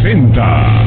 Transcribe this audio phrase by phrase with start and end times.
[0.00, 0.79] presenta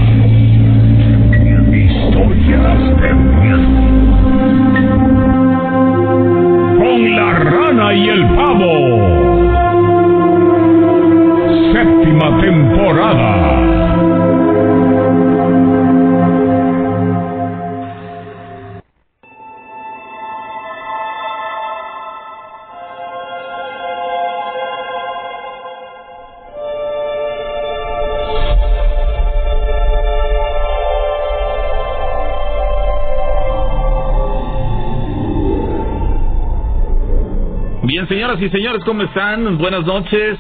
[38.40, 39.58] y señores, ¿cómo están?
[39.60, 40.40] Buenas noches.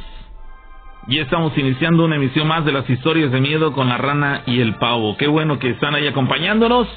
[1.08, 4.62] Y estamos iniciando una emisión más de las historias de miedo con la rana y
[4.62, 5.16] el pavo.
[5.16, 6.88] Qué bueno que están ahí acompañándonos.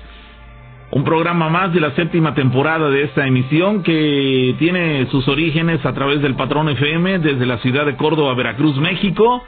[0.92, 5.92] Un programa más de la séptima temporada de esta emisión que tiene sus orígenes a
[5.92, 9.44] través del Patrón FM desde la ciudad de Córdoba, Veracruz, México.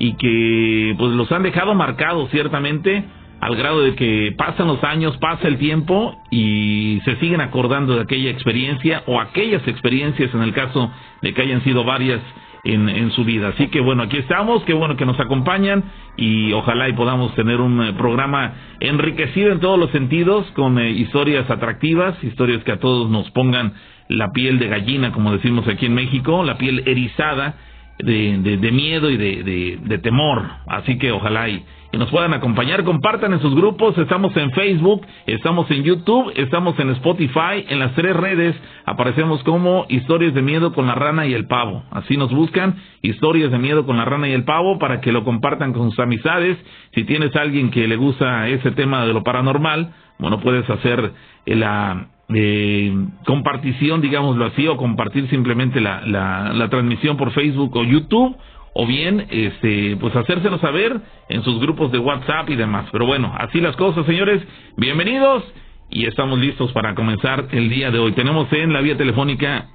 [0.00, 3.04] y que pues los han dejado marcados ciertamente
[3.38, 8.02] al grado de que pasan los años, pasa el tiempo y se siguen acordando de
[8.02, 10.90] aquella experiencia o aquellas experiencias en el caso
[11.22, 12.20] de que hayan sido varias
[12.64, 13.48] en, en su vida.
[13.48, 15.84] Así que bueno, aquí estamos, qué bueno que nos acompañan
[16.16, 20.90] y ojalá y podamos tener un eh, programa enriquecido en todos los sentidos con eh,
[20.90, 23.74] historias atractivas, historias que a todos nos pongan
[24.08, 27.54] la piel de gallina, como decimos aquí en México, la piel erizada
[28.02, 30.42] de, de, miedo y de, de, temor.
[30.66, 31.64] Así que ojalá y
[31.98, 32.84] nos puedan acompañar.
[32.84, 33.98] Compartan en sus grupos.
[33.98, 37.64] Estamos en Facebook, estamos en YouTube, estamos en Spotify.
[37.68, 41.82] En las tres redes aparecemos como Historias de Miedo con la Rana y el Pavo.
[41.90, 45.24] Así nos buscan Historias de Miedo con la Rana y el Pavo para que lo
[45.24, 46.56] compartan con sus amistades.
[46.94, 51.12] Si tienes alguien que le gusta ese tema de lo paranormal, bueno, puedes hacer
[51.46, 52.92] la eh,
[53.24, 58.36] compartición, digámoslo así, o compartir simplemente la, la, la transmisión por Facebook o YouTube
[58.72, 62.88] o bien este pues hacérselo saber en sus grupos de WhatsApp y demás.
[62.92, 64.42] Pero bueno, así las cosas, señores.
[64.76, 65.44] Bienvenidos
[65.90, 68.12] y estamos listos para comenzar el día de hoy.
[68.12, 69.68] Tenemos en la vía telefónica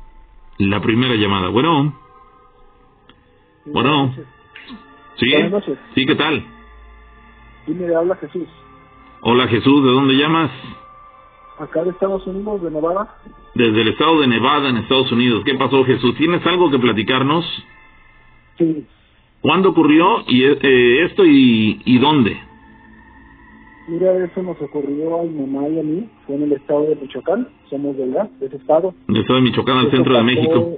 [0.57, 1.49] la primera llamada.
[1.49, 1.93] Bueno.
[3.65, 4.15] Bueno.
[5.17, 5.31] ¿Sí?
[5.95, 6.43] ¿Sí qué tal?
[7.67, 8.47] Dime, habla Jesús.
[9.21, 10.51] Hola Jesús, ¿de dónde llamas?
[11.59, 13.15] Acá de Estados Unidos, de Nevada.
[13.53, 15.43] Desde el estado de Nevada, en Estados Unidos.
[15.45, 16.15] ¿Qué pasó Jesús?
[16.15, 17.45] ¿Tienes algo que platicarnos?
[18.57, 18.85] Sí.
[19.41, 22.37] ¿Cuándo ocurrió y eh, esto y, y dónde?
[23.87, 26.09] Mira, eso nos ocurrió a mi mamá y a mí.
[26.25, 27.47] Fue en el estado de Michoacán.
[27.69, 28.93] Somos de allá, de ese estado.
[29.07, 30.77] Del estado de Michoacán al centro de México.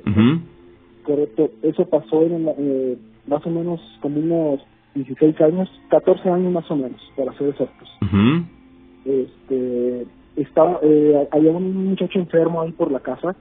[1.04, 1.50] Correcto.
[1.64, 4.62] Eso pasó en eh, más o menos como unos
[4.94, 7.90] 16 años, 14 años más o menos, para ser exactos.
[9.06, 10.06] Este,
[10.38, 13.36] estaba, eh, había un muchacho enfermo ahí por la casa.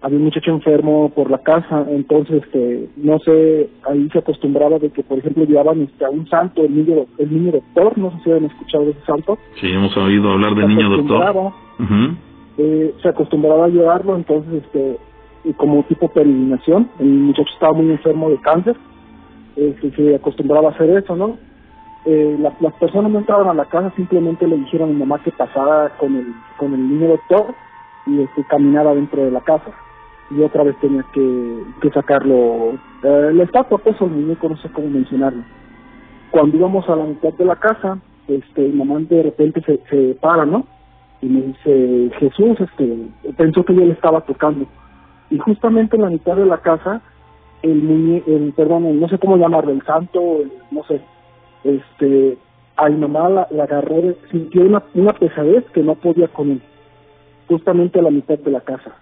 [0.00, 4.90] Había un muchacho enfermo por la casa, entonces, este, no sé, ahí se acostumbraba de
[4.90, 8.16] que, por ejemplo, llevaban este, a un santo, el niño, el niño doctor, no sé
[8.24, 9.38] si han escuchado de ese santo.
[9.58, 11.52] Sí, hemos oído hablar Se del niño doctor.
[12.58, 14.98] eh, se acostumbraba a llevarlo, entonces, este,
[15.56, 18.76] como tipo peregrinación, el muchacho estaba muy enfermo de cáncer,
[19.56, 21.38] este, se acostumbraba a hacer eso, ¿no?
[22.06, 25.18] Eh, la- las personas no entraban a la casa, simplemente le dijeron a mi mamá
[25.22, 26.26] que pasara con el,
[26.58, 27.54] con el niño doctor
[28.06, 29.70] y este, caminara dentro de la casa.
[30.30, 32.72] Y otra vez tenía que, que sacarlo,
[33.02, 35.42] eh, la estatua, pues, el muñeco, no sé cómo mencionarlo.
[36.30, 40.14] Cuando íbamos a la mitad de la casa, este, mi mamá de repente se, se
[40.20, 40.66] para, ¿no?
[41.22, 43.06] y me dice Jesús este
[43.38, 44.66] pensó que yo le estaba tocando
[45.30, 47.00] y justamente en la mitad de la casa
[47.62, 50.20] el muñe el perdón el- no sé cómo llamarlo el santo
[50.70, 51.00] no sé
[51.64, 52.36] este
[52.76, 56.60] a mi mamá la, la agarró de- sintió una, una pesadez que no podía él
[57.48, 58.96] justamente a la mitad de la casa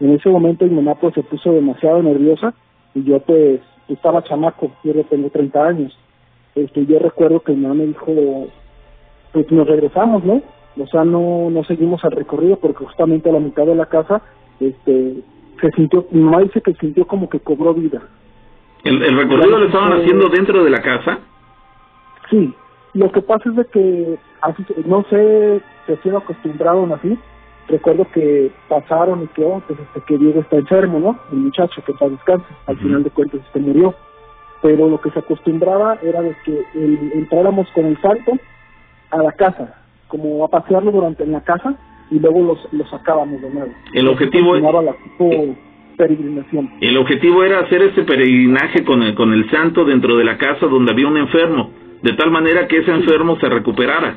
[0.00, 2.54] en ese momento mi mamá pues se puso demasiado nerviosa
[2.94, 5.98] y yo pues estaba chamaco yo ya tengo 30 años
[6.54, 8.48] este yo recuerdo que mi mamá me dijo
[9.32, 10.42] pues nos regresamos, ¿no?
[10.76, 14.22] O sea, no, no seguimos al recorrido porque justamente a la mitad de la casa,
[14.58, 15.14] este,
[15.60, 18.02] se sintió, mi mamá dice que sintió como que cobró vida.
[18.82, 21.18] ¿El, el recorrido lo estaban haciendo dentro de la casa?
[22.30, 22.54] Sí,
[22.94, 27.18] Lo que pasa es de que, así, no sé si sido acostumbrado así,
[27.68, 31.18] recuerdo que pasaron y que, oh, pues este, que Diego está enfermo, ¿no?
[31.32, 33.94] El muchacho que está descanse, al final de cuentas este murió.
[34.62, 36.64] Pero lo que se acostumbraba era de que
[37.14, 38.32] entráramos con el salto
[39.10, 41.74] a la casa, como a pasearlo durante en la casa
[42.10, 43.72] y luego los, los sacábamos de nuevo.
[43.94, 45.56] El objetivo era la tipo
[45.96, 46.70] peregrinación.
[46.80, 50.66] El objetivo era hacer ese peregrinaje con el, con el santo dentro de la casa
[50.66, 51.70] donde había un enfermo,
[52.02, 54.16] de tal manera que ese enfermo se recuperara.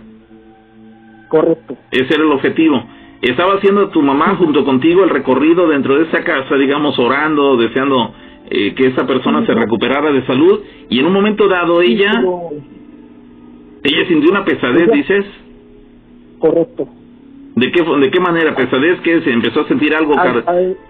[1.28, 1.76] Correcto.
[1.92, 2.84] Ese era el objetivo.
[3.22, 8.14] Estaba haciendo tu mamá junto contigo el recorrido dentro de esa casa, digamos, orando, deseando
[8.50, 10.60] eh, que esa persona se recuperara de salud,
[10.90, 12.22] y en un momento dado ella,
[13.84, 15.26] ella sintió una pesadez, dices.
[16.40, 16.88] Correcto.
[17.56, 18.56] ¿De qué, ¿De qué manera?
[18.56, 20.16] ¿Pesadez que se empezó a sentir algo,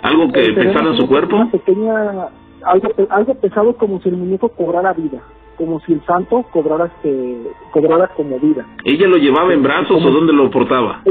[0.01, 1.50] algo que pesaba en su cuerpo?
[1.51, 2.30] Pequeña,
[2.66, 5.22] algo, algo pesado como si el muñeco cobrara vida,
[5.57, 7.38] como si el santo cobrara, este,
[7.71, 8.65] cobrara como vida.
[8.83, 11.01] ¿Ella lo llevaba en brazos o dónde lo portaba?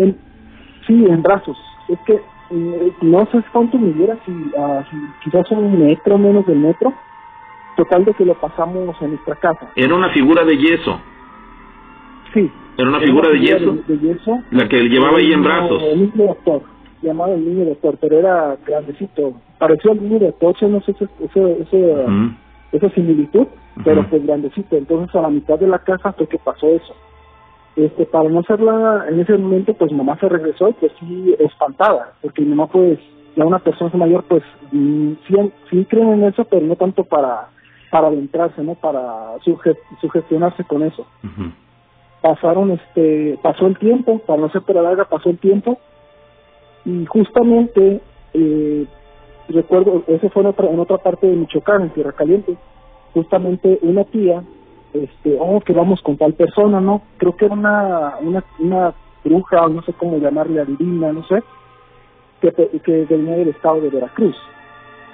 [0.87, 1.57] sí, en brazos.
[1.89, 6.59] Es que eh, no sé cuánto midiera, si, uh, si quizás un metro, menos del
[6.59, 6.93] metro.
[7.77, 9.71] Total de que lo pasamos en nuestra casa.
[9.75, 11.01] ¿Era una figura de yeso?
[12.35, 14.43] Sí, ¿Era una figura, de, yeso?
[14.51, 15.83] La que llevaba ahí en brazos.
[15.83, 16.63] El niño doctor,
[17.03, 19.35] llamado el niño doctor, pero era grandecito.
[19.59, 22.07] Pareció el niño doctor, no sé ese, ese,
[22.73, 23.47] esa similitud,
[23.85, 24.77] pero pues grandecito.
[24.77, 26.95] Entonces a la mitad de la casa fue que pasó eso.
[27.77, 32.13] Este, para no hacerla en ese momento, pues mamá se regresó y pues sí espantada,
[32.21, 32.99] porque mi mamá pues,
[33.35, 34.43] ya una persona mayor pues
[34.73, 35.35] mm, sí,
[35.71, 37.49] sí creen en eso, pero no tanto para
[37.91, 38.75] para adentrarse, ¿no?
[38.75, 39.35] Para
[40.01, 41.07] sugestionarse con eso
[42.23, 45.79] pasaron este pasó el tiempo para no ser larga pasó el tiempo
[46.85, 48.01] y justamente
[48.33, 48.87] eh,
[49.49, 52.57] recuerdo eso fue en otra, en otra parte de Michoacán en Tierra Caliente.
[53.15, 54.43] Justamente una tía
[54.95, 58.95] este oh que vamos con tal persona no creo que era una una una
[59.25, 61.43] bruja no sé cómo llamarle adivina no sé
[62.43, 64.37] que que venía del estado de Veracruz.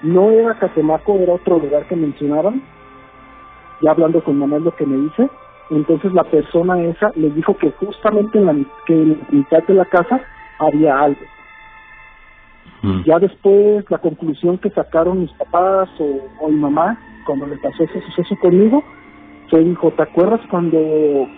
[0.03, 2.63] No era Catemaco era otro lugar que mencionaron
[3.81, 5.29] ya hablando con Manuel lo que me dice.
[5.71, 8.55] Entonces la persona esa les dijo que justamente en la,
[8.87, 10.21] que en la mitad de la casa
[10.59, 11.21] había algo.
[12.83, 13.03] Mm.
[13.05, 18.01] Ya después la conclusión que sacaron mis papás o, mi mamá cuando le pasó ese
[18.03, 18.83] suceso conmigo
[19.51, 20.79] fue dijo, ¿te acuerdas cuando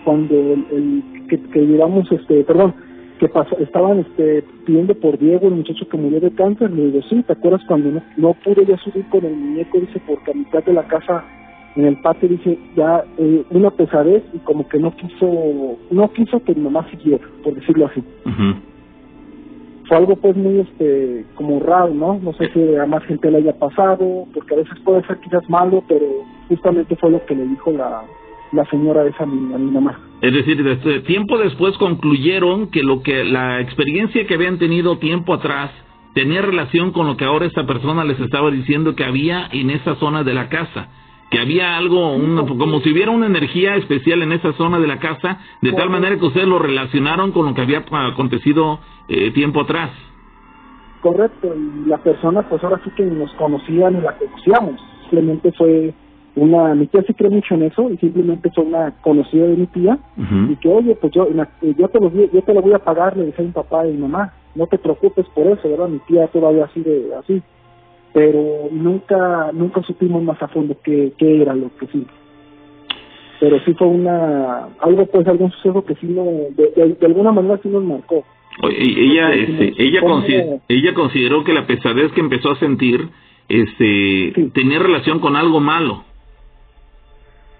[0.03, 2.73] cuando el, que, que llevamos este, perdón,
[3.19, 6.71] que pasó, estaban este, pidiendo por Diego, el muchacho que murió de cáncer?
[6.71, 9.79] Le digo, sí, ¿te acuerdas cuando no, no pude ya subir con el muñeco?
[9.79, 11.23] Dice, porque a mitad de la casa
[11.75, 16.43] en el patio dice ya eh, una pesadez y como que no quiso no quiso
[16.43, 18.03] que mi mamá siguiera por decirlo así
[19.91, 23.39] fue algo pues muy este como raro no no sé si a más gente le
[23.39, 26.05] haya pasado porque a veces puede ser quizás malo pero
[26.47, 28.03] justamente fue lo que le dijo la
[28.53, 29.99] la señora esa mi, a mi mamá.
[30.21, 35.33] Es decir desde, tiempo después concluyeron que lo que la experiencia que habían tenido tiempo
[35.33, 35.71] atrás
[36.13, 39.95] tenía relación con lo que ahora esta persona les estaba diciendo que había en esa
[39.95, 40.87] zona de la casa
[41.31, 45.39] que había algo, como si hubiera una energía especial en esa zona de la casa,
[45.61, 49.91] de tal manera que ustedes lo relacionaron con lo que había acontecido eh, tiempo atrás.
[50.99, 55.93] Correcto, y la persona pues ahora sí que nos conocían y la conocíamos, simplemente fue
[56.35, 59.67] una, mi tía sí cree mucho en eso y simplemente fue una conocida de mi
[59.67, 59.97] tía
[60.49, 61.27] y que oye pues yo,
[61.61, 63.93] yo te lo yo te lo voy a pagar, le dije a mi papá y
[63.93, 65.87] mi mamá, no te preocupes por eso, ¿verdad?
[65.87, 67.41] Mi tía todavía así de así
[68.13, 72.05] pero nunca nunca supimos más a fondo qué, qué era lo que sí.
[73.39, 76.23] Pero sí fue una algo pues algún suceso que sí no
[76.55, 78.23] de, alguna manera sí nos marcó.
[78.69, 80.01] Ella este, ella
[80.67, 83.09] ella consideró que la pesadez que empezó a sentir
[83.47, 86.03] este tenía relación con algo malo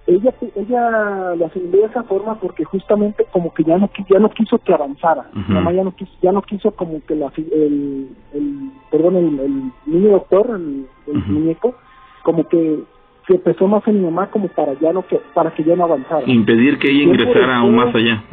[0.07, 4.29] ella ella lo asimiló de esa forma porque justamente como que ya no ya no
[4.29, 5.29] quiso que avanzara.
[5.47, 10.11] Mamá ya no quiso ya no quiso como que la el, el perdón el, niño
[10.11, 10.87] doctor el,
[11.27, 11.75] muñeco
[12.23, 12.79] como que
[13.27, 15.83] se empezó más en mi mamá como para ya no que para que ya no
[15.83, 16.23] avanzara.
[16.25, 18.23] Impedir que ella ingresara aún más allá.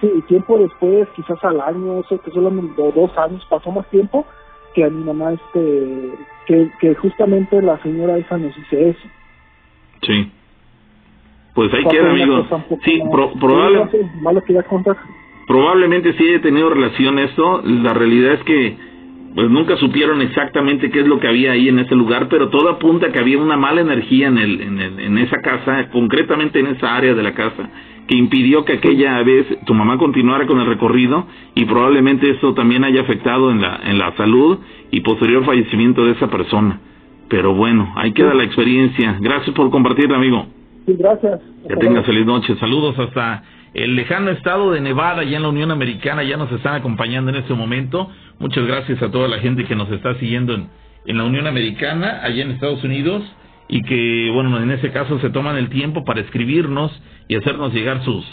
[0.00, 4.26] Sí y tiempo después quizás al año sé que solo dos años pasó más tiempo
[4.74, 6.12] que a mi mamá este
[6.46, 9.08] que, que justamente la señora esa nos dice eso.
[10.02, 10.32] Sí
[11.58, 12.46] pues ahí queda, amigo.
[12.84, 13.00] Sí,
[15.48, 17.62] probablemente sí haya tenido relación esto.
[17.64, 18.76] La realidad es que
[19.34, 22.68] pues nunca supieron exactamente qué es lo que había ahí en ese lugar, pero todo
[22.68, 26.60] apunta a que había una mala energía en, el, en, el, en esa casa, concretamente
[26.60, 27.68] en esa área de la casa,
[28.06, 32.84] que impidió que aquella vez tu mamá continuara con el recorrido y probablemente eso también
[32.84, 34.60] haya afectado en la, en la salud
[34.92, 36.78] y posterior fallecimiento de esa persona.
[37.28, 39.18] Pero bueno, ahí queda la experiencia.
[39.20, 40.46] Gracias por compartir, amigo.
[40.96, 41.40] Gracias.
[41.68, 42.54] Que tengas feliz noche.
[42.58, 43.42] Saludos hasta
[43.74, 47.36] el lejano estado de Nevada, ya en la Unión Americana, ya nos están acompañando en
[47.36, 48.10] este momento.
[48.38, 50.68] Muchas gracias a toda la gente que nos está siguiendo en,
[51.06, 53.22] en la Unión Americana, allá en Estados Unidos,
[53.68, 56.90] y que, bueno, en ese caso se toman el tiempo para escribirnos
[57.28, 58.24] y hacernos llegar sus,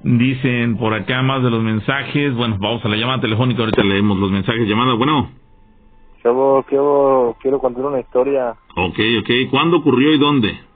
[0.00, 4.18] dicen por acá más de los mensajes, bueno vamos a la llamada telefónica ahorita leemos
[4.18, 5.30] los mensajes llamada, bueno.
[6.20, 8.50] Quiero, quiero, quiero contar una historia.
[8.76, 9.50] Ok, ok.
[9.50, 10.67] ¿Cuándo ocurrió y dónde?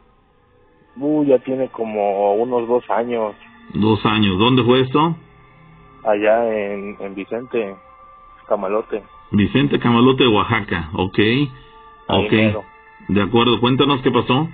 [0.97, 3.35] Uh, ya tiene como unos dos años.
[3.75, 4.39] Dos años.
[4.39, 5.17] ¿Dónde fue esto?
[6.05, 7.75] Allá en, en Vicente,
[8.49, 9.03] Camalote.
[9.31, 10.91] Vicente Camalote, Oaxaca.
[10.95, 11.19] Ok.
[12.09, 12.33] Ok.
[13.09, 13.61] De acuerdo.
[13.61, 14.49] Cuéntanos qué pasó.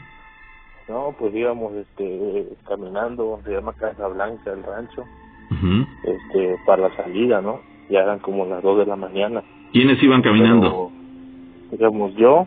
[0.89, 5.05] No, pues íbamos este, caminando, se llama Casa Blanca, el rancho,
[6.03, 7.61] este, para la salida, ¿no?
[7.91, 9.43] Ya eran como las dos de la mañana.
[9.73, 10.91] ¿Quiénes iban caminando?
[11.71, 12.47] digamos yo,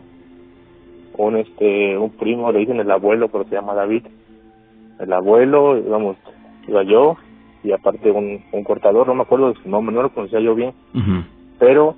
[1.18, 4.06] un este un primo le dicen el abuelo pero se llama David.
[4.98, 6.16] El abuelo digamos
[6.68, 7.16] iba yo
[7.64, 10.54] y aparte un, un cortador no me acuerdo de su nombre no lo conocía yo
[10.54, 10.72] bien
[11.58, 11.94] pero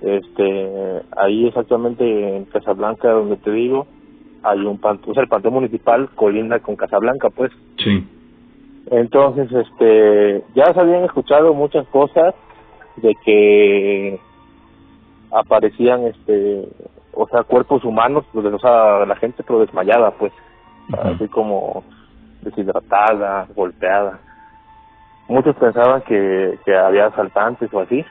[0.00, 3.86] este ahí exactamente en Casablanca donde te digo
[4.42, 7.52] hay un panteón o sea el panteón municipal colinda con Casablanca pues.
[7.78, 8.04] Sí.
[8.90, 12.34] Entonces este ya se habían escuchado muchas cosas
[12.96, 14.20] de que
[15.32, 16.68] aparecían este
[17.16, 20.32] o sea, cuerpos humanos, pues, o sea, la gente pero desmayada, pues,
[21.02, 21.82] así como
[22.42, 24.20] deshidratada, golpeada.
[25.28, 28.04] Muchos pensaban que, que había asaltantes o así,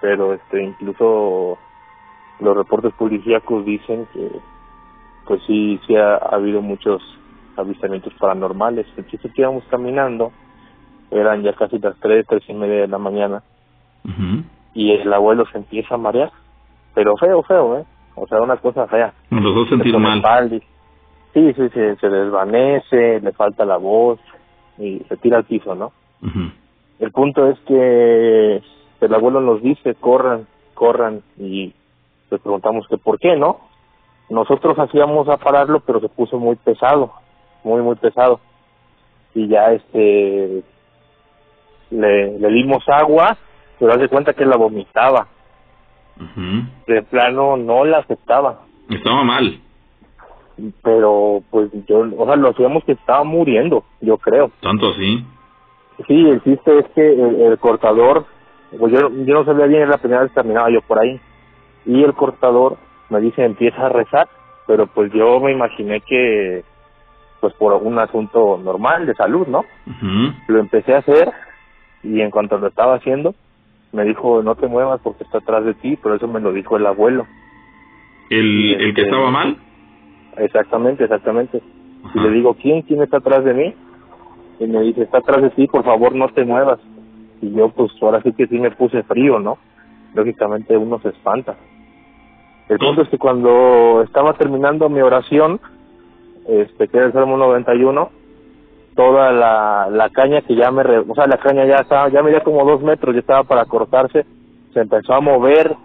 [0.00, 1.58] pero este incluso
[2.40, 4.30] los reportes policíacos dicen que
[5.26, 7.02] pues sí, sí ha, habido muchos
[7.56, 8.86] avistamientos paranormales.
[8.96, 10.32] Entonces que íbamos caminando,
[11.10, 13.42] eran ya casi las tres, tres y media de la mañana,
[14.74, 16.32] y el abuelo se empieza a marear,
[16.94, 17.84] pero feo, feo, ¿eh?
[18.14, 19.12] O sea, una cosa fea.
[19.30, 20.22] Los dos sentir mal.
[20.50, 24.20] sí, sí, sí, se desvanece, le falta la voz
[24.78, 25.92] y se tira al piso, ¿no?
[26.98, 28.62] El punto es que
[29.00, 31.72] el abuelo nos dice, corran, corran, y
[32.30, 33.60] le preguntamos que por qué, ¿no?
[34.30, 37.12] Nosotros hacíamos a pararlo, pero se puso muy pesado,
[37.64, 38.40] muy, muy pesado.
[39.34, 40.62] Y ya este,
[41.90, 43.36] le, le dimos agua,
[43.78, 45.26] pero haz de cuenta que la vomitaba
[46.86, 48.60] de plano no la aceptaba.
[48.88, 49.58] Estaba mal.
[50.82, 54.50] Pero pues yo, o sea, lo hacíamos que estaba muriendo, yo creo.
[54.60, 55.24] ¿Tanto así?
[56.06, 57.12] Sí, el chiste es que
[57.46, 58.26] el, cortador,
[58.78, 61.20] pues yo, yo no sabía bien, la primera vez terminaba yo por ahí.
[61.86, 62.76] Y el cortador
[63.08, 64.28] me dice, empieza a rezar,
[64.66, 66.64] pero pues yo me imaginé que,
[67.40, 69.64] pues por un asunto normal de salud, ¿no?
[70.48, 71.32] Lo empecé a hacer
[72.02, 73.34] y en cuanto lo estaba haciendo,
[73.92, 76.76] me dijo no te muevas porque está atrás de ti, pero eso me lo dijo
[76.76, 77.26] el abuelo.
[78.30, 79.56] ¿El, el que este, estaba mal?
[80.38, 81.62] Exactamente, exactamente.
[82.14, 83.74] Y le digo, ¿quién, quién está atrás de mí?
[84.58, 86.80] Y me dice, está atrás de ti, por favor no te muevas.
[87.40, 89.58] Y yo pues ahora sí que sí me puse frío, ¿no?
[90.14, 91.56] Lógicamente uno se espanta.
[92.68, 95.60] El punto es que cuando estaba terminando mi oración,
[96.48, 98.10] este que era el Salmo 91,
[98.94, 102.42] toda la, la caña que ya me, o sea, la caña ya estaba, ya medía
[102.42, 104.26] como dos metros, ya estaba para cortarse,
[104.72, 105.76] se empezó a mover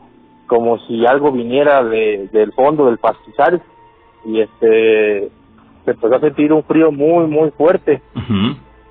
[0.47, 3.61] como si algo viniera de, del fondo del pastizal
[4.25, 5.29] y este
[5.85, 8.01] se empezó a sentir un frío muy muy fuerte.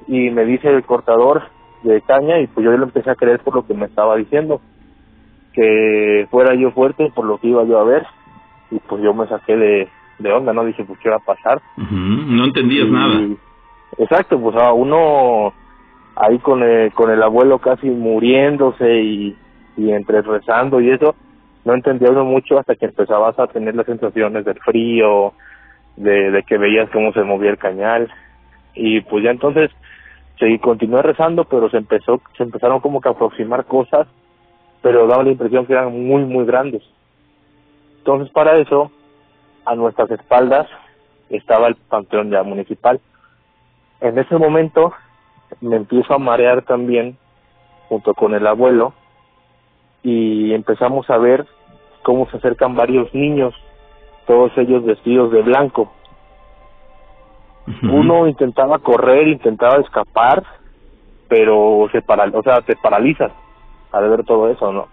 [0.08, 1.42] Y me dice el cortador
[1.82, 4.60] de caña y pues yo le empecé a creer por lo que me estaba diciendo
[5.52, 8.06] que fuera yo fuerte por lo que iba yo a ver
[8.70, 11.60] y pues yo me saqué de, de onda no dije pues qué va a pasar
[11.76, 13.20] no entendías nada
[13.98, 15.52] Exacto, pues a uno
[16.16, 19.36] ahí con el, con el abuelo casi muriéndose y,
[19.76, 21.14] y entre rezando y eso,
[21.64, 25.32] no entendía uno mucho hasta que empezabas a tener las sensaciones del frío,
[25.96, 28.10] de, de que veías cómo se movía el cañal
[28.74, 29.70] y pues ya entonces
[30.38, 34.06] seguí continué rezando pero se empezó se empezaron como que a aproximar cosas
[34.82, 36.82] pero daba la impresión que eran muy muy grandes
[37.98, 38.90] Entonces para eso,
[39.64, 40.68] a nuestras espaldas
[41.30, 43.00] estaba el panteón ya municipal.
[44.06, 44.92] En ese momento
[45.60, 47.18] me empiezo a marear también
[47.88, 48.92] junto con el abuelo
[50.02, 51.46] y empezamos a ver
[52.02, 53.52] cómo se acercan varios niños,
[54.26, 55.92] todos ellos vestidos de blanco.
[57.82, 60.44] Uno intentaba correr, intentaba escapar,
[61.28, 63.32] pero se para, o sea, te paralizas
[63.90, 64.86] al ver todo eso, ¿no?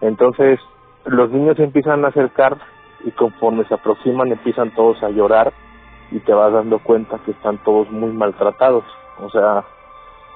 [0.00, 0.58] Entonces,
[1.04, 2.56] los niños empiezan a acercar
[3.04, 5.52] y conforme se aproximan empiezan todos a llorar
[6.12, 8.84] y te vas dando cuenta que están todos muy maltratados,
[9.20, 9.64] o sea,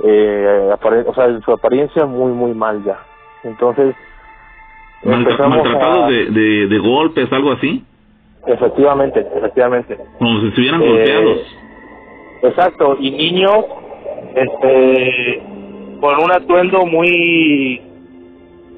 [0.05, 0.75] eh,
[1.07, 2.99] o sea, en su apariencia muy muy mal ya.
[3.45, 3.95] Entonces,
[5.05, 7.85] maltratados de, de, golpes, algo así.
[8.47, 9.99] Efectivamente, efectivamente.
[10.19, 11.39] Como si estuvieran golpeados.
[11.39, 11.47] Eh,
[12.43, 13.65] exacto, y niños,
[14.35, 15.43] este,
[16.01, 17.81] con un atuendo muy,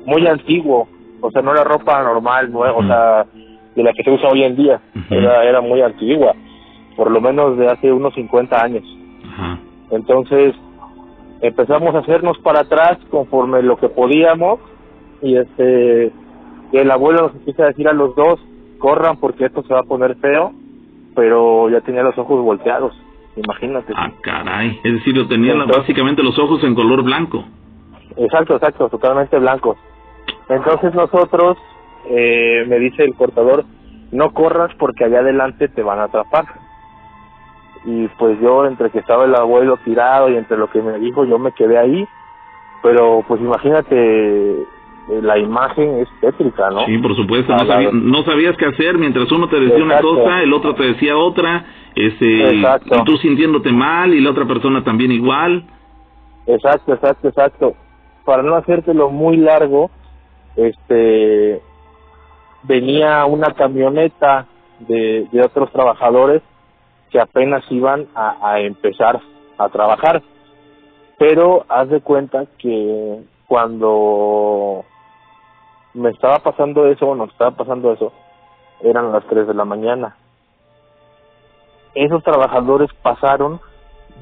[0.06, 0.88] muy antiguo,
[1.20, 3.26] o sea, no era ropa normal, nueva, o sea,
[3.74, 6.34] de la que se usa hoy en día, era, era muy antigua,
[6.98, 8.82] por lo menos de hace unos 50 años.
[9.92, 10.52] Entonces,
[11.40, 14.58] empezamos a hacernos para atrás conforme lo que podíamos,
[15.22, 16.10] y este,
[16.72, 18.40] el abuelo nos empieza a decir a los dos,
[18.80, 20.52] corran porque esto se va a poner feo,
[21.14, 22.92] pero ya tenía los ojos volteados,
[23.36, 23.92] imagínate.
[23.96, 27.44] Ah, caray, es decir, lo tenían básicamente los ojos en color blanco.
[28.16, 29.78] Exacto, exacto, totalmente blancos.
[30.48, 31.58] Entonces nosotros,
[32.10, 33.64] eh, me dice el cortador,
[34.10, 36.46] no corras porque allá adelante te van a atrapar.
[37.84, 41.24] Y pues yo, entre que estaba el abuelo tirado y entre lo que me dijo,
[41.24, 42.06] yo me quedé ahí.
[42.82, 44.66] Pero pues imagínate
[45.08, 46.84] eh, la imagen es tétrica, ¿no?
[46.84, 47.54] Sí, por supuesto,
[47.92, 51.64] no, sabías qué hacer, mientras uno te decía una cosa, el otro te decía otra,
[51.94, 55.64] este, y tú sintiéndote mal y la otra persona también igual.
[56.46, 57.74] Exacto, exacto, exacto.
[58.24, 59.90] Para no hacértelo muy largo,
[60.56, 61.62] este,
[62.64, 64.46] venía una camioneta
[64.80, 66.42] de, de otros trabajadores
[67.10, 69.20] que apenas iban a, empezar
[69.56, 70.22] a trabajar.
[71.18, 74.84] Pero haz de cuenta que cuando
[75.94, 78.12] me estaba pasando eso, nos estaba pasando eso,
[78.82, 80.16] eran las 3 de la mañana.
[81.94, 83.60] Esos trabajadores pasaron,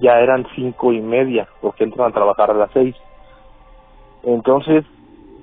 [0.01, 2.95] ya eran cinco y media, porque entran a trabajar a las 6.
[4.23, 4.85] Entonces,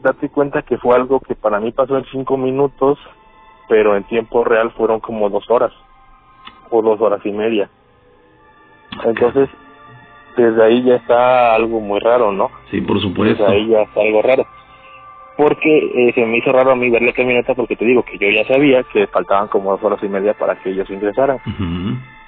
[0.02, 2.98] date cuenta que fue algo que para mí pasó en cinco minutos,
[3.70, 5.72] pero en tiempo real fueron como dos horas,
[6.74, 7.70] o dos horas y media.
[9.06, 9.50] Entonces,
[10.36, 12.50] desde ahí ya está algo muy raro, ¿no?
[12.72, 13.44] Sí, por supuesto.
[13.44, 14.46] Desde ahí ya está algo raro
[15.38, 18.18] porque eh, se me hizo raro a mí ver la camioneta porque te digo que
[18.18, 21.40] yo ya sabía que faltaban como dos horas y media para que ellos ingresaran.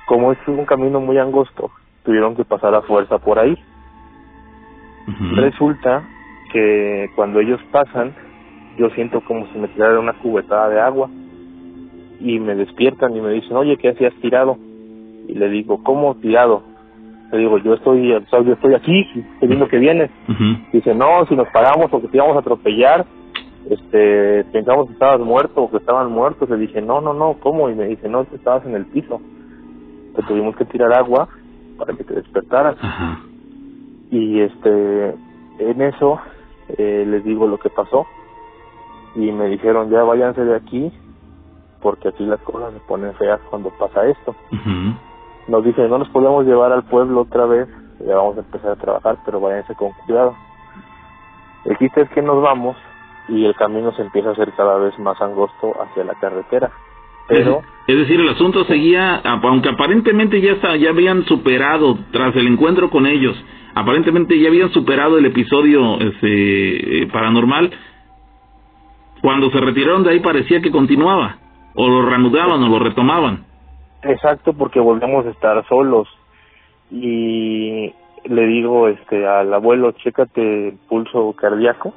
[0.07, 1.71] Como es un camino muy angosto,
[2.03, 3.55] tuvieron que pasar a fuerza por ahí.
[5.35, 6.03] Resulta
[6.51, 8.15] que cuando ellos pasan,
[8.77, 11.09] yo siento como si me tirara una cubetada de agua
[12.19, 14.57] y me despiertan y me dicen, oye, ¿qué hacías tirado?
[15.27, 16.63] Y le digo, ¿cómo tirado?
[17.31, 19.05] Le digo, yo estoy, yo estoy aquí,
[19.41, 20.11] viendo que vienes.
[20.71, 23.05] Dice, no, si nos paramos porque te íbamos a atropellar,
[23.69, 26.49] este, pensamos que estabas muerto o que estaban muertos.
[26.49, 27.69] Le dije, no, no, no, ¿cómo?
[27.69, 29.19] Y me dice, no, tú estabas en el piso.
[30.15, 31.27] Te tuvimos que tirar agua
[31.77, 32.77] para que te despertaras.
[34.11, 35.15] Y este,
[35.59, 36.19] en eso
[36.77, 38.05] eh, les digo lo que pasó.
[39.15, 40.91] Y me dijeron, ya váyanse de aquí,
[41.85, 44.35] porque aquí las cosas se ponen feas cuando pasa esto
[45.47, 47.67] nos dice, no nos podemos llevar al pueblo otra vez,
[48.05, 50.35] ya vamos a empezar a trabajar, pero váyanse con cuidado.
[51.65, 52.75] El chiste es que nos vamos
[53.27, 56.71] y el camino se empieza a hacer cada vez más angosto hacia la carretera.
[57.27, 62.47] Pero es decir, el asunto seguía, aunque aparentemente ya está, ya habían superado tras el
[62.47, 63.35] encuentro con ellos,
[63.73, 67.71] aparentemente ya habían superado el episodio este, eh, paranormal.
[69.21, 71.37] Cuando se retiraron de ahí parecía que continuaba,
[71.75, 73.45] o lo reanudaban o lo retomaban.
[74.03, 76.07] Exacto, porque volvemos a estar solos.
[76.91, 77.93] Y
[78.25, 81.93] le digo este al abuelo, chécate el pulso cardíaco.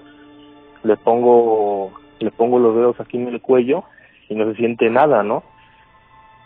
[0.85, 3.85] Le pongo le pongo los dedos aquí en el cuello
[4.29, 5.43] y no se siente nada, ¿no?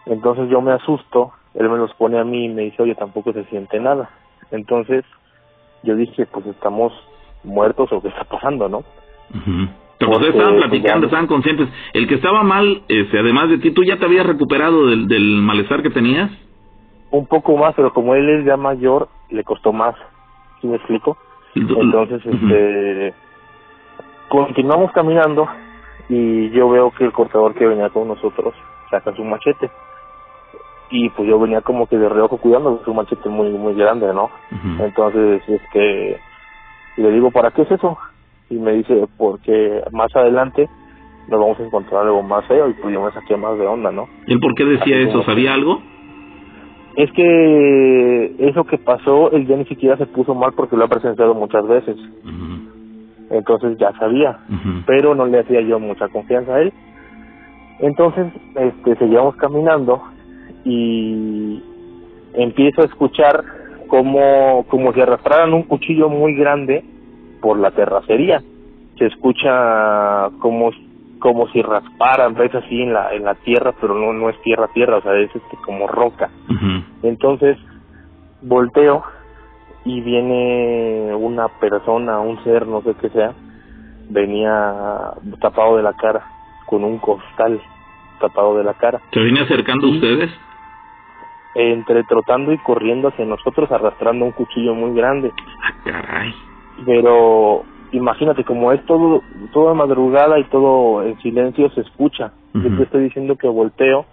[0.06, 3.32] Entonces yo me asusto, él me los pone a mí y me dice, oye, tampoco
[3.32, 4.10] se siente nada.
[4.50, 5.04] Entonces
[5.82, 6.92] yo dije, pues estamos
[7.44, 8.84] muertos o qué está pasando, ¿no?
[10.02, 11.68] Estaban pues, platicando, estaban conscientes.
[11.92, 15.42] El que estaba mal, este, además de ti, ¿tú ya te habías recuperado del, del
[15.42, 16.30] malestar que tenías?
[17.10, 19.94] Un poco más, pero como él es ya mayor, le costó más.
[20.60, 21.16] ¿Sí me explico?
[21.54, 23.14] Entonces, este,
[24.28, 25.46] continuamos caminando
[26.08, 28.54] y yo veo que el cortador que venía con nosotros
[28.90, 29.70] saca su machete.
[30.90, 34.30] Y pues yo venía como que de reojo cuidando su machete muy muy grande, ¿no?
[34.78, 36.20] Entonces, este,
[36.96, 37.98] le digo, ¿para qué es eso?
[38.50, 40.68] Y me dice porque más adelante
[41.28, 43.90] nos vamos a encontrar algo más feo y pues yo me saqué más de onda,
[43.92, 44.08] ¿no?
[44.26, 45.12] ¿Y él por qué decía Así eso?
[45.12, 45.80] como- ¿Sabía algo?
[46.96, 50.88] Es que eso que pasó, él ya ni siquiera se puso mal porque lo ha
[50.88, 51.96] presenciado muchas veces,
[53.30, 54.38] entonces ya sabía,
[54.86, 56.72] pero no le hacía yo mucha confianza a él.
[57.80, 58.26] Entonces,
[58.56, 60.02] este, seguíamos caminando
[60.64, 61.62] y
[62.34, 63.42] empiezo a escuchar
[63.88, 66.84] como, como si arrastraran un cuchillo muy grande
[67.42, 68.40] por la terracería.
[68.98, 70.70] Se escucha como,
[71.18, 74.68] como si rasparan, ves así en la, en la tierra, pero no, no es tierra,
[74.72, 76.30] tierra, o sea, es este, como roca.
[77.02, 77.58] Entonces,
[78.40, 79.02] volteo
[79.84, 83.32] y viene una persona, un ser, no sé qué sea,
[84.08, 84.72] venía
[85.40, 86.22] tapado de la cara,
[86.66, 87.60] con un costal
[88.20, 89.96] tapado de la cara, ¿Se venía acercando a Sí.
[89.96, 90.30] ustedes?
[91.54, 95.30] entre trotando y corriendo hacia nosotros, arrastrando un cuchillo muy grande.
[95.62, 96.34] Ah, caray.
[96.84, 102.32] Pero imagínate, como es todo, toda madrugada y todo en silencio, se escucha.
[102.54, 104.04] Yo te estoy diciendo que volteo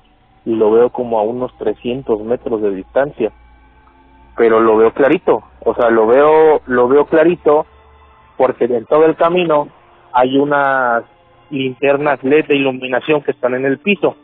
[0.45, 3.31] y lo veo como a unos 300 metros de distancia.
[4.37, 7.65] Pero lo veo clarito, o sea, lo veo, lo veo clarito
[8.37, 9.67] porque en todo el camino
[10.13, 11.03] hay unas
[11.49, 14.15] linternas LED de iluminación que están en el piso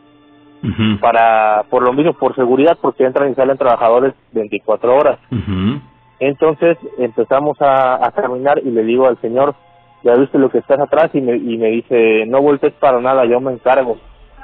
[1.00, 5.18] para, por lo mismo, por seguridad, porque entran y salen trabajadores 24 horas.
[5.30, 5.80] ujú.
[6.18, 9.54] Entonces empezamos a, caminar y le digo al señor,
[10.02, 13.24] ya viste lo que estás atrás y me, y me dice, no voltees para nada,
[13.26, 13.98] yo me encargo.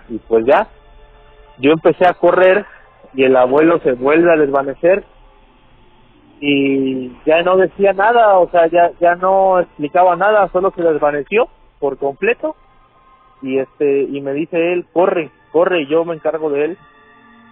[0.08, 0.68] Y pues ya,
[1.58, 2.66] yo empecé a correr
[3.14, 5.04] y el abuelo se vuelve a desvanecer
[6.44, 11.48] y ya no decía nada, o sea, ya, ya no explicaba nada, solo se desvaneció
[11.78, 12.56] por completo.
[13.42, 16.78] Y este y me dice él, corre, corre, yo me encargo de él,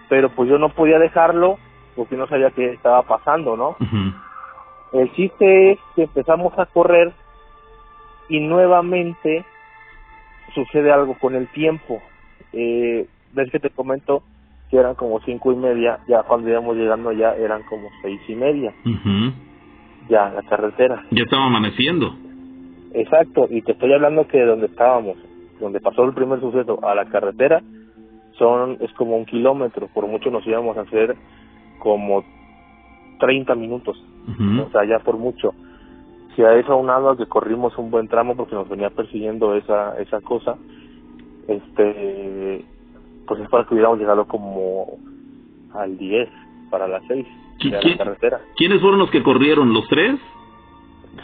[0.09, 1.57] pero pues yo no podía dejarlo
[1.95, 3.75] porque no sabía qué estaba pasando, ¿no?
[4.93, 7.13] El chiste es que empezamos a correr
[8.29, 9.45] y nuevamente
[10.53, 12.01] sucede algo con el tiempo.
[12.53, 14.23] Eh, ves que te comento
[14.69, 18.35] que eran como cinco y media, ya cuando íbamos llegando ya eran como seis y
[18.35, 18.73] media,
[20.09, 21.03] ya en la carretera.
[21.11, 22.15] Ya estaba amaneciendo.
[22.93, 25.17] Exacto, y te estoy hablando que de donde estábamos,
[25.59, 27.61] donde pasó el primer suceso a la carretera,
[28.37, 31.15] son es como un kilómetro, por mucho nos íbamos a hacer
[31.81, 32.23] como
[33.19, 33.97] 30 minutos.
[34.65, 35.53] O sea, ya por mucho.
[36.35, 39.99] Si a eso aunado a que corrimos un buen tramo porque nos venía persiguiendo esa
[39.99, 40.57] esa cosa,
[41.47, 42.63] este,
[43.27, 44.85] pues es para que hubiéramos llegado como
[45.73, 46.29] al 10,
[46.69, 47.27] para las 6
[47.59, 48.41] ¿Qui- de la carretera.
[48.55, 49.73] ¿Quiénes fueron los que corrieron?
[49.73, 50.19] ¿Los tres?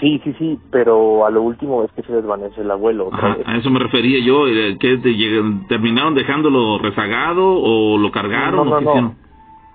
[0.02, 3.38] Sí, sí, sí, pero a lo último es que se desvanece el abuelo otra Ajá,
[3.38, 3.48] vez.
[3.48, 4.48] a eso me refería yo.
[4.48, 8.70] eh, ¿Qué te lleg- terminaron dejándolo rezagado o lo cargaron?
[8.70, 9.15] No, no, no.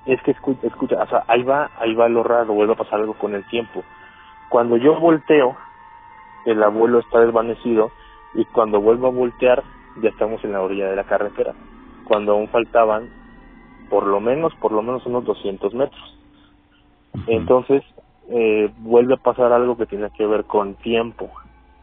[0.06, 3.00] Es que escucha, escucha, o sea, ahí va, ahí va lo raro, vuelve a pasar
[3.00, 3.84] algo con el tiempo.
[4.48, 5.56] Cuando yo volteo,
[6.44, 7.90] el abuelo está desvanecido
[8.34, 9.62] y cuando vuelvo a voltear,
[10.02, 11.54] ya estamos en la orilla de la carretera.
[12.04, 13.10] Cuando aún faltaban,
[13.88, 16.18] por lo menos, por lo menos unos 200 metros.
[17.26, 17.84] Entonces,
[18.28, 21.30] eh, vuelve a pasar algo que tiene que ver con tiempo,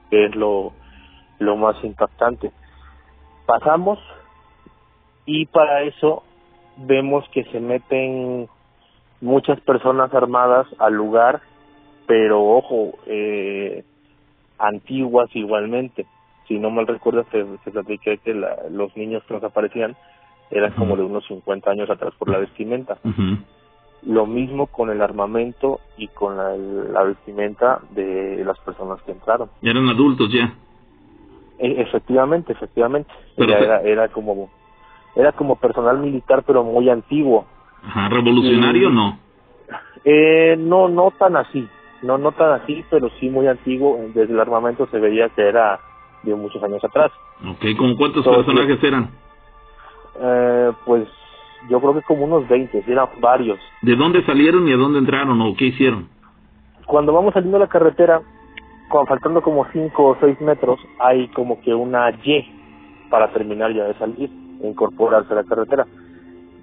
[0.10, 0.74] que es lo,
[1.38, 2.52] lo más impactante.
[3.46, 4.00] Pasamos
[5.26, 6.24] y para eso
[6.80, 8.48] vemos que se meten
[9.22, 11.42] muchas personas armadas al lugar,
[12.06, 13.84] pero ojo, eh,
[14.58, 16.08] antiguas igualmente.
[16.48, 19.96] Si no mal recuerdo, te, te platiqué que la- los niños que nos aparecían
[20.50, 22.98] eran como de unos 50 años atrás por la vestimenta.
[24.02, 29.52] Lo mismo con el armamento y con la, la vestimenta de las personas que entraron.
[29.62, 30.56] Eran adultos ya.
[31.60, 33.12] E- efectivamente, efectivamente.
[33.36, 34.50] Pero Ya se- era, era como
[35.16, 37.46] era como personal militar, pero muy antiguo.
[37.84, 39.20] Ajá, ¿revolucionario Y- no?
[40.04, 41.68] Eh, no, no tan así,
[42.02, 44.00] no, no tan así, pero sí muy antiguo.
[44.14, 45.80] Desde el armamento se veía que era
[46.24, 47.12] de muchos años atrás.
[47.48, 49.10] Ok, ¿con cuántos personajes eran?
[50.22, 51.08] Eh, pues
[51.70, 53.60] yo creo que como unos 20, sí eran varios.
[53.82, 56.08] ¿De dónde salieron y a dónde entraron o qué hicieron?
[56.86, 58.22] Cuando vamos saliendo de la carretera,
[58.90, 62.46] cuando faltando como 5 o 6 metros, hay como que una Y
[63.10, 64.30] para terminar ya de salir,
[64.64, 65.86] incorporarse a la carretera.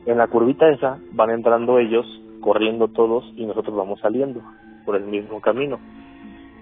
[0.07, 2.07] En la curvita esa van entrando ellos,
[2.41, 4.41] corriendo todos, y nosotros vamos saliendo
[4.85, 5.79] por el mismo camino.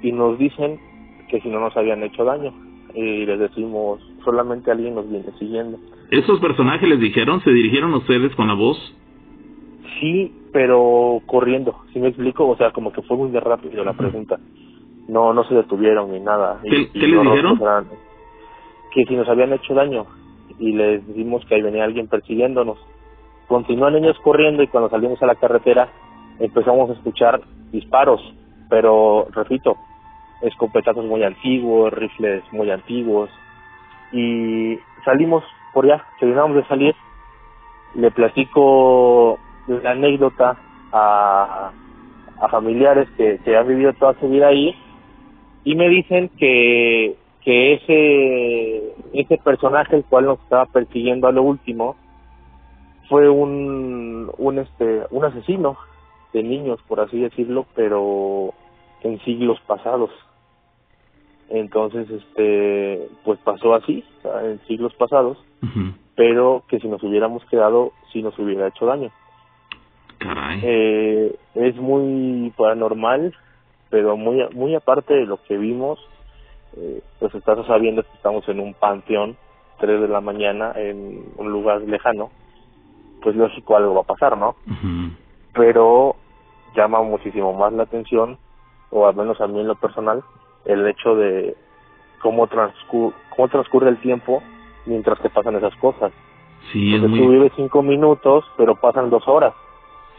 [0.03, 0.79] Y nos dicen
[1.29, 2.53] que si no nos habían hecho daño.
[2.95, 5.79] Y les decimos, solamente alguien nos viene siguiendo.
[6.11, 7.41] ¿Esos personajes les dijeron?
[7.43, 8.79] ¿Se dirigieron a ustedes con la voz?
[10.01, 12.47] Sí, pero corriendo, ¿sí me explico?
[12.49, 14.39] O sea, como que fue muy de rápido la pregunta.
[15.09, 16.61] No, no se detuvieron ni nada.
[16.65, 17.59] Y- ¿Qué- y les dijeron?
[17.61, 17.87] eran-
[18.93, 20.07] Que si nos habían hecho daño
[20.59, 22.79] y les dijimos que ahí venía alguien persiguiéndonos.
[23.49, 25.89] Continúan ellos corriendo y cuando salimos a la carretera
[26.39, 27.41] empezamos a escuchar
[27.71, 28.21] disparos,
[28.69, 29.77] pero repito,
[30.43, 33.31] escopetazos muy antiguos, rifles muy antiguos
[34.13, 36.95] y salimos por allá, terminamos de salir,
[37.95, 40.57] le platico la anécdota
[40.93, 41.73] a,
[42.51, 44.77] familiares que, que han vivido toda su vida ahí
[45.65, 51.43] y me dicen que que ese ese personaje el cual nos estaba persiguiendo a lo
[51.43, 51.97] último
[53.09, 55.77] fue un un este un asesino
[56.33, 58.55] de niños por así decirlo pero
[59.03, 60.11] en siglos pasados.
[61.51, 64.03] Entonces este pues pasó así
[64.43, 65.39] en siglos pasados
[66.17, 69.11] pero que si nos hubiéramos quedado sí nos hubiera hecho daño.
[70.19, 70.61] Caray.
[70.65, 73.35] eh, es muy paranormal
[73.91, 75.99] pero muy muy aparte de lo que vimos
[76.77, 79.37] eh, pues estás sabiendo que estamos en un panteón,
[79.79, 82.31] 3 de la mañana, en un lugar lejano,
[83.23, 84.55] pues lógico algo va a pasar, ¿no?
[85.55, 86.17] Pero
[86.77, 88.39] llama muchísimo más la atención,
[88.91, 90.23] o al menos a mí en lo personal,
[90.65, 91.57] el hecho de
[92.23, 94.43] cómo, transcurre, cómo transcurre el tiempo
[94.87, 96.13] mientras te pasan esas cosas.
[96.73, 97.27] Sí, es Porque muy...
[97.27, 99.55] tú vives cinco minutos, pero pasan dos horas.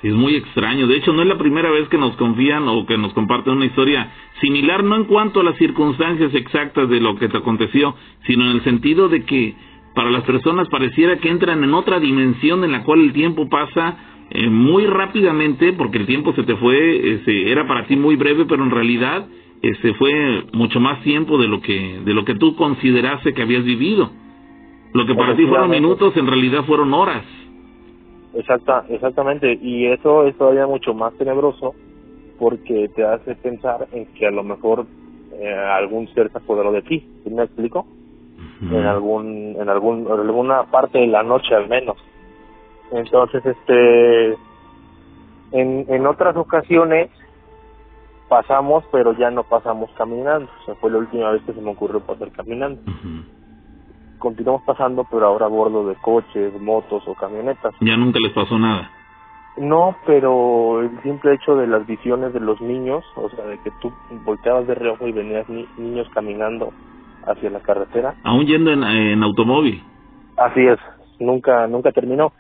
[0.02, 0.88] Sí, es muy extraño.
[0.88, 3.66] De hecho, no es la primera vez que nos confían o que nos comparten una
[3.66, 7.96] historia similar, no en cuanto a las circunstancias exactas de lo que te aconteció,
[8.28, 9.56] sino en el sentido de que
[9.96, 13.98] para las personas pareciera que entran en otra dimensión en la cual el tiempo pasa
[14.30, 18.46] eh, muy rápidamente, porque el tiempo se te fue, este, era para ti muy breve,
[18.46, 19.28] pero en realidad
[19.62, 23.64] este, fue mucho más tiempo de lo que de lo que tú consideraste que habías
[23.64, 24.12] vivido.
[24.94, 27.24] Lo que para ti fueron minutos, en realidad fueron horas.
[28.36, 31.74] Exacta, exactamente, y eso es todavía mucho más tenebroso
[32.38, 34.86] porque te hace pensar en que a lo mejor
[35.40, 37.86] eh, algún ser se apoderó de ti, ¿sí me explico?
[38.62, 41.98] En algún, en algún, en alguna parte de la noche al menos.
[42.92, 44.32] Entonces, este,
[45.52, 47.10] en, en otras ocasiones
[48.28, 51.72] pasamos, pero ya no pasamos caminando, o sea, fue la última vez que se me
[51.72, 52.82] ocurrió pasar caminando.
[54.26, 57.76] Continuamos pasando, pero ahora a bordo de coches, motos o camionetas.
[57.80, 58.90] Ya nunca les pasó nada.
[59.56, 63.70] No, pero el simple hecho de las visiones de los niños, o sea, de que
[63.84, 63.92] tú
[64.26, 66.74] volteabas de reojo y venías ni- niños caminando
[67.28, 69.84] hacia la carretera, Aún yendo en, en automóvil.
[70.38, 70.80] así es,
[71.20, 72.34] nunca, nunca terminó.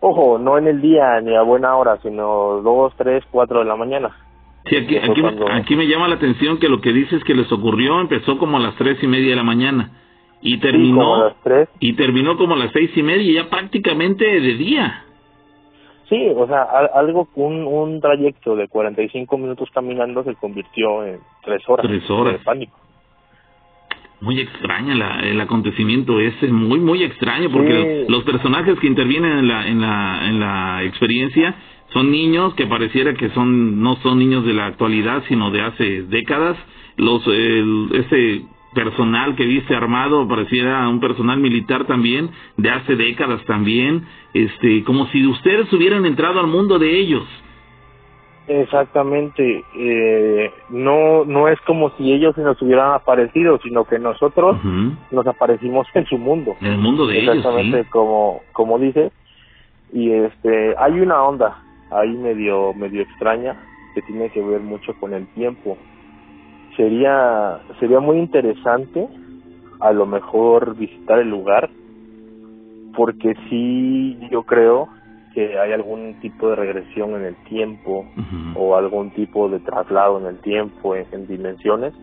[0.00, 3.76] Ojo, no en el día ni a buena hora, sino dos, tres, cuatro de la
[3.76, 4.16] mañana.
[4.64, 8.00] Sí, aquí, cuando- aquí me llama la atención que lo que dices que les ocurrió
[8.00, 9.90] empezó como a las tres y media de la mañana
[10.42, 11.68] y Sí, terminó las tres.
[11.80, 15.04] y terminó como a las seis y media ya prácticamente de día.
[16.08, 21.18] Sí, o sea, al- algo, un, un trayecto de 45 minutos caminando se convirtió en
[21.44, 21.86] tres horas.
[21.86, 22.32] Tres horas.
[22.34, 22.78] De pánico.
[24.20, 28.12] Muy extraña la, el acontecimiento ese, muy muy extraño porque Sí.
[28.12, 31.54] los personajes que intervienen en la en la en la experiencia
[31.92, 36.02] son niños que pareciera que son no son niños de la actualidad sino de hace
[36.02, 36.56] décadas.
[36.96, 38.42] Los ese
[38.78, 45.06] personal que viste armado pareciera un personal militar también de hace décadas también, este como
[45.06, 47.24] si ustedes hubieran entrado al mundo de ellos.
[48.46, 54.56] Exactamente, eh, no no es como si ellos se nos hubieran aparecido, sino que nosotros
[55.10, 56.54] nos aparecimos en su mundo.
[56.60, 57.90] En el mundo de ellos, Exactamente sí.
[57.90, 59.10] como como dice
[59.92, 63.56] y este hay una onda ahí medio medio extraña
[63.94, 65.76] que tiene que ver mucho con el tiempo.
[66.78, 69.06] Sería sería muy interesante
[69.80, 71.68] a lo mejor visitar el lugar
[72.94, 74.88] porque sí yo creo
[75.34, 78.06] que hay algún tipo de regresión en el tiempo
[78.56, 81.94] o algún tipo de traslado en el tiempo, en, en dimensiones,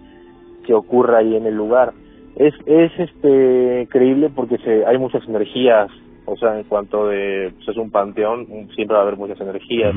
[0.66, 1.94] que ocurra ahí en el lugar.
[2.36, 5.90] Es, es este creíble porque se, hay muchas energías,
[6.26, 9.94] o sea, en cuanto de, pues es un panteón, siempre va a haber muchas energías,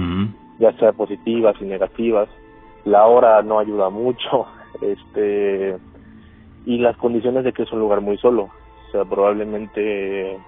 [0.58, 2.28] ya sea positivas y negativas.
[2.84, 4.46] La hora no ayuda mucho,
[4.80, 5.78] este,
[6.64, 10.40] y las condiciones de que es un lugar muy solo, o sea, probablemente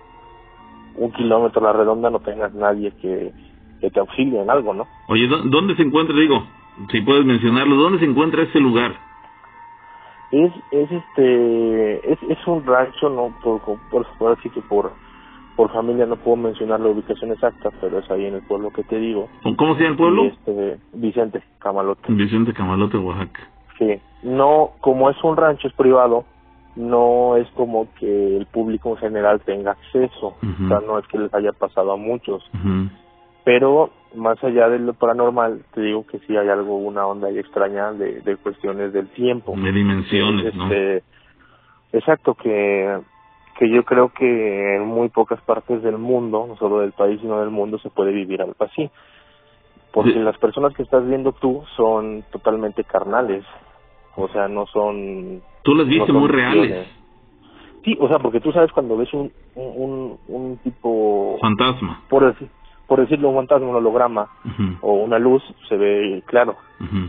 [0.95, 3.33] un kilómetro a la redonda no tengas nadie que,
[3.81, 4.89] que te auxilie en algo, ¿no?
[5.09, 6.43] Oye, ¿dó- ¿dónde se encuentra, digo,
[6.91, 8.93] si puedes mencionarlo, dónde se encuentra este lugar?
[10.33, 14.93] es es este es, es un rancho no por por por así que por
[15.57, 18.85] por familia no puedo mencionar la ubicación exacta pero es ahí en el pueblo que
[18.85, 20.25] te digo ¿Cómo se llama el pueblo?
[20.27, 23.51] Este Vicente Camalote Vicente Camalote, Oaxaca.
[23.81, 26.25] Sí no como es un rancho es privado
[26.77, 31.19] no es como que el público en general tenga acceso o sea no es que
[31.19, 32.49] les haya pasado a muchos
[33.45, 37.39] pero más allá de lo paranormal te digo que sí hay algo una onda ahí
[37.39, 40.65] extraña de, de cuestiones del tiempo De dimensiones, ¿no?
[40.67, 41.03] Este,
[41.93, 43.01] Exacto, que,
[43.59, 47.41] que yo creo que en muy pocas partes del mundo, no solo del país, sino
[47.41, 48.91] del mundo, se puede vivir algo así.
[49.93, 50.19] Porque Sí.
[50.21, 53.45] las personas que estás viendo tú son totalmente carnales,
[54.17, 55.43] o sea, no son...
[55.63, 56.89] Tú las viste muy reales.
[57.85, 61.39] Sí, o sea, porque tú sabes cuando ves un, un, un tipo...
[61.41, 62.03] Fantasma.
[62.09, 62.49] Por, decir,
[62.87, 64.29] por decirlo, un fantasma, un holograma
[64.83, 66.57] o una luz, se ve claro.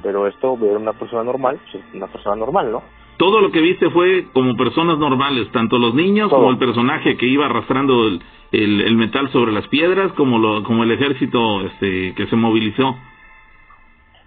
[0.02, 2.84] Pero esto, ver una persona normal, pues es una persona normal, ¿no?
[3.18, 6.40] Todo lo que viste fue como personas normales, tanto los niños Todo.
[6.40, 10.64] como el personaje que iba arrastrando el, el, el metal sobre las piedras, como lo,
[10.64, 12.96] como el ejército este, que se movilizó.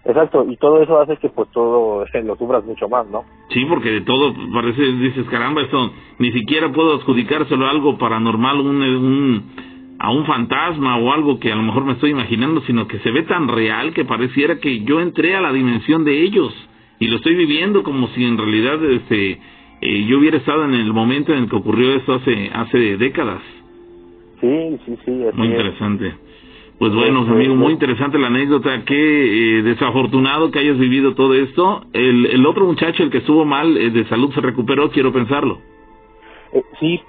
[0.06, 3.24] Exacto, y todo eso hace que pues todo lo sufras mucho más, ¿no?
[3.48, 8.60] Sí, porque de todo parece, dices, caramba, esto ni siquiera puedo adjudicárselo a algo paranormal,
[8.60, 9.42] un, un,
[9.98, 13.10] a un fantasma o algo que a lo mejor me estoy imaginando, sino que se
[13.10, 16.52] ve tan real que pareciera que yo entré a la dimensión de ellos
[16.98, 19.38] y lo estoy viviendo como si en realidad este,
[19.80, 23.42] eh, yo hubiera estado en el momento en el que ocurrió esto hace, hace décadas.
[24.40, 25.24] Sí, sí, sí.
[25.26, 26.14] así Muy es.
[26.78, 28.84] Pues bueno, amigo, muy interesante la anécdota.
[28.84, 31.86] Qué eh, desafortunado que hayas vivido todo esto.
[31.92, 35.60] El, el otro muchacho, el que estuvo mal eh, de salud, se recuperó, quiero pensarlo.
[36.52, 37.00] Eh, sí,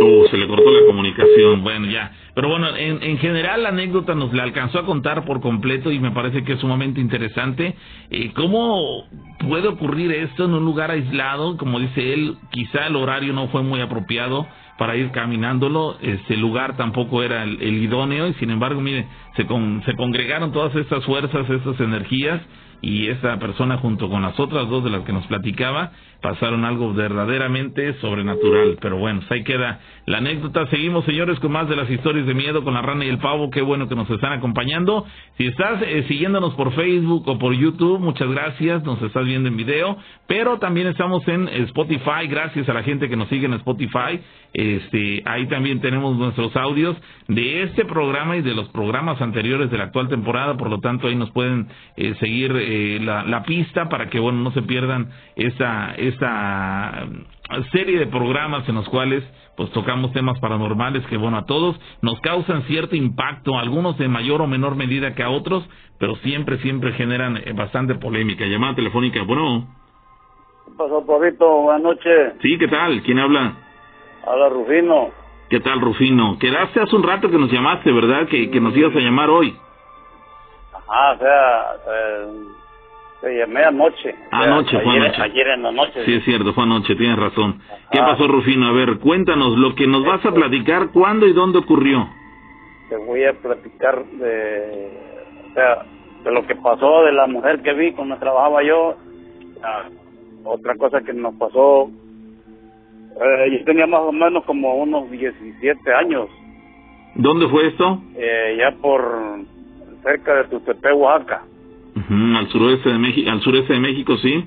[0.00, 1.62] Uh, se le cortó la comunicación.
[1.62, 2.12] Bueno, ya.
[2.34, 6.00] Pero bueno, en, en general la anécdota nos la alcanzó a contar por completo y
[6.00, 7.76] me parece que es sumamente interesante.
[8.10, 9.04] Eh, ¿Cómo
[9.46, 11.56] puede ocurrir esto en un lugar aislado?
[11.58, 14.46] Como dice él, quizá el horario no fue muy apropiado
[14.82, 15.96] para ir caminándolo.
[16.02, 20.50] Este lugar tampoco era el, el idóneo y sin embargo, mire, se, con- se congregaron
[20.50, 22.40] todas estas fuerzas, estas energías
[22.80, 26.94] y esa persona junto con las otras dos de las que nos platicaba pasaron algo
[26.94, 28.78] verdaderamente sobrenatural.
[28.80, 30.66] Pero bueno, pues ahí queda la anécdota.
[30.68, 33.50] Seguimos, señores, con más de las historias de miedo con la rana y el pavo.
[33.50, 35.04] Qué bueno que nos están acompañando.
[35.36, 38.84] Si estás eh, siguiéndonos por Facebook o por YouTube, muchas gracias.
[38.84, 39.98] Nos estás viendo en video.
[40.26, 42.26] Pero también estamos en Spotify.
[42.28, 44.20] Gracias a la gente que nos sigue en Spotify.
[44.54, 46.96] Este, ahí también tenemos nuestros audios
[47.28, 50.56] de este programa y de los programas anteriores de la actual temporada.
[50.56, 54.52] Por lo tanto, ahí nos pueden eh, seguir eh, la, pista para que bueno no
[54.52, 59.24] se pierdan esta esta mm, serie de programas en los cuales
[59.56, 64.40] pues tocamos temas paranormales que bueno a todos nos causan cierto impacto, algunos de mayor
[64.40, 68.46] o menor medida que a otros, pero siempre siempre generan eh, bastante polémica.
[68.46, 69.68] Llamada telefónica, bueno,
[70.64, 71.46] ¿Qué pasó, Pavito?
[71.62, 72.34] Buenas noches.
[72.40, 73.02] sí, ¿qué tal?
[73.02, 73.54] ¿Quién habla?
[74.26, 75.10] Habla Rufino.
[75.50, 76.38] ¿Qué tal, Rufino?
[76.38, 78.26] Quedaste hace un rato que nos llamaste, ¿verdad?
[78.28, 79.54] Que, que nos ibas a llamar hoy.
[80.72, 82.26] Ajá, o sea, eh,
[83.22, 84.14] te llamé anoche.
[84.32, 85.22] Anoche, fue ayer, anoche.
[85.22, 86.04] Ayer en la noche.
[86.04, 87.60] Sí, es cierto, fue anoche, tienes razón.
[87.90, 88.08] ¿Qué Ajá.
[88.12, 88.66] pasó, Rufino?
[88.66, 92.08] A ver, cuéntanos lo que nos vas a platicar, cuándo y dónde ocurrió.
[92.90, 94.90] Te voy a platicar de,
[95.50, 95.84] o sea,
[96.24, 98.96] de lo que pasó de la mujer que vi cuando trabajaba yo.
[99.62, 99.84] Ah,
[100.44, 101.88] otra cosa que nos pasó,
[103.20, 106.28] eh, yo tenía más o menos como unos 17 años,
[107.14, 108.00] ¿Dónde fue esto?
[108.16, 109.02] eh, ya por
[110.02, 111.44] cerca de Tuxtepec, Oaxaca.
[112.10, 114.44] Al suroeste de México, al sureste de México, sí.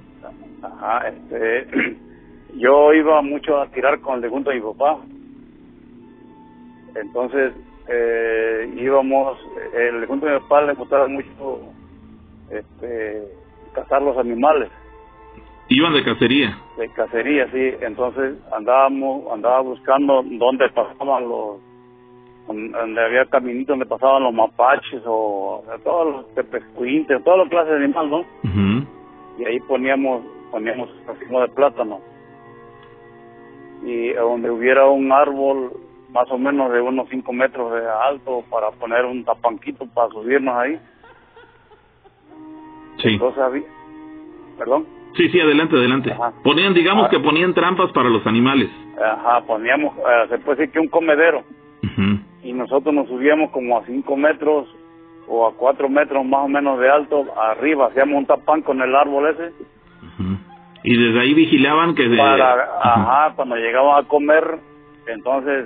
[0.62, 1.68] Ajá, este,
[2.56, 5.00] yo iba mucho a tirar con el de mi papá.
[6.96, 7.54] Entonces,
[7.88, 9.38] eh, íbamos,
[9.74, 11.62] el difunto de mi papá le gustaba mucho
[12.50, 13.24] este,
[13.74, 14.70] cazar los animales
[15.68, 16.58] Iban de cacería.
[16.78, 17.72] de cacería, sí.
[17.82, 21.58] Entonces andábamos, andaba buscando dónde pasaban los,
[22.48, 27.50] donde había caminitos donde pasaban los mapaches o, o sea, todos los tepescuintes, todas las
[27.50, 28.26] clases de animales, ¿no?
[29.40, 32.00] Y ahí poníamos poníamos racimo de plátano
[33.84, 35.72] y donde hubiera un árbol
[36.12, 40.56] más o menos de unos 5 metros de alto para poner un tapanquito para subirnos
[40.56, 40.80] ahí
[43.00, 43.10] Sí.
[43.10, 43.64] entonces había
[44.58, 44.86] perdón
[45.18, 46.12] Sí, sí, adelante, adelante.
[46.12, 46.34] Ajá.
[46.44, 47.10] Ponían, digamos Ah.
[47.10, 48.70] que ponían trampas para los animales.
[49.02, 51.44] ajá poníamos eh, se puede decir que un comedero
[51.82, 54.68] y nosotros nos subíamos como a 5 metros
[55.28, 58.96] o a 4 metros más o menos de alto arriba hacíamos un tapán con el
[58.96, 59.54] árbol ese.
[60.84, 62.08] Y desde ahí vigilaban que...
[62.08, 64.44] de- para ajá cuando llegaban a comer
[65.08, 65.66] entonces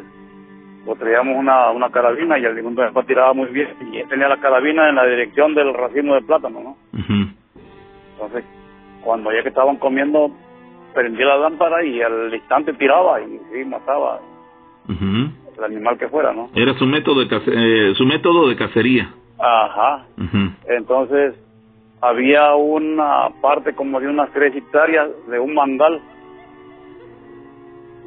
[0.86, 4.30] pues traíamos una, una carabina y el difunto después tiraba muy bien y él tenía
[4.30, 6.78] la carabina en la dirección del racimo de plátano no
[8.14, 8.44] entonces
[9.04, 10.32] cuando ya que estaban comiendo
[10.94, 14.20] prendía la lámpara y al instante tiraba y sí mataba.
[14.90, 15.32] Ujú.
[15.60, 19.14] El animal que fuera no Era su método de eh, su método de cacería.
[19.38, 20.06] ajá
[20.68, 21.36] entonces
[22.02, 26.02] había una parte como de unas tres hectáreas de un mangal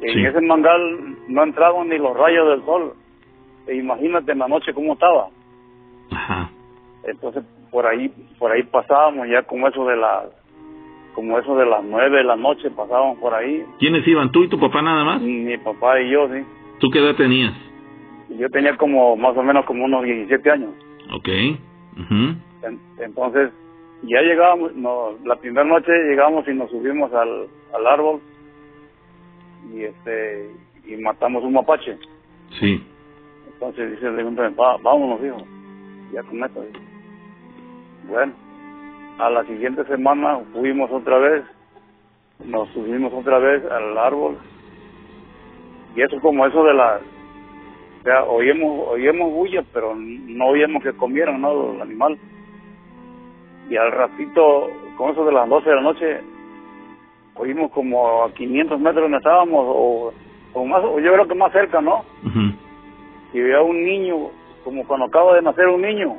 [0.01, 0.25] en Sí.
[0.25, 2.93] ese mangal no entraban ni los rayos del sol
[3.67, 5.27] e imagínate en la noche cómo estaba
[6.11, 6.49] Ajá.
[7.07, 10.25] entonces por ahí por ahí pasábamos ya como eso de las
[11.15, 14.31] como eso de las nueve de la noche pasábamos por ahí ¿Quiénes iban?
[14.31, 15.21] ¿Tú y tu papá nada más?
[15.21, 16.43] mi papá y yo sí
[16.83, 17.53] ¿Tú qué edad tenías?
[18.27, 20.71] Yo tenía como más o menos como unos 17 años
[21.13, 21.29] Ok.
[21.29, 23.51] En- entonces
[24.01, 28.19] ya llegábamos no, la primera noche llegamos y nos subimos al, al árbol
[29.73, 30.51] y este
[30.85, 31.97] y matamos un mapache.
[32.59, 32.83] Sí.
[33.53, 35.37] Entonces dice el segundo, "Va- vámonos, hijo.
[36.11, 36.65] Ya con esto.
[38.09, 38.33] Bueno,
[39.19, 41.45] a la siguiente semana fuimos otra vez,
[42.43, 44.37] nos subimos otra vez al árbol.
[45.95, 46.99] Y eso como eso de la...
[47.99, 51.73] O sea, oímos, oímos bulla, pero no oíamos que comieran, ¿no?
[51.73, 52.17] El animal.
[53.69, 56.21] Y al ratito, con eso de las 12 de la noche,
[57.35, 60.13] oímos como a 500 metros donde estábamos, o,
[60.53, 62.03] o más, o yo creo que más cerca, ¿no?
[62.25, 62.53] Ujú,
[63.33, 64.29] y veía un niño,
[64.63, 66.15] como cuando acaba de nacer un niño,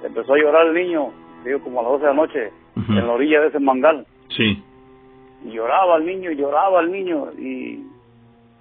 [0.00, 1.10] se empezó a llorar el niño,
[1.44, 2.52] digo, como a las 12 de la noche,
[2.88, 4.06] en la orilla de ese mangal.
[4.28, 4.62] Sí.
[5.44, 7.86] Y lloraba el niño, y lloraba el niño, y,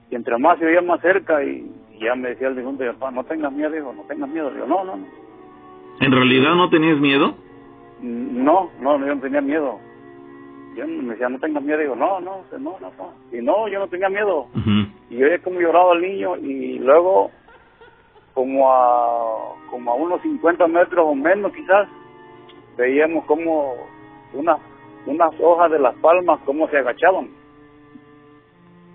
[0.10, 2.64] y entre más se veía más cerca, y, y ya me decía el
[2.96, 4.52] papá, no tengas miedo, hijo, no tengas miedo.
[4.52, 5.06] Digo, no, no, no,
[6.00, 7.36] ¿En realidad no tenías miedo?
[8.02, 9.80] no, no, yo no tenía miedo.
[10.76, 13.14] Yo me decía, no tengas miedo, digo, no, no, no, no, no.
[13.32, 14.48] Y no, yo no tenía miedo.
[15.10, 17.32] Y yo como lloraba el niño y luego
[18.34, 21.88] como a como a unos 50 metros o menos quizás
[22.78, 23.76] veíamos como
[24.34, 24.58] unas
[25.06, 27.28] unas hojas de las palmas como se agachaban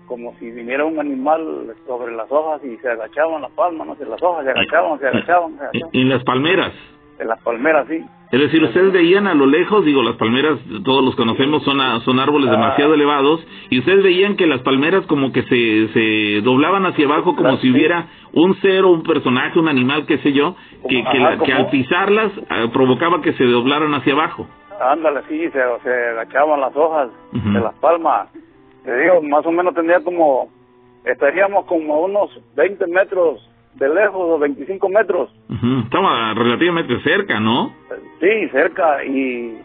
[0.07, 4.05] como si viniera un animal sobre las hojas y se agachaban las palmas no sé
[4.05, 6.71] las hojas se agachaban se agachaban se agachaban En las palmeras.
[7.19, 7.99] en las palmeras sí
[8.31, 11.99] Es decir, ustedes veían a lo lejos, digo, las palmeras, todos los conocemos, son, a-
[12.01, 12.51] son árboles Ah.
[12.51, 17.35] demasiado elevados, y ustedes veían que las palmeras como que se, se doblaban hacia abajo
[17.35, 20.55] como si hubiera un ser o un personaje, un animal, qué sé yo,
[20.87, 24.47] que, que, que al pisarlas eh, provocaba que se doblaran hacia abajo.
[24.79, 27.09] Ándale sí se, se agachaban las hojas
[27.53, 28.29] de las palmas
[28.83, 30.49] te digo más o menos tendría como
[31.05, 35.29] estaríamos como a unos 20 metros de lejos o 25 metros
[35.85, 37.73] Estaba relativamente cerca, ¿no?
[38.19, 39.59] Sí, cerca y,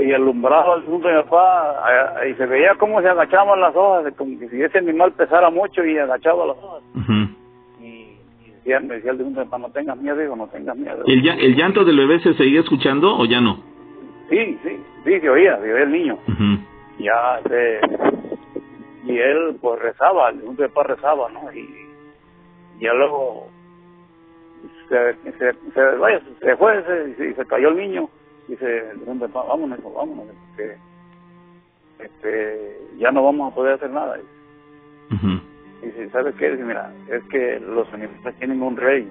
[0.00, 1.82] y alumbrado al punto de mi papá
[2.28, 5.84] y se veía cómo se agachaban las hojas, como que si ese animal pesara mucho
[5.84, 6.82] y agachaba las hojas.
[7.80, 10.46] Y, y decía, me decía el punto de mi papá, no tengas miedo, digo, no
[10.48, 11.02] tengas miedo.
[11.06, 13.58] ¿El, ya- ¿El llanto del bebé se seguía escuchando o ya no?
[14.34, 16.18] Sí, sí, sí, se oía, se oía el niño.
[16.98, 17.80] Ya, este,
[19.04, 21.52] y él pues rezaba, mi papá rezaba, ¿no?
[21.52, 21.68] Y
[22.80, 23.46] ya luego
[24.88, 28.08] se, se, se, vaya, se fue, se, se, se cayó el niño
[28.48, 30.76] y se dijo, "Pa, vámonos, vámonos, porque
[32.00, 34.18] este, ya no vamos a poder hacer nada.
[35.12, 35.40] Ujú.
[35.80, 36.50] Y dice, ¿sabe qué?
[36.50, 39.08] Dice, mira, es que los animales tienen un rey.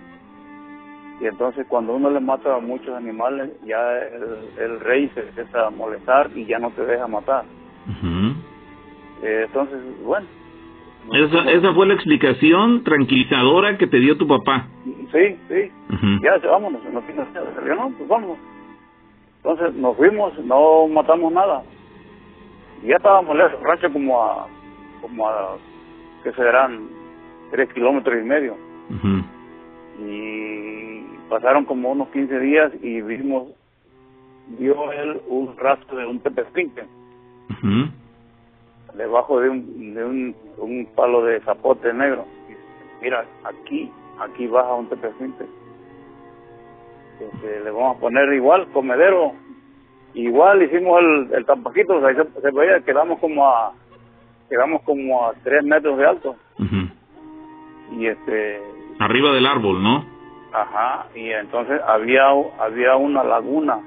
[1.22, 5.68] Y entonces cuando uno le mata a muchos animales, ya el, el rey se empieza
[5.68, 7.46] a molestar y ya no te deja matar.
[9.22, 10.26] Eh, entonces, bueno.
[11.14, 14.68] Esa, esa fue la explicación tranquilizadora que te dio tu papá.
[14.86, 15.72] Sí, sí.
[16.22, 17.48] Ya, vámonos, no tienes miedo.
[17.66, 18.38] Yo no, pues vámonos.
[19.38, 21.64] Entonces nos fuimos, no matamos nada.
[22.82, 24.48] Y ya estábamos lejos, el rancho como a,
[25.02, 25.58] como a,
[26.24, 26.88] que serán
[27.52, 28.58] tres kilómetros y medio.
[30.00, 30.63] Y
[31.30, 33.50] pasaron como unos 15 días y vimos,
[34.60, 36.84] vio él un rastro de un tepespinque
[37.50, 37.90] Ujú.
[38.96, 42.26] debajo de un, de un, un palo de zapote negro.
[42.48, 42.60] Dice,
[43.02, 45.46] Mira, aquí, aquí baja un tepespinque.
[47.20, 49.34] Este, le vamos a poner igual, comedero.
[50.14, 53.74] Igual hicimos el, el tampaquito, o sea, ahí se, se veía, quedamos como a,
[54.50, 56.36] quedamos como a tres metros de alto.
[57.98, 58.62] Y este,
[59.00, 60.06] Arriba del árbol, ¿no?
[60.54, 62.28] Ajá, y entonces había
[62.60, 63.80] había una laguna,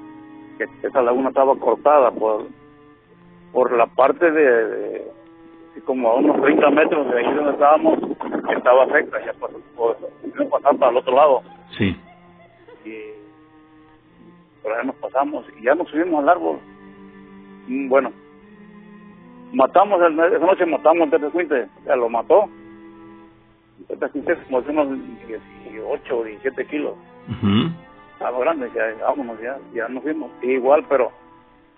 [0.57, 2.45] que esa laguna estaba cortada por
[3.53, 5.07] por la parte de,
[5.85, 7.97] como a unos 30 metros de ahí donde estábamos,
[8.55, 9.97] estaba seca, ya por, por
[10.49, 11.41] pasar para el otro lado.
[11.77, 11.95] Sí.
[12.85, 12.93] Y
[14.61, 16.59] por ahí nos pasamos y ya nos subimos al árbol.
[17.67, 18.11] Mm, Bueno,
[19.53, 22.49] matamos, el, esa noche matamos al Tepecuinte, ya lo mató.
[23.79, 24.89] El Tepecuinte es como de unos
[25.27, 26.93] 18 o 17 kilos.
[27.29, 27.71] Ujú.
[28.13, 30.31] Estaba grande, ya vámonos, ya, ya nos fuimos.
[30.41, 31.11] Igual, pero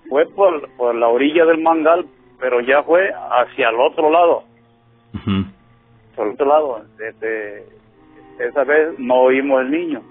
[0.07, 2.05] fue por, por la orilla del mangal,
[2.39, 4.43] pero ya fue hacia el otro lado.
[5.13, 5.45] Ujú.
[6.15, 7.65] Por el otro lado, este,
[8.39, 10.01] esa vez no oímos el niño.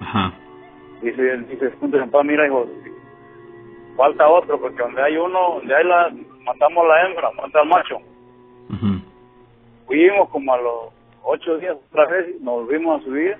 [0.00, 0.32] Ajá.
[1.02, 2.66] Dice, dice, papá, mira, hijo,
[3.96, 6.10] falta otro, porque donde hay uno, donde hay la,
[6.44, 7.96] matamos la hembra, mata al macho.
[8.70, 9.00] Ujú.
[9.86, 10.95] Fuimos como a los
[11.26, 13.36] ocho días otra vez, nos volvimos a subir,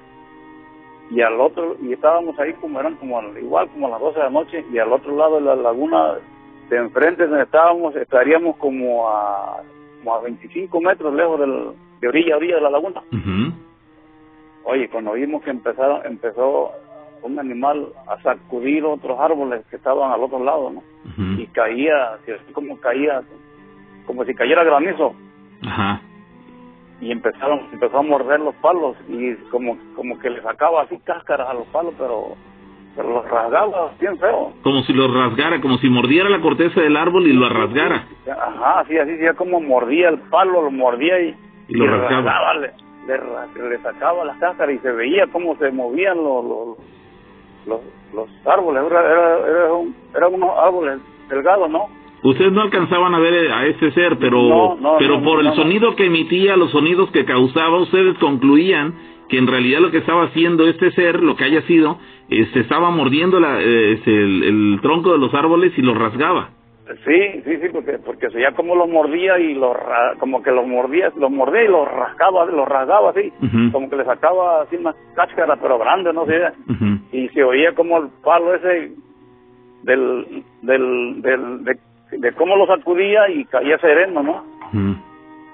[1.10, 4.18] y al otro, y estábamos ahí como eran como al- igual como a las 12
[4.18, 6.14] de la noche, y al otro lado de la laguna
[6.68, 9.62] de enfrente donde estábamos, estaríamos como a,
[9.98, 11.70] como a 25 metros lejos del,
[12.00, 13.02] de orilla a orilla de la laguna.
[14.64, 16.72] Oye, cuando vimos que empezaron, empezó
[17.22, 20.82] un animal a sacudir otros árboles que estaban al otro lado, ¿no?
[21.40, 22.18] Y caía,
[22.52, 23.22] como caía,
[24.06, 25.14] como si cayera granizo
[25.62, 26.00] Ajá.
[27.00, 31.48] Y empezaron empezó a morder los palos y como como que le sacaba así cáscaras
[31.48, 32.34] a los palos pero
[32.94, 36.96] pero los rasgaba bien feo Como si lo rasgara, como si mordiera la corteza del
[36.96, 38.06] árbol y lo rasgara.
[38.30, 41.34] ajá así así ya como mordía el palo lo mordía y,
[41.68, 42.54] Y lo rasgaba.
[42.54, 42.72] le,
[43.06, 46.78] le, le sacaba las cáscaras y se veía cómo se movían los los
[47.66, 47.80] los,
[48.14, 51.88] los árboles era, era, era un- eran unos árboles delgados no
[52.28, 55.54] Ustedes no alcanzaban a ver a ese ser, pero No, no, pero no, por el
[55.54, 58.94] sonido que emitía, los sonidos que causaba, ustedes concluían
[59.28, 61.98] que en realidad lo que estaba haciendo este ser, lo que haya sido,
[62.28, 66.50] este, estaba mordiendo la, eh, este, el, el tronco de los árboles y los rasgaba.
[67.04, 69.76] Sí, sí, sí, porque porque se ya como los mordía y los
[70.20, 73.32] como que los mordía, los mordía y los rascaba, los rasgaba así,
[73.72, 76.42] como que le sacaba así una cáscara pero grande, no sé,
[77.10, 78.92] y se oía como el palo ese
[79.82, 81.76] del del del de,
[82.10, 84.44] de cómo lo sacudía y caía sereno, ¿no?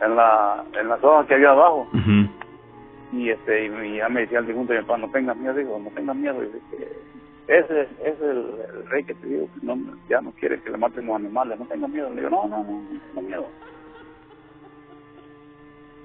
[0.01, 1.89] En la en las hojas que había abajo
[3.13, 6.41] y este y ya me decía el difunto no tengas miedo, digo, no tengas miedo,
[6.41, 6.89] dice que
[7.49, 8.39] ese es el,
[8.75, 9.77] el rey que te digo, que no,
[10.09, 12.65] ya no quiere que le maten los animales, no tengas miedo, le digo, no, no,
[12.65, 13.47] no, no tengo miedo.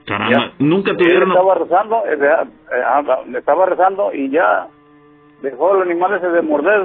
[0.05, 0.53] Caramba, Ya.
[0.59, 1.29] nunca tuvieron...
[1.31, 4.67] estaba rezando, eh, eh, ah, estaba rezando y ya
[5.41, 6.81] dejó el animal ese de morder,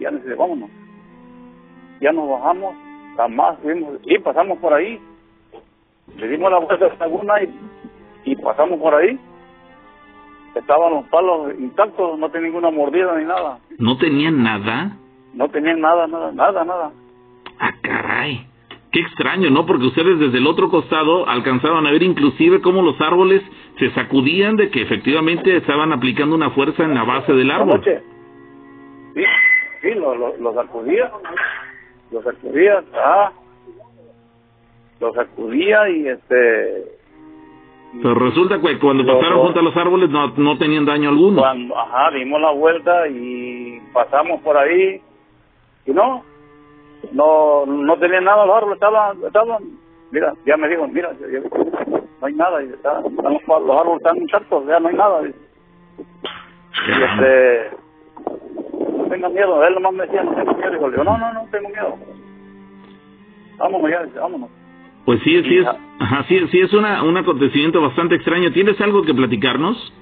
[0.00, 0.70] ya nos dice, vámonos.
[2.00, 2.74] Ya nos bajamos,
[3.18, 4.98] jamás fuimos, y pasamos por ahí,
[6.16, 9.18] le dimos la vuelta a la laguna y, y pasamos por ahí.
[10.54, 13.58] Estaban los palos intactos, no tenía ninguna mordida ni nada.
[13.78, 14.96] ¿No tenían nada?
[15.34, 16.92] No tenían nada, nada, nada, nada.
[17.58, 18.46] Ah, caray.
[18.92, 19.66] Qué extraño, ¿no?
[19.66, 23.42] Porque ustedes desde el otro costado alcanzaban a ver inclusive cómo los árboles
[23.78, 27.82] se sacudían de que efectivamente estaban aplicando una fuerza en la base del árbol.
[27.84, 29.22] Sí,
[29.82, 31.10] sí, lo, lo, lo sacudía,
[32.10, 33.32] lo sacudía, ah,
[35.00, 36.84] lo sacudía y este,
[38.02, 41.40] Pero resulta que cuando Lo- pasaron junto a los árboles no, no tenían daño alguno.
[41.40, 45.00] cuando, ajá, dimos la vuelta y pasamos por ahí
[45.86, 46.22] y no,
[47.12, 49.62] no, no tenía nada los árboles, estaban, estaban,
[50.10, 51.12] mira, ya me dijo, mira,
[52.20, 55.22] no hay nada, y está- están los, los árboles están intactos, ya no hay nada.
[56.88, 57.70] Y este,
[59.08, 61.32] no tengas miedo, él nomás me decía, no tengo miedo, dijo, le digo, no, no,
[61.32, 61.96] no tengo miedo.
[63.58, 64.50] Vámonos ya, vámonos.
[65.04, 65.66] Pues sí, sí es,
[66.00, 68.52] ajá, sí, sí es una, un acontecimiento bastante extraño.
[68.52, 69.92] ¿Tienes algo que platicarnos?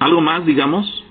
[0.00, 1.04] ¿Algo más, digamos?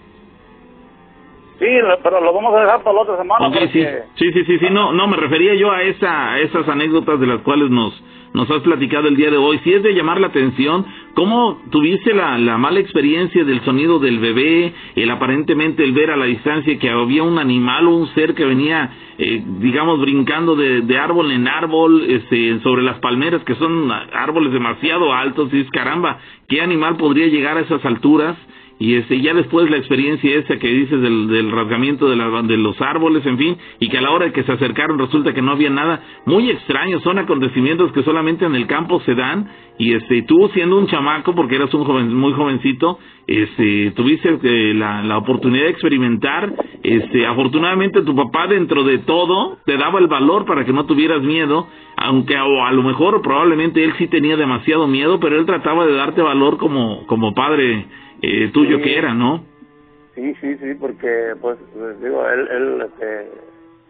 [1.58, 1.66] Sí,
[2.04, 3.48] pero lo vamos a dejar para la otra semana.
[3.48, 3.86] Porque- sí,
[4.16, 7.28] sí, sí, sí, sí, no, no, me refería yo a esa, a esas anécdotas de
[7.28, 7.94] las cuales nos,
[8.36, 9.60] nos has platicado el día de hoy.
[9.64, 14.20] Si es de llamar la atención, ¿cómo tuviste la, la mala experiencia del sonido del
[14.20, 18.36] bebé, el aparentemente el ver a la distancia que había un animal o un ser
[18.36, 23.90] que venía, eh, digamos, brincando de, árbol en árbol, este, sobre las palmeras, que son
[23.92, 26.20] árboles demasiado altos, y es caramba,
[26.50, 28.36] ¿qué animal podría llegar a esas alturas?
[28.78, 32.58] Y este ya después la experiencia esa que dices del, del rasgamiento de, la- de
[32.58, 35.42] los árboles, en fin, y que a la hora de que se acercaron resulta que
[35.42, 39.94] no había nada, muy extraño, son acontecimientos que solamente en el campo se dan, y
[39.94, 45.02] este tú siendo un chamaco, porque eras un joven, muy jovencito, este tuviste eh, la,
[45.04, 46.54] la oportunidad de experimentar,
[46.84, 51.22] este afortunadamente tu papá dentro de todo te daba el valor para que no tuvieras
[51.24, 51.68] miedo,
[51.98, 55.94] aunque o a lo mejor probablemente él sí tenía demasiado miedo, pero él trataba de
[55.94, 57.86] darte valor como, como padre
[58.22, 58.84] eh, tuyo Sí.
[58.84, 59.46] que era, ¿no?
[60.16, 61.58] Sí, sí, sí, porque, pues,
[62.02, 63.32] digo, él, él, este,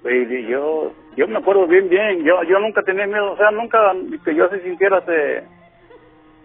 [0.08, 3.94] y yo, yo me acuerdo bien, bien, yo, yo nunca tenía miedo, o sea, nunca
[4.24, 5.44] que yo se sintiera, este,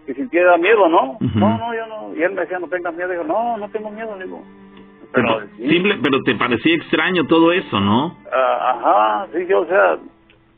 [0.05, 1.17] que sintiera miedo, ¿no?
[1.35, 3.89] No, no, yo no, y él me decía, no tengas miedo, digo, no, no tengo
[3.89, 4.43] miedo, digo,
[5.11, 8.17] pero, Pero, sí, simple, pero te parecía extraño todo eso, ¿no?
[8.31, 8.71] ah,
[9.23, 9.97] ajá, sí, yo, o sea,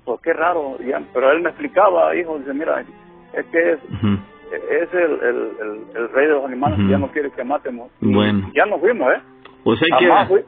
[0.06, 2.84] pues qué raro, ya, pero él me explicaba, hijo, dice, mira,
[3.34, 4.18] es que es, Ujú.
[4.56, 7.92] Es el, el, el, el rey de los animales que ya no quiere que matemos.
[8.02, 8.52] Bueno.
[8.54, 9.22] Ya nos fuimos, ¿eh?
[9.64, 10.42] Pues Jamás queda, fui.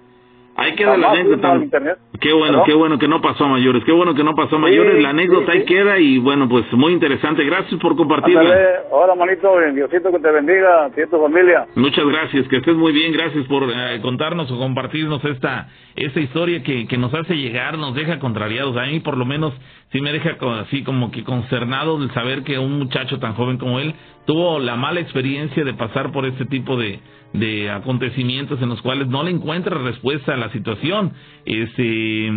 [0.55, 1.97] Ahí queda la jamás fuimos anécdota.
[2.19, 4.59] Qué bueno, qué bueno que no pasó a mayores, qué bueno que no pasó a
[4.59, 5.65] mayores, Sí, la anécdota sí, ahí sí.
[5.65, 8.41] queda y bueno, pues muy interesante, gracias por compartirla.
[8.41, 11.67] Ándale, ahora manito, Diosito que te bendiga, a tu familia.
[11.75, 16.61] Muchas gracias, que estés muy bien, gracias por eh, contarnos o compartirnos esta esta historia
[16.61, 19.53] que, que nos hace llegar, nos deja contrariados, a mí por lo menos
[19.91, 23.79] sí me deja así como que consternado el saber que un muchacho tan joven como
[23.79, 23.93] él
[24.25, 26.99] tuvo la mala experiencia de pasar por este tipo de,
[27.39, 31.13] de acontecimientos en los cuales no le encuentra respuesta a la situación.
[31.45, 32.31] Este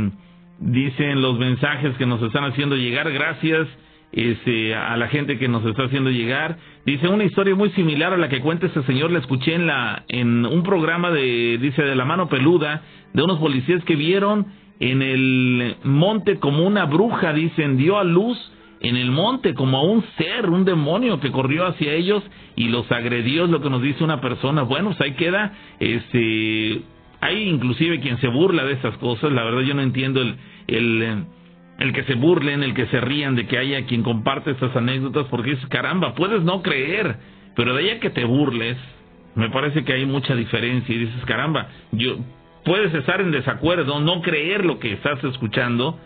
[0.61, 3.69] dicen los mensajes que nos están haciendo llegar, gracias
[4.13, 6.59] este, a la gente que nos está haciendo llegar.
[6.87, 10.05] Dice una historia muy similar a la que cuenta este señor, la escuché en la
[10.09, 12.83] en un programa de dice de la mano peluda
[13.13, 14.47] de unos policías que vieron
[14.81, 18.39] en el monte como una bruja, dicen, dio a luz
[18.81, 22.23] en el monte como a un ser, un demonio que corrió hacia ellos
[22.57, 24.63] y los agredió, es lo que nos dice una persona.
[24.63, 26.83] Bueno, pues ahí queda, este,
[27.21, 30.37] hay inclusive quien se burla de esas cosas, la verdad yo no entiendo el,
[30.69, 31.25] el,
[31.79, 35.27] el que se burlen, el que se rían de que haya quien comparte estas anécdotas,
[35.27, 37.17] porque es caramba, puedes no creer,
[37.57, 38.77] pero de ahí que te burles,
[39.35, 42.19] me parece que hay mucha diferencia y dices, caramba, yo
[42.65, 45.99] puedes estar en desacuerdo, no creer lo que estás escuchando,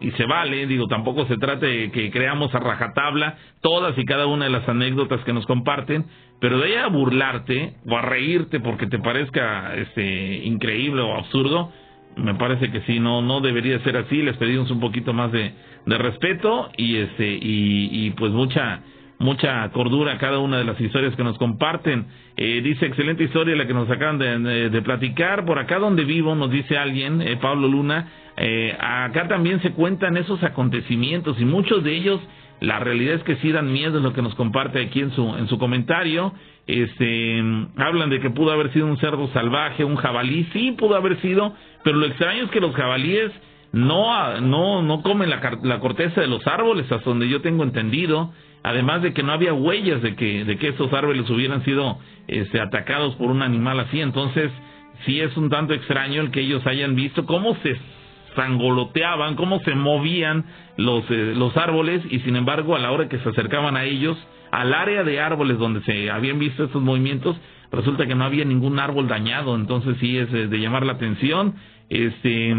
[0.00, 4.26] y se vale, digo, tampoco se trata de que creamos a rajatabla todas y cada
[4.26, 6.04] una de las anécdotas que nos comparten,
[6.40, 11.72] pero de ahí a burlarte o a reírte porque te parezca este increíble o absurdo,
[12.16, 15.52] me parece que sí, no no debería ser así, les pedimos un poquito más de,
[15.86, 18.80] de respeto y este y, pues mucha
[19.18, 22.06] mucha cordura cada una de las historias que nos comparten.
[22.36, 25.46] Eh, dice, excelente historia la que nos acaban de, platicar.
[25.46, 30.16] Por acá donde vivo, nos dice alguien, eh, Pablo Luna, eh, acá también se cuentan
[30.16, 32.20] esos acontecimientos y muchos de ellos,
[32.60, 35.36] la realidad es que sí dan miedo, es lo que nos comparte aquí en su,
[35.36, 36.32] en su comentario.
[36.66, 37.38] Este,
[37.76, 41.54] hablan de que pudo haber sido un cerdo salvaje, un jabalí, sí pudo haber sido,
[41.84, 43.30] pero lo extraño es que los jabalíes
[43.72, 48.32] no, no, no comen la, la corteza de los árboles, hasta donde yo tengo entendido.
[48.62, 52.60] Además de que no había huellas de que, de que esos árboles hubieran sido este,
[52.60, 54.50] atacados por un animal así, entonces
[55.04, 57.76] sí es un tanto extraño el que ellos hayan visto cómo se
[58.36, 60.44] sangoloteaban, cómo se movían
[60.76, 64.16] los, eh, los árboles y sin embargo a la hora que se acercaban a ellos,
[64.52, 67.36] al área de árboles donde se habían visto estos movimientos,
[67.72, 71.54] resulta que no había ningún árbol dañado, entonces sí es de llamar la atención.
[71.88, 72.54] Este,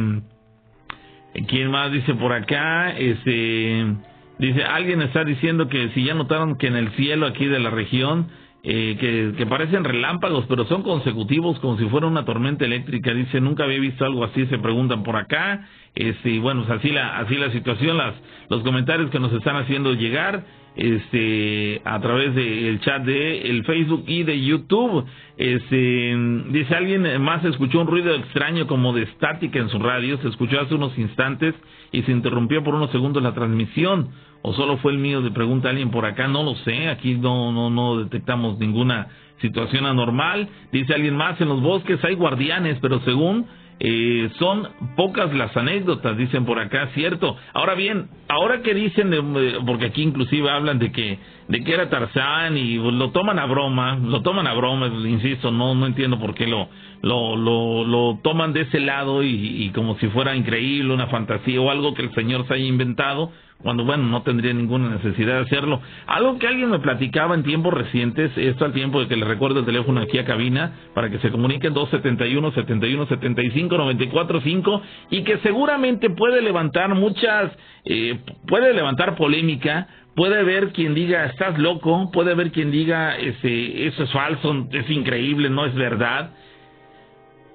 [1.48, 2.92] ¿quién más dice por acá?
[2.98, 3.96] Este,
[4.40, 7.72] Dice, alguien está diciendo que si ya notaron que en el cielo aquí de la
[7.72, 8.28] región,
[8.70, 13.14] eh, que, parecen relámpagos, pero son consecutivos como si fuera una tormenta eléctrica.
[13.14, 15.66] Dice, nunca había visto algo así, se preguntan por acá.
[15.96, 18.14] Este, y bueno, pues así la, así la situación, las,
[18.50, 20.44] los comentarios que nos están haciendo llegar
[20.76, 25.06] este a través del chat de el Facebook y de YouTube.
[25.38, 26.18] Este,
[26.50, 30.60] dice alguien más escuchó un ruido extraño como de estática en su radio, se escuchó
[30.60, 31.56] hace unos instantes
[31.94, 34.10] y se interrumpió por unos segundos la transmisión
[34.48, 37.52] o solo fue el mío de pregunta alguien por acá, no lo sé, aquí no
[37.52, 39.10] no no detectamos ninguna
[39.42, 40.48] situación anormal.
[40.72, 43.46] Dice alguien más en los bosques hay guardianes, pero según
[43.82, 47.36] eh, son pocas las anécdotas, dicen por acá, cierto.
[47.54, 51.20] Ahora bien, ahora que dicen, eh, porque aquí inclusive hablan de que
[51.50, 55.76] de que era Tarzán y lo toman a broma, lo toman a broma, insisto, no
[55.76, 56.70] no entiendo por qué lo
[57.02, 61.60] lo lo, lo toman de ese lado y, y como si fuera increíble, una fantasía
[61.60, 63.32] o algo que el señor se haya inventado
[63.62, 65.82] cuando bueno, no tendría ninguna necesidad de hacerlo.
[66.06, 69.62] Algo que alguien me platicaba en tiempos recientes, esto al tiempo de que le recuerdo
[69.62, 74.82] el teléfono aquí a cabina, para que se comuniquen 271 71 75 94 5
[75.12, 77.52] y que seguramente puede levantar muchas,
[77.86, 83.88] eh, puede levantar polémica, puede haber quien diga estás loco, puede haber quien diga ese,
[83.88, 86.32] eso es falso, es increíble, no es verdad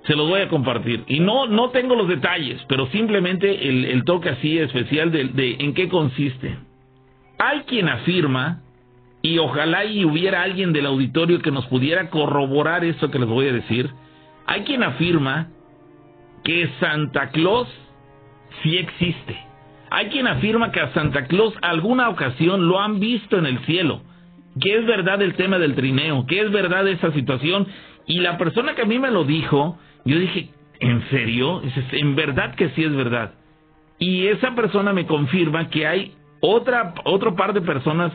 [0.06, 1.04] se los voy a compartir.
[1.06, 5.56] Y no, no tengo los detalles, pero simplemente el, el toque así especial de, de,
[5.60, 6.56] en qué consiste.
[7.38, 8.62] Hay quien afirma,
[9.22, 13.48] y ojalá y hubiera alguien del auditorio que nos pudiera corroborar esto que les voy
[13.48, 13.90] a decir,
[14.46, 15.48] hay quien afirma
[16.44, 17.68] que Santa Claus
[18.62, 19.36] sí existe.
[19.90, 24.02] Hay quien afirma que a Santa Claus alguna ocasión lo han visto en el cielo,
[24.60, 27.66] que es verdad el tema del trineo, que es verdad esa situación,
[28.06, 30.50] y la persona que a mí me lo dijo, yo dije,
[30.80, 31.62] ¿en serio?
[31.92, 33.34] En verdad que sí es verdad.
[33.98, 38.12] Y esa persona me confirma que hay otra, otro par de personas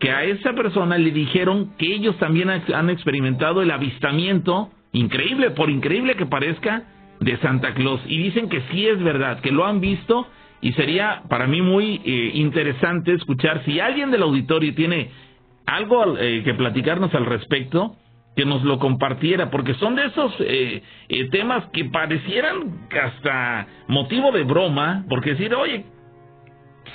[0.00, 5.70] que a esa persona le dijeron que ellos también han experimentado el avistamiento, increíble, por
[5.70, 6.84] increíble que parezca,
[7.20, 8.00] de Santa Claus.
[8.08, 10.26] Y dicen que sí es verdad, que lo han visto
[10.60, 15.10] y sería para mí muy eh, interesante escuchar si alguien del auditorio tiene
[15.66, 17.96] algo eh, que platicarnos al respecto
[18.36, 24.32] que nos lo compartiera, porque son de esos eh, eh, temas que parecieran hasta motivo
[24.32, 25.84] de broma, porque decir, oye,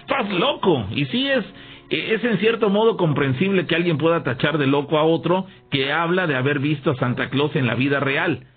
[0.01, 1.45] estás loco, y sí es,
[1.89, 5.91] eh, es en cierto modo comprensible que alguien pueda tachar de loco a otro que
[5.91, 8.47] habla de haber visto a Santa Claus en la vida real.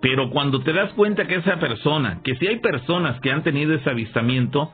[0.00, 3.74] Pero cuando te das cuenta que esa persona, que si hay personas que han tenido
[3.74, 4.72] ese avistamiento,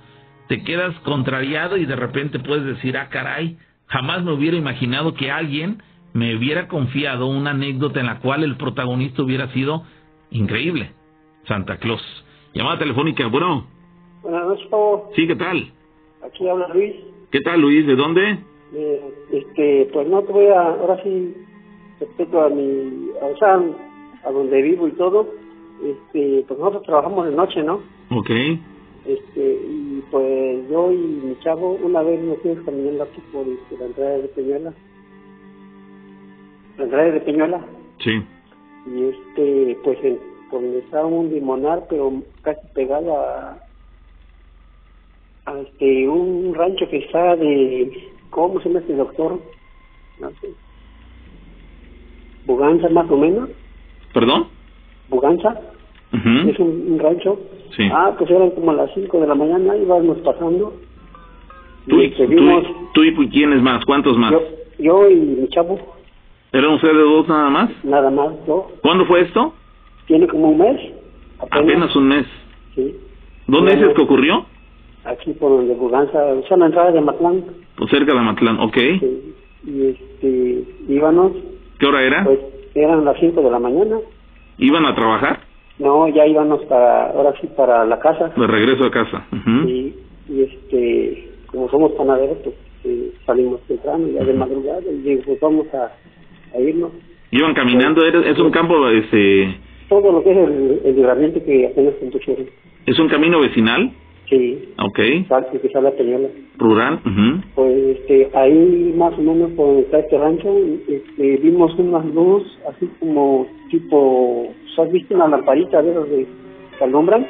[0.49, 3.59] te quedas contrariado y de repente puedes decir, ah, caray,
[3.89, 8.56] jamás me hubiera imaginado que alguien me hubiera confiado una anécdota en la cual el
[8.56, 9.82] protagonista hubiera sido
[10.30, 10.92] increíble.
[11.46, 12.02] Santa Claus.
[12.54, 13.66] Llamada telefónica, bueno.
[14.22, 15.11] Buenas noches, Pavo.
[15.14, 15.72] Sí, ¿qué tal?
[16.22, 16.94] Aquí habla Luis.
[17.30, 17.86] ¿Qué tal, Luis?
[17.86, 18.38] ¿De dónde?
[19.32, 21.34] este, pues no te voy a, ahora sí,
[22.00, 23.61] respecto a mi, o sea,
[24.24, 25.26] a donde vivo y todo,
[25.82, 27.80] este, pues nosotros trabajamos de noche, ¿no?
[28.11, 28.30] Ok.
[29.06, 33.78] Este, y pues yo y mi chavo una vez nos fuimos caminando aquí por este,
[33.78, 34.74] la entrada de Peñuela.
[36.79, 37.61] La entrada de Peñuela.
[37.99, 38.22] Sí.
[38.87, 40.18] Y este, pues en,
[40.51, 43.59] por donde estaba un limonar, pero casi pegado a,
[45.47, 47.91] a este, un rancho que está de,
[48.31, 49.41] ¿cómo se llama este doctor?
[50.20, 50.49] No sé.
[52.47, 53.51] Buganza más o menos.
[54.14, 54.47] ¿Perdón?
[55.09, 55.61] Buganza.
[56.12, 56.49] Ujú.
[56.51, 57.39] Es un, un rancho.
[57.76, 57.89] Sí.
[57.93, 60.74] Ah, pues eran como las 5 de la mañana, íbamos pasando.
[61.87, 63.85] ¿Tú, y, este, tú, y- tú y quiénes más?
[63.85, 64.33] ¿Cuántos más?
[64.33, 64.41] yo,
[64.79, 65.79] yo y mi chavo,
[66.53, 67.70] ¿Eran ustedes dos nada más?
[67.84, 68.68] nada más, yo.
[68.82, 69.53] ¿Cuándo fue esto?
[70.07, 70.92] Tiene como un mes.
[71.51, 72.26] Apenas un mes.
[72.74, 72.96] Sí.
[73.46, 74.46] ¿Dónde dices que ocurrió?
[75.05, 77.44] Aquí por donde Buganza, o sea, la entrada de Matlán.
[77.76, 78.74] Pues cerca de Matlán, ok.
[78.76, 79.34] Sí.
[79.64, 81.32] Y este, íbamos,
[81.78, 82.24] ¿Qué hora era?
[82.24, 82.38] pues
[82.74, 83.96] eran las 5 de la mañana.
[84.59, 85.40] ¿Iban a trabajar?
[85.78, 88.32] No, ya íbamos para, ahora sí, para la casa.
[88.36, 89.26] De regreso a casa.
[89.32, 89.68] Ujú.
[89.68, 89.94] y,
[90.28, 95.66] y este, como somos panaderos, pues eh, salimos temprano, ya de madrugada, y pues vamos
[95.74, 95.92] a,
[96.55, 96.92] a irnos.
[97.30, 98.05] ¿Iban caminando?
[98.07, 99.55] ¿Era- ¿Es un campo, este,
[99.88, 102.46] Todo lo que es el, el libramiento que apenas compusieron.
[102.86, 103.90] es un camino vecinal?
[104.28, 104.99] Sí, Ok.
[105.28, 106.28] sal- que sale a Peñuela.
[106.59, 107.01] Rural.
[107.05, 107.42] ujú.
[107.55, 110.55] Pues este, ahí más o menos por donde está este rancho,
[110.88, 116.26] este, vimos unas luz así como tipo, ¿has visto una lamparita de esas de
[116.78, 117.26] que alumbran?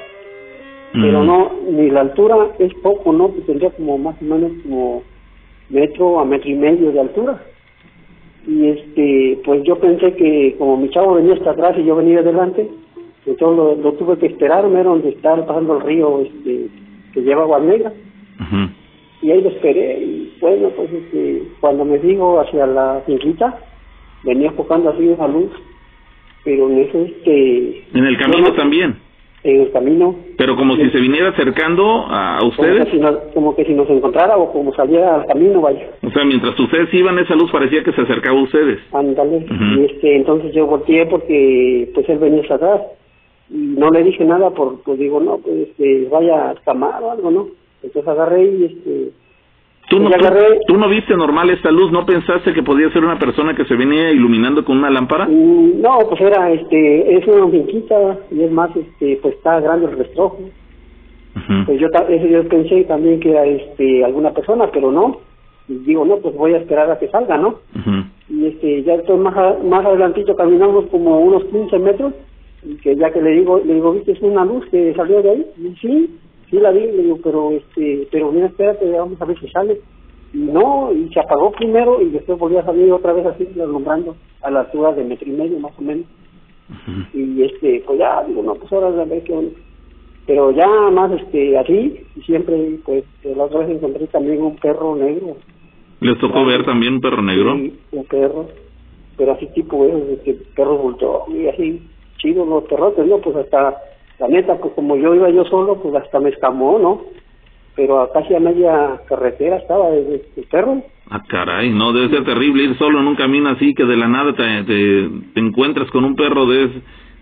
[0.92, 3.28] Pero no, ni la altura es poco, ¿no?
[3.28, 5.02] Pues tendría como más o menos como
[5.70, 7.42] metro a metro y medio de altura.
[8.48, 12.20] Y este, pues yo pensé que como mi chavo venía hasta atrás y yo venía
[12.20, 12.66] adelante,
[13.26, 16.68] entonces lo, lo tuve que esperar, era donde estaba pasando el río este,
[17.12, 17.92] que lleva agua negra
[19.20, 23.58] y ahí lo esperé y bueno pues este, cuando me digo hacia la finquita
[24.22, 25.50] venía enfocando así una luz
[26.44, 28.96] pero en eso este En el camino no- también.
[29.44, 32.84] En el camino Pero como si se viniera acercando a como ustedes.
[32.86, 36.10] que, si nos, como que si nos encontrara o como saliera al camino vaya O
[36.10, 38.80] sea, mientras ustedes iban, esa luz parecía que se acercaba a ustedes.
[38.92, 39.80] ándale Ujú.
[39.80, 42.80] y este entonces yo volteé porque pues él venía hasta atrás
[43.50, 47.10] y no le dije nada por pues digo no pues este vaya a camar o
[47.12, 47.46] algo no
[47.82, 49.10] entonces agarré y este
[49.88, 51.90] ¿Tú no, tú, agarré- tú no viste normal esta luz?
[51.90, 55.26] ¿No pensaste que podía ser una persona que se venía iluminando con una lámpara?
[55.26, 59.86] Mm, No, pues era, este, es una finquita y es más, este, pues está grande
[59.86, 60.38] el restrojo.
[61.66, 61.86] Pues yo,
[62.28, 65.20] yo pensé también que era, este, alguna persona, pero no.
[65.68, 67.60] Y digo, no, pues voy a esperar a que salga, ¿no?
[68.28, 72.12] Y este, ya entonces más, a- más adelantito caminamos como unos 15 metros
[72.62, 74.12] y que ya que le digo, le digo, ¿viste?
[74.12, 75.46] Es una luz que salió de ahí.
[75.62, 76.18] Y sí,
[76.50, 79.80] sí la vi, le digo, pero este, pero mira, espérate, vamos a ver si sale.
[80.32, 84.16] Y no, y se apagó primero y después volvió a salir otra vez así, alumbrando
[84.42, 86.04] a la altura de metro y medio más o menos.
[87.14, 89.52] Y este, pues ya, digo, no, pues ahora a ver qué onda.
[90.26, 95.38] Pero ya más este, así, siempre, pues, la otra vez encontré también un perro negro.
[96.00, 97.56] ¿Les tocó ver también un perro negro?
[97.56, 98.46] Sí, un perro,
[99.16, 99.86] pero así tipo
[100.24, 101.82] que perro bulto y así
[102.18, 103.18] chido los perrotes, ¿no?
[103.18, 103.76] Pues hasta,
[104.18, 107.02] la neta, pues como yo iba yo solo, pues hasta me escamó, ¿no?
[107.76, 110.82] Pero a casi a media carretera estaba el, el perro.
[111.10, 114.08] Ah, caray, no, debe ser terrible ir solo en un camino así que de la
[114.08, 116.68] nada te, te, te encuentras con un perro de,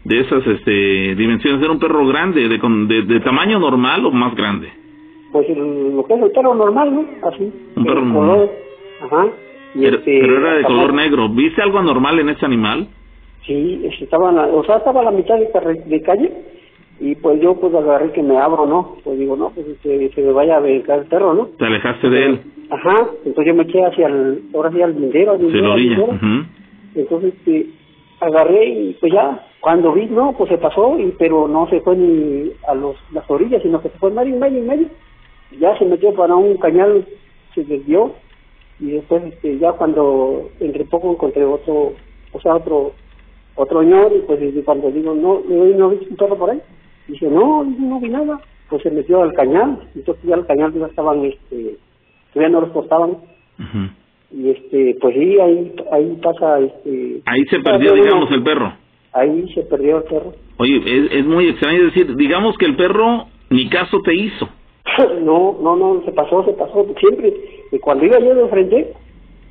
[0.04, 1.62] de esas este, dimensiones.
[1.62, 4.68] ¿Era un perro grande, de, con- de, de tamaño normal o más grande?
[5.30, 7.04] Pues el- lo que es el perro normal, ¿no?
[7.28, 7.52] Así.
[7.76, 8.50] Un perro normal.
[9.02, 9.26] Ajá.
[9.74, 11.28] Y Pero, este, pero era de color negro.
[11.28, 12.88] ¿Viste algo anormal en ese animal?
[13.44, 15.48] Sí, este, estaba, en la- o sea, estaba a la mitad de,
[15.84, 16.32] de calle
[16.98, 18.96] y pues yo pues agarré que me abro, ¿no?
[19.04, 21.46] Pues digo, no, pues este, se me vaya a brincar el perro, ¿no?
[21.58, 25.32] Te alejaste de él, Ajá, entonces yo me eché hacia el, ahora sí al lindero,
[25.32, 26.18] al de lindero.
[26.96, 27.66] Entonces este,
[28.20, 31.96] agarré y pues ya, cuando vi, no, pues se pasó, y pero no se fue
[31.96, 34.88] ni a los, las orillas, sino que se fue medio, medio, medio.
[35.60, 37.06] Ya se metió para un cañal,
[37.54, 38.12] se desvió,
[38.80, 41.92] y después este, ya cuando entre poco encontré otro,
[42.32, 42.92] o sea, otro,
[43.54, 46.60] otro ñor, y pues cuando digo, no, ¿no un perro por ahí?
[47.08, 48.40] Dice, no, no vi nada.
[48.68, 51.76] Pues se metió al cañal, entonces ya al cañal ya estaban, este,
[52.32, 53.18] todavía no los cortaban,
[54.32, 57.22] y este, pues sí, ahí, ahí pasa, este...
[57.26, 58.72] Ahí se perdió, digamos, el perro.
[59.12, 60.34] Ahí se perdió el perro.
[60.56, 64.48] Oye, es, es muy extraño decir, digamos que el perro ni caso te hizo.
[65.22, 67.32] no, no, no, se pasó, se pasó, siempre,
[67.70, 68.94] y cuando iba yo de frente,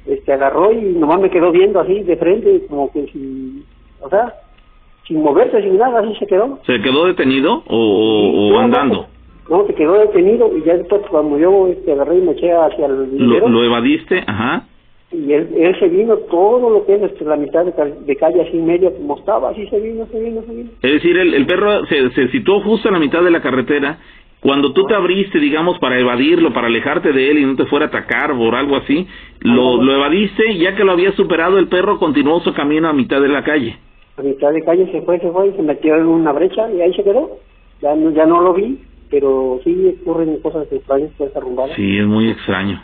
[0.06, 3.66] este, agarró y nomás me quedó viendo así de frente, como que sin,
[4.01, 4.34] o sea,
[5.08, 6.60] sin moverse, sin nada, así se quedó.
[6.66, 9.08] ¿Se quedó detenido o, o- o No, andando?
[9.49, 12.88] No, se quedó detenido y ya después cuando yo este, agarré y me eché hacia
[12.88, 14.24] el ¿Lo, lo evadiste?
[14.26, 14.66] Ajá.
[15.12, 17.72] y él, él se vino todo lo que es este, la mitad de,
[18.06, 20.70] de calle así medio como estaba, así se vino, se vino, se vino.
[20.82, 23.99] Es decir, el, el perro se, se situó justo en la mitad de la carretera
[24.41, 27.86] cuando tú te abriste, digamos, para evadirlo, para alejarte de él y no te fuera
[27.86, 29.08] a atacar por algo así,
[29.41, 33.22] lo, lo evadiste, ya que lo había superado, el perro continuó su camino a mitad
[33.22, 33.78] de la calle.
[34.18, 36.82] A mitad de calle se fue, se fue y se metió en una brecha y
[36.82, 37.38] ahí se quedó.
[37.82, 41.76] Ya no, ya no lo vi, pero sí ocurren cosas extrañas por esa rumbada.
[41.76, 42.82] Sí, es muy extraño.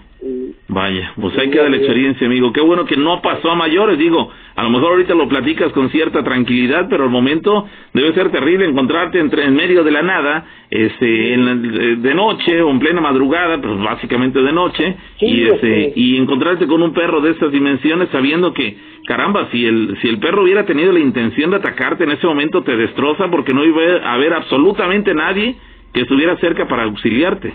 [0.67, 2.53] Vaya, pues ahí queda la experiencia, amigo.
[2.53, 4.29] Qué bueno que no pasó a mayores, digo.
[4.55, 8.65] A lo mejor ahorita lo platicas con cierta tranquilidad, pero al momento debe ser terrible
[8.65, 13.01] encontrarte entre en medio de la nada, este, en la- de noche o en plena
[13.01, 17.31] madrugada, pues básicamente de noche, Sí, y este, este- y encontrarte con un perro de
[17.31, 21.57] estas dimensiones, sabiendo que, caramba, si el si el perro hubiera tenido la intención de
[21.57, 25.55] atacarte en ese momento te destroza porque no iba a haber absolutamente nadie
[25.93, 27.53] que estuviera cerca para auxiliarte.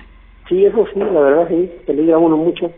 [0.48, 2.72] Sí, eso sí, la verdad sí, peligra uno mucho.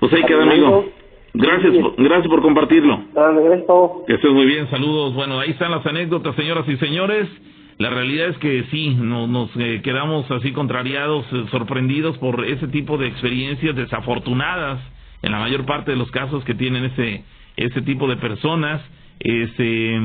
[0.00, 0.86] Pues ahí queda, amigo.
[1.34, 3.00] Gracias, por- gracias por compartirlo.
[3.14, 4.04] Dale, gracias todo.
[4.06, 5.14] Que estés muy bien, saludos.
[5.14, 7.28] Bueno, ahí están las anécdotas, señoras y señores.
[7.78, 12.66] La realidad es que sí, no- nos eh, quedamos así contrariados, eh, sorprendidos por ese
[12.68, 14.80] tipo de experiencias desafortunadas
[15.22, 17.22] en la mayor parte de los casos que tienen ese
[17.56, 18.80] ese tipo de personas.
[19.20, 20.00] Este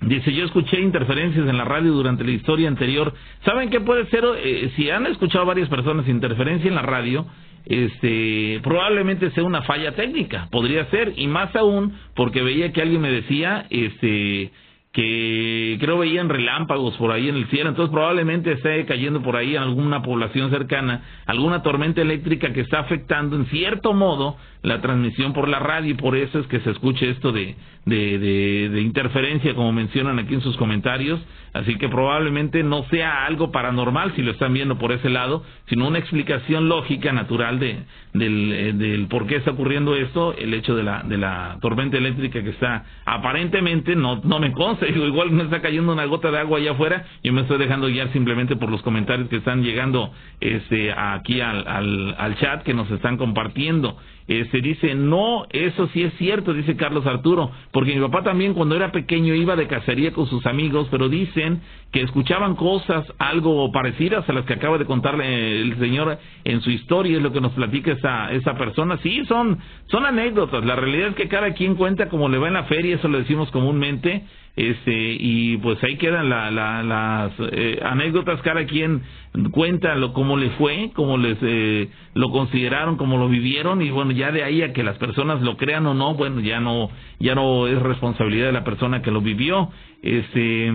[0.00, 3.14] Dice, yo escuché interferencias en la radio durante la historia anterior.
[3.44, 4.24] ¿Saben qué puede ser?
[4.36, 7.26] Eh, si han escuchado varias personas interferencia en la radio,
[7.64, 13.00] este, probablemente sea una falla técnica, podría ser, y más aún porque veía que alguien
[13.00, 14.52] me decía, este,
[14.96, 19.54] que creo veían relámpagos por ahí en el cielo, entonces probablemente esté cayendo por ahí
[19.54, 25.32] en alguna población cercana alguna tormenta eléctrica que está afectando en cierto modo la transmisión
[25.32, 27.54] por la radio y por eso es que se escuche esto de,
[27.84, 31.20] de, interferencia como mencionan aquí en sus comentarios,
[31.52, 35.86] así que probablemente no sea algo paranormal si lo están viendo por ese lado, sino
[35.86, 37.78] una explicación lógica, natural de,
[38.12, 42.42] del, eh, por qué está ocurriendo esto, el hecho de la, de la tormenta eléctrica
[42.42, 46.40] que está aparentemente, no, no me consta, digo, igual me está cayendo una gota de
[46.40, 50.10] agua allá afuera, yo me estoy dejando guiar simplemente por los comentarios que están llegando
[50.40, 53.96] este aquí al, al, al chat que nos están compartiendo.
[54.28, 58.74] Este dice, no, eso sí es cierto, dice Carlos Arturo, porque mi papá también cuando
[58.74, 61.60] era pequeño iba de cacería con sus amigos, pero dicen
[61.92, 66.70] que escuchaban cosas algo parecidas a las que acaba de contarle el señor en su
[66.70, 68.98] historia, es lo que nos platica esa, esa persona.
[68.98, 72.54] Sí, son, son anécdotas, la realidad es que cada quien cuenta como le va en
[72.54, 74.24] la feria, eso lo decimos comúnmente,
[74.56, 79.02] este y pues ahí quedan la, la- las eh, anécdotas cada quien
[79.50, 84.12] cuenta lo cómo le fue cómo les eh, lo consideraron cómo lo vivieron y bueno
[84.12, 86.88] ya de ahí a que las personas lo crean o no bueno ya no
[87.18, 89.70] ya no es responsabilidad de la persona que lo vivió.
[90.02, 90.72] Este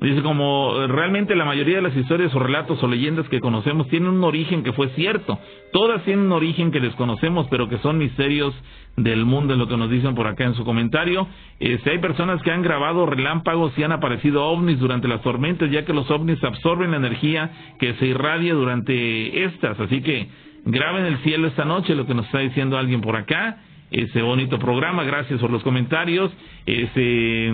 [0.00, 3.88] Dice como eh, realmente la mayoría de las historias o relatos o leyendas que conocemos
[3.88, 5.40] tienen un origen que fue cierto.
[5.72, 8.54] Todas tienen un origen que desconocemos, pero que son misterios
[8.96, 11.26] del mundo, es lo que nos dicen por acá en su comentario.
[11.58, 15.84] Este, hay personas que han grabado relámpagos y han aparecido ovnis durante las tormentas, ya
[15.84, 19.80] que los ovnis absorben la energía que se irradia durante estas.
[19.80, 20.28] Así que
[20.64, 23.62] graben el cielo esta noche, lo que nos está diciendo alguien por acá.
[23.90, 26.30] Ese bonito programa, gracias por los comentarios.
[26.66, 27.52] Este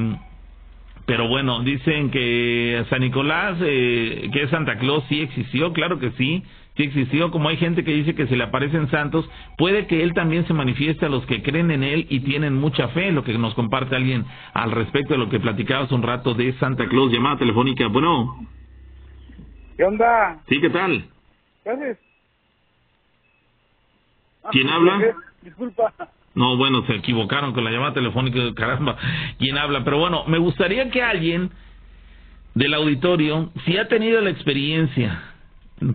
[1.06, 6.12] pero bueno, dicen que San Nicolás, eh, que es Santa Claus, sí existió, claro que
[6.12, 6.42] sí,
[6.76, 9.28] sí existió, como hay gente que dice que se le aparecen santos,
[9.58, 12.88] puede que él también se manifieste a los que creen en él y tienen mucha
[12.88, 14.24] fe, lo que nos comparte alguien
[14.54, 18.48] al respecto de lo que platicabas un rato de Santa Claus, llamada telefónica, bueno,
[19.76, 20.40] ¿Qué onda?
[20.48, 21.04] sí, ¿qué tal?
[21.64, 21.98] ¿Qué haces?
[24.42, 25.16] Ah, ¿Quién habla?
[25.42, 25.92] Disculpa.
[26.34, 28.96] No, bueno, se equivocaron con la llamada telefónica, caramba,
[29.38, 29.84] ¿quién habla?
[29.84, 31.50] Pero bueno, me gustaría que alguien
[32.54, 35.22] del auditorio, si ha tenido la experiencia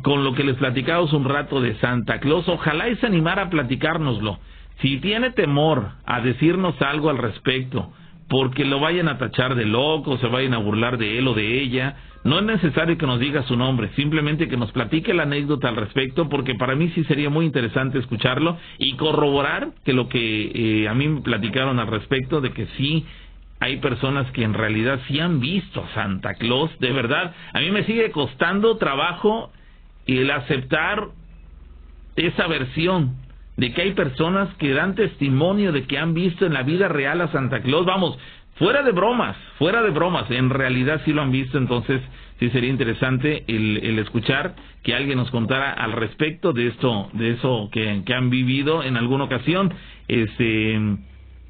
[0.01, 3.49] con lo que les platicamos un rato de Santa Claus, ojalá y se animara a
[3.49, 4.39] platicárnoslo.
[4.81, 7.91] Si tiene temor a decirnos algo al respecto,
[8.29, 11.61] porque lo vayan a tachar de loco, se vayan a burlar de él o de
[11.61, 15.69] ella, no es necesario que nos diga su nombre, simplemente que nos platique la anécdota
[15.69, 20.51] al respecto, porque para mí sí sería muy interesante escucharlo y corroborar que lo que
[20.83, 23.05] eh, a mí me platicaron al respecto, de que sí
[23.61, 27.33] hay personas que en realidad sí han visto a Santa Claus, de verdad.
[27.53, 29.51] A mí me sigue costando trabajo
[30.05, 31.07] el aceptar
[32.15, 33.15] esa versión
[33.59, 37.19] de que hay personas que dan testimonio de que han visto en la vida real
[37.19, 37.85] a Santa Claus.
[37.85, 38.17] Vamos,
[38.55, 42.01] fuera de bromas, fuera de bromas, en realidad sí lo han visto, entonces
[42.39, 47.69] sí sería interesante el, escuchar que alguien nos contara al respecto de esto, de eso
[47.71, 49.73] que, han vivido en alguna ocasión.
[50.07, 50.79] Este,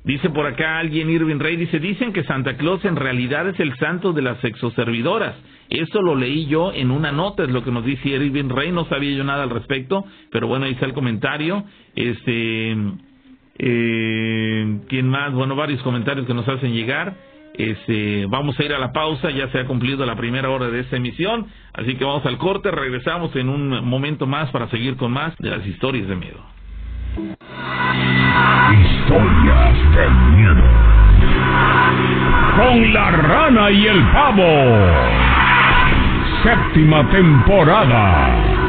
[0.02, 3.76] Dice por acá alguien, Irving Rey, dice, dicen que Santa Claus en realidad es el
[3.78, 5.36] santo de las sexoservidoras.
[5.70, 8.86] Eso lo leí yo en una nota, es lo que nos dice Irving Rey, no
[8.86, 11.64] sabía yo nada al respecto, pero bueno, ahí está el comentario.
[11.96, 12.76] Este,
[13.60, 15.32] eh, ¿quién más?
[15.34, 17.16] Bueno, varios comentarios que nos hacen llegar.
[17.54, 20.80] Este, vamos a ir a la pausa, ya se ha cumplido la primera hora de
[20.80, 25.12] esta emisión, así que vamos al corte, regresamos en un momento más para seguir con
[25.12, 26.40] más de las historias de miedo.
[28.72, 30.64] Historias de miedo.
[32.56, 35.39] Con la rana y el pavo.
[36.44, 38.69] Séptima temporada.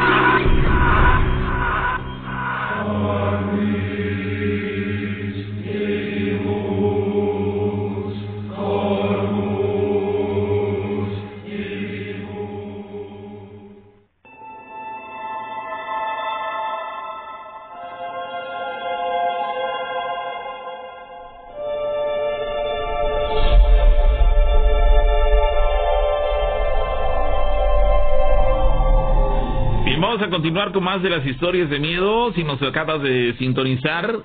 [30.51, 32.33] Continuar con más de las historias de miedo.
[32.33, 34.17] Si nos acabas de sintonizar,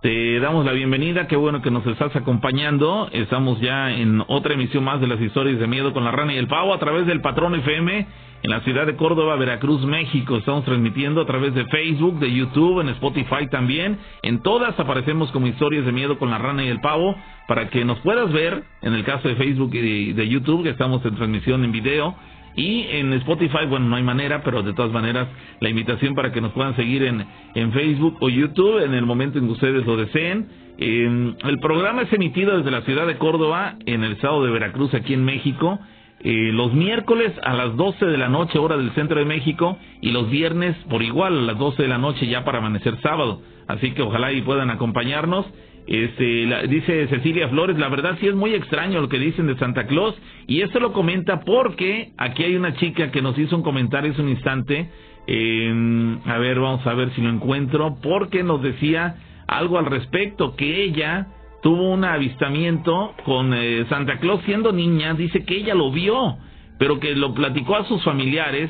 [0.00, 1.26] te damos la bienvenida.
[1.26, 3.10] Qué bueno que nos estás acompañando.
[3.12, 6.38] Estamos ya en otra emisión más de las historias de miedo con la rana y
[6.38, 8.06] el pavo a través del Patrón FM
[8.44, 10.38] en la ciudad de Córdoba, Veracruz, México.
[10.38, 13.98] Estamos transmitiendo a través de Facebook, de YouTube, en Spotify también.
[14.22, 17.14] En todas aparecemos como historias de miedo con la rana y el pavo
[17.46, 18.64] para que nos puedas ver.
[18.80, 22.16] En el caso de Facebook y de YouTube, que estamos en transmisión en video.
[22.58, 25.28] Y en Spotify, bueno, no hay manera, pero de todas maneras,
[25.60, 29.38] la invitación para que nos puedan seguir en, en Facebook o YouTube en el momento
[29.38, 30.48] en que ustedes lo deseen.
[30.76, 34.92] Eh, el programa es emitido desde la ciudad de Córdoba, en el estado de Veracruz,
[34.94, 35.78] aquí en México.
[36.20, 40.10] eh, los miércoles a las 12 de la noche, hora del centro de México, y
[40.10, 43.40] los viernes por igual a las 12 de la noche, ya para amanecer sábado.
[43.68, 45.46] Así que ojalá y puedan acompañarnos.
[45.90, 49.56] Este, la- dice Cecilia Flores, la verdad sí es muy extraño lo que dicen de
[49.56, 50.14] Santa Claus
[50.46, 54.20] y esto lo comenta porque aquí hay una chica que nos hizo un comentario hace
[54.20, 54.90] un instante,
[55.26, 59.16] eh, a ver, vamos a ver si lo encuentro, porque nos decía
[59.46, 61.28] algo al respecto, que ella
[61.62, 66.36] tuvo un avistamiento con eh, Santa Claus siendo niña, dice que ella lo vio,
[66.78, 68.68] pero que lo platicó a sus familiares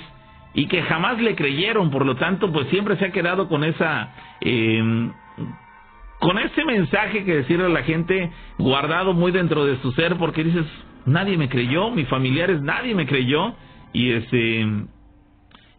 [0.55, 4.13] y que jamás le creyeron, por lo tanto, pues siempre se ha quedado con esa...
[4.41, 5.11] eh,
[6.21, 10.45] con ese mensaje que decirle a la gente guardado muy dentro de su ser porque
[10.45, 10.67] dices
[11.07, 13.55] nadie me creyó mis familiares nadie me creyó
[13.93, 14.67] y este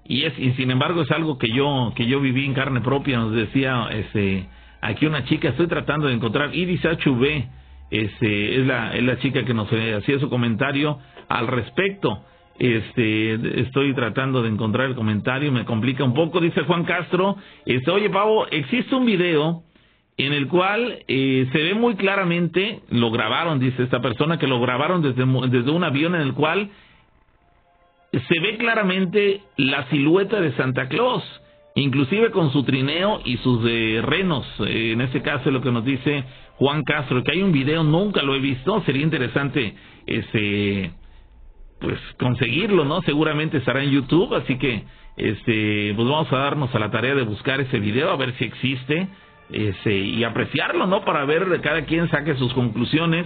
[0.06, 3.18] y es y sin embargo es algo que yo que yo viví en carne propia
[3.20, 4.48] nos decía este
[4.82, 7.44] aquí una chica estoy tratando de encontrar Iris HV
[7.92, 12.24] este es la es la chica que nos eh, hacía su comentario al respecto.
[12.58, 17.90] Este estoy tratando de encontrar el comentario me complica un poco dice Juan Castro este
[17.90, 19.64] oye Pavo existe un video
[20.20, 24.60] en el cual eh, se ve muy claramente, lo grabaron, dice esta persona, que lo
[24.60, 26.70] grabaron desde, desde un avión en el cual
[28.12, 31.24] se ve claramente la silueta de Santa Claus,
[31.76, 34.46] inclusive con su trineo y sus eh, renos.
[34.68, 36.26] Eh, en este caso es lo que nos dice
[36.58, 39.74] Juan Castro, que hay un video, nunca lo he visto, sería interesante
[40.06, 40.92] este
[41.80, 43.02] pues conseguirlo, ¿no?
[43.04, 44.84] Seguramente estará en YouTube, así que
[45.16, 48.44] este pues vamos a darnos a la tarea de buscar ese video a ver si
[48.44, 49.08] existe
[49.50, 51.04] este, y apreciarlo, ¿no?
[51.04, 53.26] Para ver cada quien saque sus conclusiones.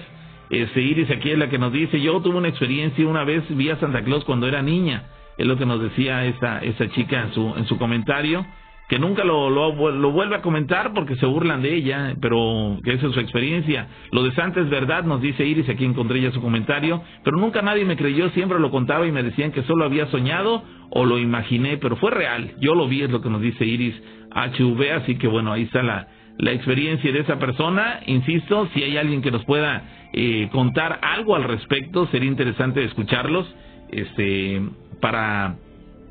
[0.49, 3.69] Este Iris aquí es la que nos dice, yo tuve una experiencia una vez vi
[3.69, 5.03] a Santa Claus cuando era niña,
[5.37, 8.45] es lo que nos decía esa esa chica en su en su comentario
[8.93, 12.93] que nunca lo, lo, lo vuelve a comentar porque se burlan de ella, pero que
[12.93, 13.87] esa es su experiencia.
[14.11, 17.63] Lo de Santa es verdad, nos dice Iris, aquí encontré ya su comentario, pero nunca
[17.63, 21.17] nadie me creyó, siempre lo contaba y me decían que solo había soñado o lo
[21.17, 22.51] imaginé, pero fue real.
[22.59, 25.81] Yo lo vi, es lo que nos dice Iris HV, así que bueno, ahí está
[25.81, 28.01] la, la experiencia de esa persona.
[28.05, 33.51] Insisto, si hay alguien que nos pueda eh, contar algo al respecto, sería interesante escucharlos,
[33.89, 34.61] este,
[35.01, 35.55] para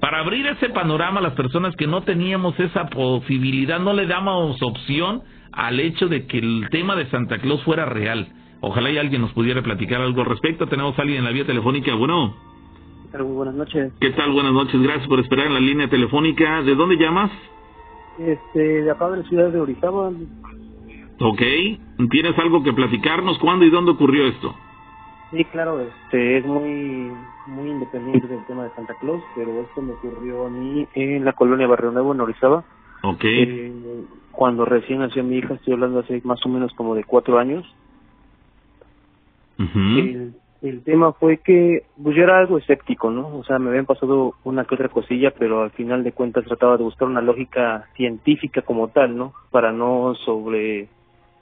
[0.02, 4.60] para abrir ese panorama a las personas que no teníamos esa posibilidad, no le damos
[4.60, 5.22] opción
[5.52, 8.26] al hecho de que el tema de Santa Claus fuera real.
[8.62, 10.66] Ojalá y alguien nos pudiera platicar algo al respecto.
[10.66, 11.94] Tenemos a alguien en la vía telefónica.
[11.94, 12.34] Bueno,
[13.16, 13.92] Muy buenas noches.
[14.00, 14.32] ¿qué tal?
[14.32, 14.82] Buenas noches.
[14.82, 16.62] Gracias por esperar en la línea telefónica.
[16.62, 17.30] ¿De dónde llamas?
[18.18, 20.10] Este, de acá de la ciudad de Orizaba,
[21.20, 21.42] Ok.
[22.10, 23.38] ¿Tienes algo que platicarnos?
[23.38, 24.52] ¿Cuándo y dónde ocurrió esto?
[25.32, 27.12] Sí, claro, este, es muy,
[27.46, 31.32] muy independiente del tema de Santa Claus, pero esto me ocurrió a mí en la
[31.32, 32.64] colonia Barrio Nuevo, en Orizaba.
[33.02, 33.24] Ok.
[33.24, 33.72] Eh,
[34.30, 37.66] cuando recién nació mi hija, estoy hablando hace más o menos como de cuatro años.
[39.58, 43.36] El, el tema fue que pues yo era algo escéptico, ¿no?
[43.36, 46.76] O sea, me habían pasado una que otra cosilla, pero al final de cuentas trataba
[46.76, 49.34] de buscar una lógica científica como tal, ¿no?
[49.50, 50.88] Para no sobre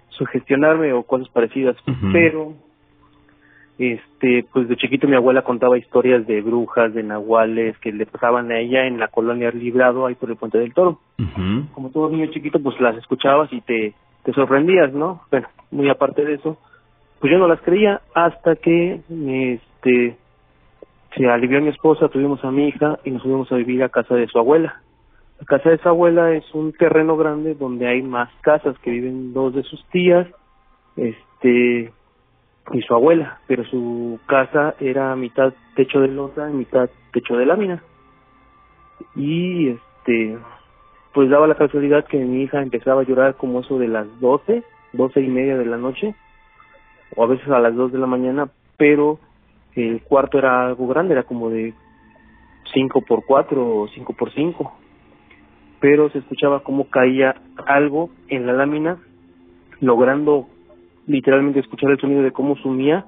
[0.09, 1.77] sugestionarme o cosas parecidas.
[2.13, 2.55] Pero
[3.81, 8.53] este, pues de chiquito mi abuela contaba historias de brujas, de nahuales que le pasaban
[8.53, 11.01] a ella en la colonia Librado, ahí por el Puente del Toro
[11.73, 15.23] como todo niño chiquito, pues las escuchabas y te, te sorprendías, ¿no?
[15.31, 16.59] Bueno, muy aparte de eso,
[17.21, 20.17] pues yo no las creía hasta que este
[21.17, 24.15] se alivió mi esposa, tuvimos a mi hija y nos fuimos a vivir a casa
[24.15, 24.81] de su abuela.
[25.41, 29.33] La casa de su abuela es un terreno grande donde hay más casas que viven
[29.33, 30.27] dos de sus tías,
[30.97, 31.93] este
[32.73, 37.47] y su abuela, pero su casa era mitad techo de losa y mitad techo de
[37.47, 37.83] lámina.
[39.17, 40.39] Y este
[41.13, 44.63] pues daba la casualidad que mi hija empezaba a llorar como eso de las doce,
[44.93, 46.15] doce y media de la noche,
[47.17, 49.19] o a veces a las dos de la mañana, pero
[49.75, 51.75] el cuarto era algo grande, era como de
[52.73, 54.73] cinco por cuatro o cinco por cinco,
[55.81, 57.35] pero se escuchaba como caía
[57.67, 58.99] algo en la lámina,
[59.81, 60.47] logrando
[61.11, 63.05] literalmente escuchar el sonido de cómo sumía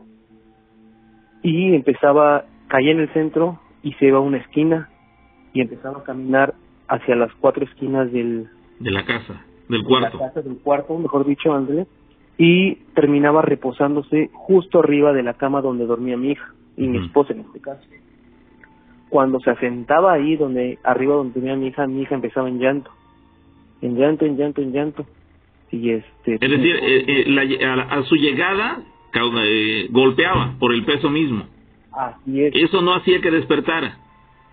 [1.42, 4.88] y empezaba, caía en el centro y se iba a una esquina
[5.52, 6.54] y empezaba a caminar
[6.88, 8.48] hacia las cuatro esquinas del
[8.80, 10.18] De la casa, del de cuarto.
[10.18, 11.86] la casa del cuarto, mejor dicho, André,
[12.38, 17.34] y terminaba reposándose justo arriba de la cama donde dormía mi hija y mi esposa
[17.34, 17.82] en este caso.
[19.10, 22.90] Cuando se asentaba ahí donde arriba donde tenía mi hija, mi hija empezaba en llanto,
[23.80, 25.06] en llanto, en llanto, en llanto.
[25.72, 28.82] Y este Es decir, eh, eh, la- a, su llegada
[29.14, 31.44] eh, golpeaba por el peso mismo.
[31.92, 33.96] así es, Eso no hacía que despertara.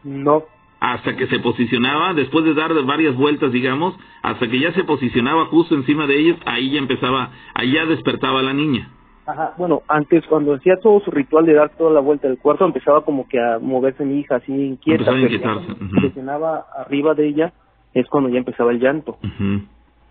[0.03, 0.43] no,
[0.82, 5.45] Hasta que se posicionaba, después de dar varias vueltas, digamos, hasta que ya se posicionaba
[5.47, 8.89] justo encima de ellos, ahí ya empezaba, ahí ya despertaba la niña.
[9.26, 12.65] Ajá, bueno, antes cuando hacía todo su ritual de dar toda la vuelta del cuarto,
[12.65, 15.03] empezaba como que a moverse mi hija así inquieta.
[15.03, 17.53] Empezaba a inquietarse, se presionaba arriba de ella,
[17.93, 19.17] es cuando ya empezaba el llanto.
[19.22, 19.61] Ujú.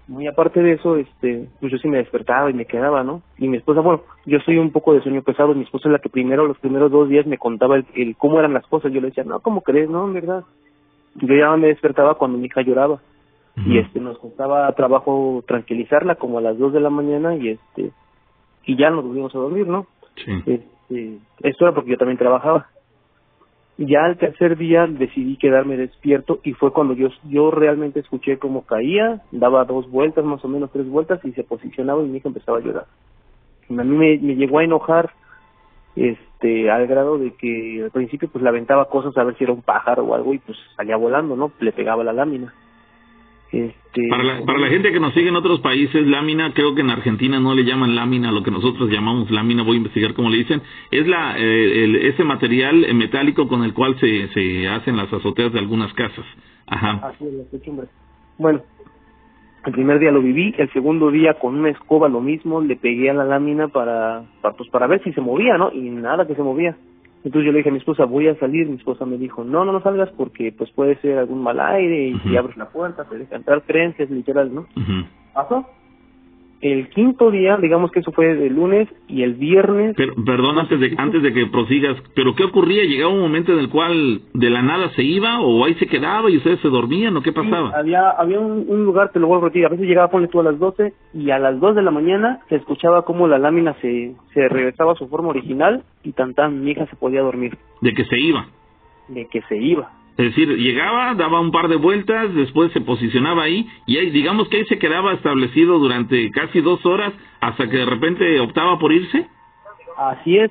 [0.08, 3.22] Muy aparte de eso, este, pues yo sí me despertaba y me quedaba, ¿no?
[3.36, 5.98] Y mi esposa, bueno, yo soy un poco de sueño pesado, mi esposa es la
[5.98, 9.00] que primero, los primeros dos días me contaba el, el cómo eran las cosas, yo
[9.00, 9.88] le decía, no, ¿cómo crees?
[9.90, 10.44] No, en verdad.
[11.14, 13.00] Yo ya me despertaba cuando mi hija lloraba
[13.66, 17.90] y este nos costaba trabajo tranquilizarla como a las dos de la mañana y este
[18.64, 19.86] y ya nos volvimos a dormir, ¿no?
[20.14, 20.30] Sí.
[20.46, 22.68] Este, esto era porque yo también trabajaba.
[23.78, 28.66] Ya al tercer día decidí quedarme despierto y fue cuando yo yo realmente escuché cómo
[28.66, 32.28] caía, daba dos vueltas, más o menos tres vueltas y se posicionaba y mi hija
[32.28, 32.86] empezaba a llorar.
[33.70, 35.10] A mí me, me llegó a enojar
[35.94, 39.52] este al grado de que al principio pues le aventaba cosas a ver si era
[39.52, 41.52] un pájaro o algo y pues salía volando, ¿no?
[41.60, 42.52] Le pegaba la lámina.
[43.50, 46.82] Este Para la, para la gente que nos sigue en otros países, lámina, creo que
[46.82, 50.28] en Argentina no le llaman lámina, lo que nosotros llamamos lámina, voy a investigar cómo
[50.28, 54.68] le dicen, es la eh, el- ese material eh, metálico con el cual se, se
[54.68, 56.24] hacen las azoteas de algunas casas.
[56.66, 57.00] Ajá.
[57.08, 57.88] Así es.
[58.38, 58.60] Bueno,
[59.64, 63.10] el primer día lo viví, el segundo día con una escoba lo mismo, le pegué
[63.10, 65.72] a la lámina para, para, pues, para ver si se movía, ¿no?
[65.72, 66.76] Y nada que se movía.
[67.24, 69.64] Entonces yo le dije a mi esposa, voy a salir, mi esposa me dijo, no,
[69.64, 73.04] no, no salgas porque pues puede ser algún mal aire y si abres la puerta
[73.04, 74.60] te deja entrar creencias, literal, ¿no?
[74.76, 75.06] Ujú.
[75.34, 75.66] Pasó.
[76.60, 80.80] El quinto día, digamos que eso fue el lunes y el viernes, Pero, perdón, antes
[80.80, 82.84] de, antes de que prosigas, ¿pero qué ocurría?
[82.84, 86.28] ¿Llegaba un momento en el cual de la nada se iba o ahí se quedaba
[86.30, 87.70] y ustedes se dormían o qué Sí, pasaba?
[87.78, 90.40] había había un, un lugar, te lo vuelvo a repetir, a veces llegaba, ponle tú
[90.40, 93.74] a las 12 y a las 2 de la mañana se escuchaba como la lámina
[93.80, 97.56] se, se regresaba a su forma original y tan tan mi hija se podía dormir,
[97.82, 98.46] De que se iba.
[99.08, 99.92] de que se iba.
[100.18, 104.48] Es decir, llegaba, daba un par de vueltas, después se posicionaba ahí y ahí, digamos
[104.48, 108.92] que ahí se quedaba establecido durante casi dos horas hasta que de repente optaba por
[108.92, 109.26] irse.
[109.96, 110.50] Así es,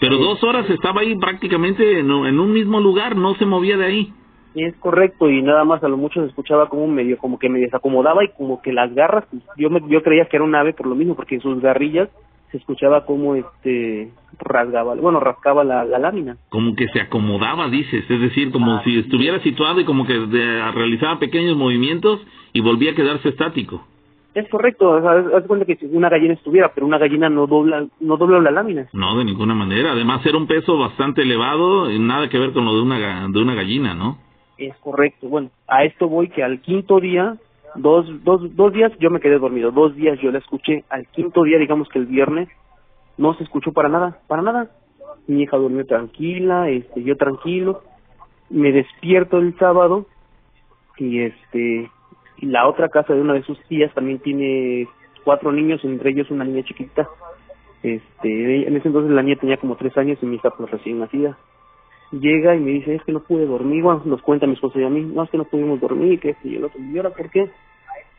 [0.00, 3.76] Pero dos horas estaba ahí prácticamente en, un- en un mismo lugar, no se movía
[3.78, 4.12] de ahí.
[4.54, 7.48] es correcto y nada más a lo mucho se escuchaba como un medio, como que
[7.48, 10.54] me desacomodaba y como que las garras, pues, yo me, yo creía que era un
[10.54, 12.10] ave por lo mismo porque sus garrillas
[12.52, 16.36] se escuchaba como este rasgaba, bueno, rascaba la, la lámina.
[16.50, 20.70] Como que se acomodaba, dices, es decir, como si estuviera situado y como que de-
[20.72, 22.20] realizaba pequeños movimientos
[22.52, 23.84] y volvía a quedarse estático.
[24.34, 27.46] Es correcto, o sea, haz cuenta que si una gallina estuviera, pero una gallina no
[27.46, 28.86] dobla, no dobla la lámina.
[28.94, 29.92] No, de ninguna manera.
[29.92, 33.42] Además, era un peso bastante elevado, y nada que ver con lo de una, de
[33.42, 34.16] una gallina, ¿no?
[34.56, 35.28] Es correcto.
[35.28, 37.36] Bueno, a esto voy que al quinto día,
[37.76, 40.84] dos, dos, dos días yo me quedé dormido, dos días yo la escuché.
[40.88, 42.48] Al quinto día, digamos que el viernes,
[43.18, 44.70] no se escuchó para nada, para nada.
[45.26, 47.82] Mi hija durmió tranquila, este, yo tranquilo.
[48.50, 50.06] Me despierto el sábado
[50.98, 51.90] y este,
[52.38, 54.88] y la otra casa de una de sus tías también tiene
[55.24, 57.08] cuatro niños, entre ellos una niña chiquita.
[57.82, 61.00] Este, en ese entonces la niña tenía como tres años y mi hija pues recién
[61.00, 61.36] nacida
[62.12, 64.84] llega y me dice, es que no pude dormir, bueno, nos cuenta mi esposa y
[64.84, 67.10] a mí, no, es que no pudimos dormir, que esto y el otro, y ahora,
[67.10, 67.50] ¿por qué?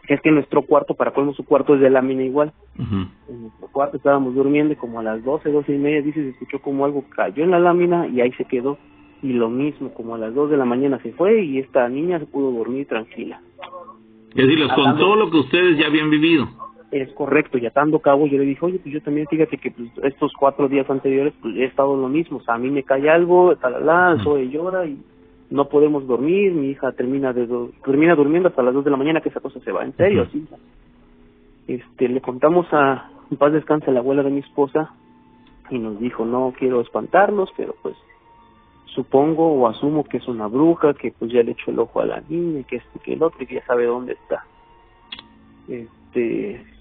[0.08, 3.98] Es que nuestro cuarto, para colmo su cuarto es de lámina igual, en nuestro cuarto
[3.98, 7.06] estábamos durmiendo y como a las doce, doce y media, dice, se escuchó como algo
[7.16, 8.78] cayó en la lámina y ahí se quedó,
[9.22, 12.20] y lo mismo, como a las dos de la mañana se fue y esta niña
[12.20, 13.42] se pudo dormir tranquila.
[14.32, 16.50] Es decir, les contó lo que ustedes ya habían vivido.
[16.94, 19.90] Es correcto, y atando cabo yo le dije, oye, pues yo también fíjate que pues,
[20.04, 23.10] estos cuatro días anteriores pues he estado lo mismo, o sea, a mí me cae
[23.10, 25.00] algo, talala, soy llora y
[25.50, 28.98] no podemos dormir, mi hija termina de do- termina durmiendo hasta las dos de la
[28.98, 30.48] mañana que esa cosa se va, en serio, sí.
[31.66, 34.94] Este, le contamos a, en paz descanse, la abuela de mi esposa
[35.72, 37.96] y nos dijo, no quiero espantarlos, pero pues
[38.86, 42.06] supongo o asumo que es una bruja, que pues ya le echó el ojo a
[42.06, 44.44] la niña, que este, que el otro, y que ya sabe dónde está.
[45.68, 46.03] Este,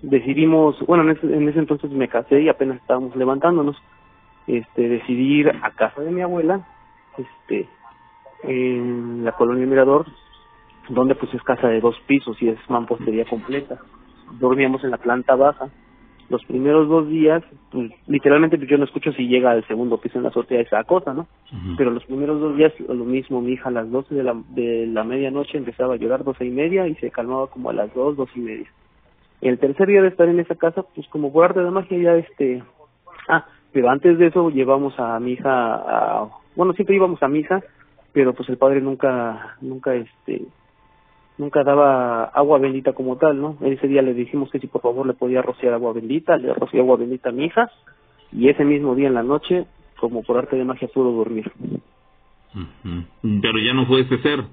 [0.02, 3.76] decidimos, bueno, en ese, en ese entonces me casé y apenas estábamos levantándonos,
[4.46, 6.66] este, decidí ir a casa de mi abuela,
[7.18, 7.68] este,
[8.44, 10.06] en la colonia Mirador,
[10.88, 13.78] donde pues es casa de dos pisos y es mampostería completa.
[14.38, 15.68] Dormíamos en la planta baja.
[16.28, 20.16] Los primeros dos días, pues, literalmente pues, yo no escucho si llega al segundo piso
[20.16, 21.26] en la azotea esa cosa, ¿no?
[21.76, 24.86] Pero los primeros dos días lo mismo, mi hija a las 12 de la, de
[24.86, 28.16] la medianoche empezaba a llorar doce y media y se calmaba como a las dos,
[28.16, 28.68] dos y media.
[29.42, 32.14] El tercer día de estar en esa casa, pues como por arte de magia ya
[32.14, 32.62] este...
[33.28, 36.28] Ah, pero antes de eso llevamos a mi hija a...
[36.54, 37.60] Bueno, siempre íbamos a misa,
[38.12, 40.42] pero pues el padre nunca, nunca este...
[41.38, 43.56] Nunca daba agua bendita como tal, ¿no?
[43.62, 46.80] Ese día le dijimos que si por favor le podía rociar agua bendita, le roció
[46.80, 47.68] agua bendita a mi hija,
[48.30, 49.64] y ese mismo día en la noche,
[49.98, 51.50] como por arte de magia, pudo dormir.
[53.22, 54.44] Pero ya no fue ese ser.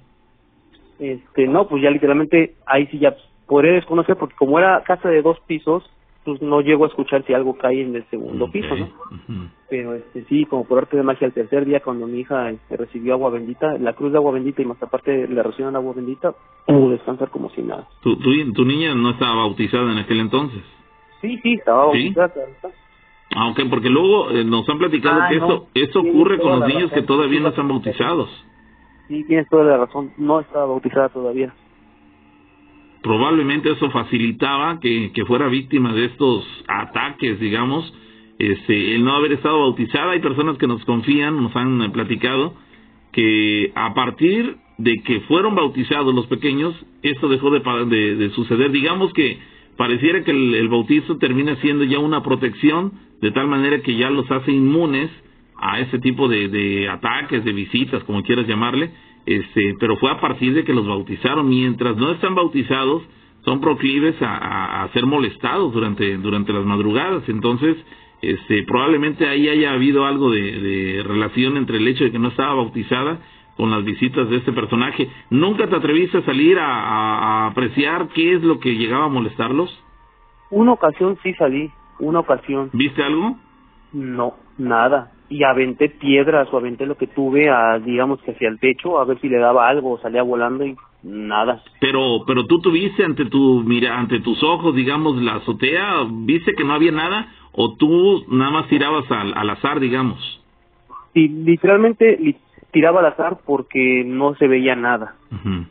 [1.00, 3.16] Este, no, pues ya literalmente ahí sí ya
[3.50, 5.84] podré desconocer porque como era casa de dos pisos,
[6.24, 8.90] pues no llego a escuchar si algo cae en el segundo piso, ¿no?
[9.70, 12.78] Pero este sí, como por arte de magia, el tercer día cuando mi hija este,
[12.78, 16.34] recibió agua bendita, la cruz de agua bendita y más aparte le recibieron agua bendita,
[16.68, 17.88] pudo descansar como si nada.
[18.04, 20.62] Tu, tu, tu niña no estaba bautizada en aquel entonces.
[21.22, 22.14] Sí, sí, estaba ¿Sí?
[22.14, 22.34] bautizada.
[23.36, 25.46] Ah, porque luego eh, nos han platicado Ah, que no.
[25.46, 27.00] eso, eso ocurre con los niños razón.
[27.00, 28.30] que todavía no están bautizados.
[29.08, 31.54] Sí, tienes toda la razón, no estaba bautizada todavía.
[33.02, 37.94] Probablemente eso facilitaba que, que fuera víctima de estos ataques, digamos,
[38.40, 40.12] este, el no haber estado bautizada.
[40.12, 42.56] Hay personas que nos confían, nos han platicado,
[43.12, 48.72] que a partir de que fueron bautizados los pequeños, esto dejó de, suceder.
[48.72, 49.38] Digamos que
[49.78, 54.10] pareciera que el, el bautizo termina siendo ya una protección, de tal manera que ya
[54.10, 55.10] los hace inmunes
[55.58, 58.92] a ese tipo de, de ataques, de visitas, como quieras llamarle,
[59.38, 61.48] este, pero fue a partir de que los bautizaron.
[61.48, 63.04] Mientras no están bautizados,
[63.46, 67.24] son proclives a, a- a ser molestados durante, durante las madrugadas.
[67.30, 67.78] Entonces,
[68.22, 72.30] este, probablemente ahí haya habido algo de, de relación entre el hecho de que no
[72.30, 73.20] estaba bautizada
[73.56, 75.10] con las visitas de este personaje.
[75.30, 79.10] ¿Nunca te atreviste a salir a, a- a apreciar qué es lo que llegaba a
[79.10, 79.70] molestarlos?
[80.50, 81.70] Una ocasión sí salí,
[82.00, 82.70] una ocasión.
[82.74, 83.38] ¿Viste algo?
[83.94, 85.12] No, nada.
[85.30, 89.06] Y aventé piedras o aventé lo que tuve, a, digamos que hacia el techo, a
[89.06, 91.62] ver si le daba algo, salía volando y nada.
[91.80, 96.64] Pero, pero tú tuviste ante tu mira, ante tus ojos, digamos, la azotea, viste que
[96.64, 100.42] no había nada, o tú nada más tirabas al, al azar, digamos.
[101.14, 102.36] Y literalmente li-
[102.72, 105.16] tiraba al azar porque no se veía nada.
[105.32, 105.66] Ujú.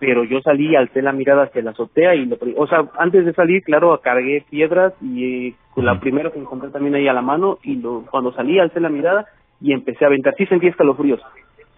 [0.00, 3.34] Pero yo salí, alcé la mirada hacia la azotea y, lo, o sea, antes de
[3.34, 7.58] salir, claro, cargué piedras y eh, la primera que encontré también ahí a la mano
[7.62, 9.26] y lo, cuando salí, alcé la mirada
[9.60, 10.34] y empecé a aventar.
[10.36, 11.20] Sí sentí escalofríos.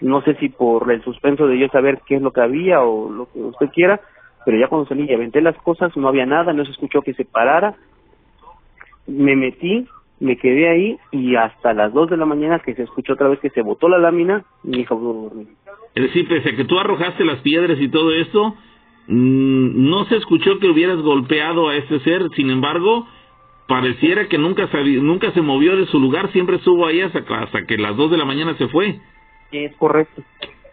[0.01, 3.11] No sé si por el suspenso de yo saber qué es lo que había o
[3.11, 4.01] lo que usted quiera,
[4.45, 7.15] pero ya cuando salí y aventé las cosas, no había nada, no se escuchó que
[7.15, 7.75] se parara.
[9.07, 9.87] Me metí,
[10.23, 13.41] me quedé ahí y hasta las 2 de la mañana que se escuchó otra vez
[13.41, 15.49] que se botó la lámina, mi hija pudo dormir.
[15.95, 18.55] Es decir, pese a que tú arrojaste las piedras y todo esto,
[19.09, 23.07] mm, no se escuchó que hubieras golpeado a este ser, sin embargo,
[23.67, 27.67] pareciera que nunca, sabi- nunca se movió de su lugar, siempre estuvo ahí hasta, hasta
[27.67, 29.01] que las 2 de la mañana se fue.
[29.51, 30.23] Es correcto.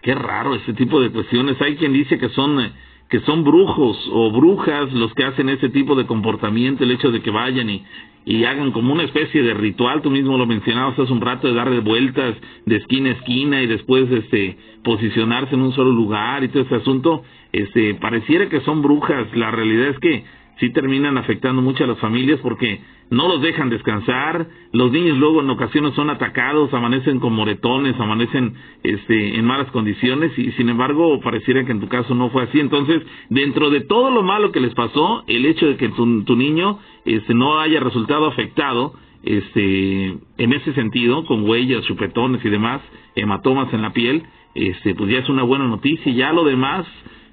[0.01, 1.61] Qué raro ese tipo de cuestiones.
[1.61, 2.71] Hay quien dice que son eh,
[3.09, 7.21] que son brujos o brujas los que hacen ese tipo de comportamiento, el hecho de
[7.21, 7.83] que vayan y,
[8.23, 11.55] y hagan como una especie de ritual, tú mismo lo mencionabas hace un rato, de
[11.55, 16.49] darle vueltas de esquina a esquina y después este posicionarse en un solo lugar y
[16.49, 19.27] todo ese asunto, este pareciera que son brujas.
[19.35, 20.23] La realidad es que
[20.59, 25.41] sí terminan afectando mucho a las familias porque no los dejan descansar, los niños luego
[25.41, 28.53] en ocasiones son atacados, amanecen con moretones, amanecen
[28.83, 32.59] este, en malas condiciones y sin embargo pareciera que en tu caso no fue así.
[32.59, 36.35] Entonces, dentro de todo lo malo que les pasó, el hecho de que tu, tu
[36.35, 42.81] niño este, no haya resultado afectado, este, en ese sentido, con huellas, chupetones y demás,
[43.15, 44.23] hematomas en la piel,
[44.55, 46.11] este, pues ya es una buena noticia.
[46.11, 46.85] Y ya lo demás,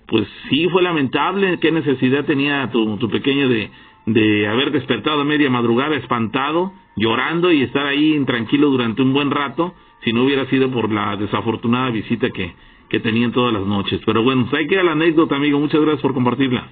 [0.06, 1.58] pues sí fue lamentable.
[1.60, 3.70] ¿Qué necesidad tenía tu, tu pequeño de,
[4.06, 9.30] de haber despertado a media madrugada espantado, llorando y estar ahí intranquilo durante un buen
[9.30, 9.74] rato,
[10.04, 12.54] si no hubiera sido por la desafortunada visita que,
[12.88, 14.00] que tenían todas las noches?
[14.06, 15.58] Pero bueno, pues ahí queda la anécdota, amigo.
[15.58, 16.68] Muchas gracias por compartirla.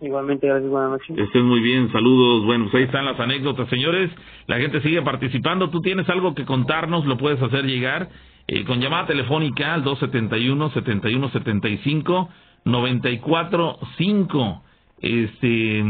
[0.00, 1.18] Igualmente, gracias, buenas noches.
[1.18, 2.44] Estén muy bien, saludos.
[2.44, 4.10] Bueno, pues ahí están las anécdotas, señores.
[4.46, 5.70] La gente sigue participando.
[5.70, 8.10] Tú tienes algo que contarnos, lo puedes hacer llegar
[8.46, 12.28] eh, con llamada telefónica al 271-7175.
[12.66, 14.60] 94.5.
[15.00, 15.82] Este.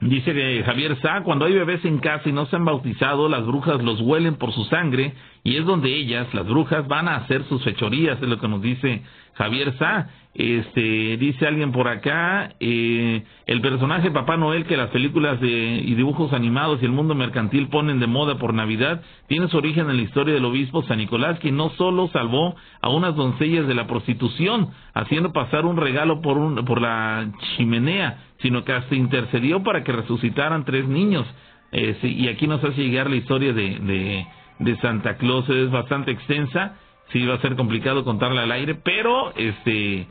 [0.00, 3.44] Dice que Javier Sá, cuando hay bebés en casa y no se han bautizado, las
[3.44, 7.42] brujas los huelen por su sangre y es donde ellas, las brujas, van a hacer
[7.44, 9.02] sus fechorías, es lo que nos dice
[9.34, 10.08] Javier Sá.
[10.34, 15.94] Este, dice alguien por acá, eh, el personaje Papá Noel que las películas de, y
[15.96, 19.96] dibujos animados y el mundo mercantil ponen de moda por Navidad, tiene su origen en
[19.96, 23.88] la historia del obispo San Nicolás, que no solo salvó a unas doncellas de la
[23.88, 29.84] prostitución, haciendo pasar un regalo por, un, por la chimenea, sino que hasta intercedió para
[29.84, 31.26] que resucitaran tres niños.
[31.72, 34.26] Eh, y aquí nos hace llegar la historia de,
[34.58, 36.76] de, Santa Claus, es bastante extensa,
[37.12, 40.06] sí va a ser complicado contarla al aire, pero este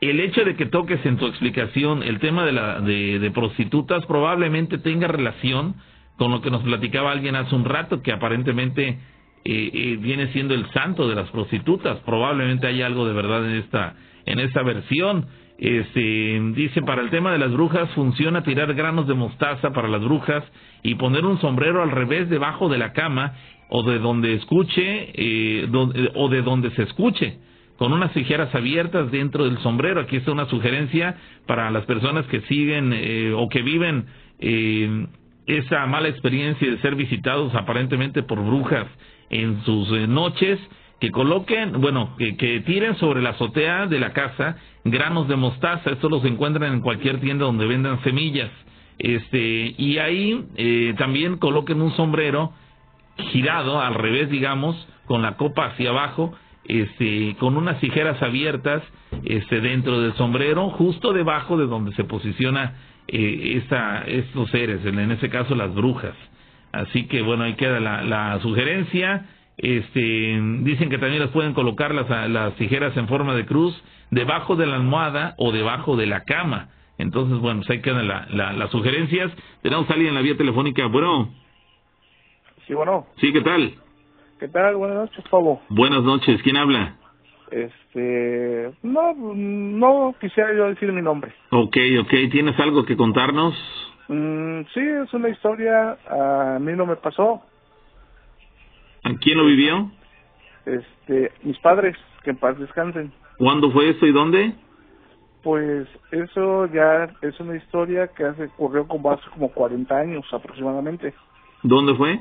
[0.00, 4.04] el hecho de que toques en tu explicación el tema de, la, de, de, prostitutas
[4.06, 5.74] probablemente tenga relación
[6.16, 8.98] con lo que nos platicaba alguien hace un rato, que aparentemente
[9.48, 11.98] eh, eh, viene siendo el santo de las prostitutas.
[12.00, 13.94] Probablemente hay algo de verdad en esta,
[14.24, 15.26] en esta versión.
[15.58, 20.02] Este, dice, para el tema de las brujas funciona tirar granos de mostaza para las
[20.02, 20.44] brujas
[20.82, 23.32] y poner un sombrero al revés debajo de la cama
[23.70, 27.38] o de donde escuche eh, donde, o de donde se escuche
[27.78, 30.00] con unas tijeras abiertas dentro del sombrero.
[30.00, 31.16] Aquí está una sugerencia
[31.46, 34.06] para las personas que siguen eh, o que viven
[34.38, 35.06] eh,
[35.46, 38.86] esa mala experiencia de ser visitados aparentemente por brujas
[39.30, 40.58] en sus eh, noches,
[41.00, 45.90] que coloquen, bueno, que, tiren sobre la azotea de la casa granos de mostaza.
[45.90, 48.50] Esto los encuentran en cualquier tienda donde vendan semillas.
[48.98, 52.52] Este, y ahí eh, también coloquen un sombrero
[53.30, 56.34] girado al revés, digamos, con la copa hacia abajo
[56.68, 58.82] este, con unas tijeras abiertas
[59.24, 62.74] este, dentro del sombrero, justo debajo de donde se posiciona
[63.06, 66.14] eh, esta, estos seres, en este caso las brujas.
[66.72, 69.26] Así que bueno, ahí queda la, la sugerencia.
[69.58, 74.54] Este, dicen que también las pueden colocar las, las tijeras en forma de cruz debajo
[74.56, 76.68] de la almohada o debajo de la cama.
[76.98, 79.32] Entonces, bueno, pues ahí quedan la, la, las sugerencias.
[79.62, 80.86] Tenemos a alguien en la vía telefónica.
[80.86, 81.30] Bueno.
[82.66, 83.06] Sí, bueno.
[83.20, 83.74] Sí, ¿qué tal?
[84.38, 84.76] ¿Qué tal?
[84.76, 85.60] Buenas noches, Pablo.
[85.70, 86.96] Buenas noches, ¿quién habla?
[87.50, 91.32] Este, no, no quisiera yo decir mi nombre.
[91.50, 93.54] Ok, ok, ¿tienes algo que contarnos?
[94.08, 97.42] Mm, sí, es una historia, a mí no me pasó.
[99.06, 99.88] ¿A quién lo vivió?
[100.64, 103.12] Este, mis padres, que en paz descansen.
[103.38, 104.52] ¿Cuándo fue esto y dónde?
[105.44, 111.14] Pues eso ya es una historia que hace ocurrió como hace como 40 años aproximadamente.
[111.62, 112.18] ¿Dónde fue?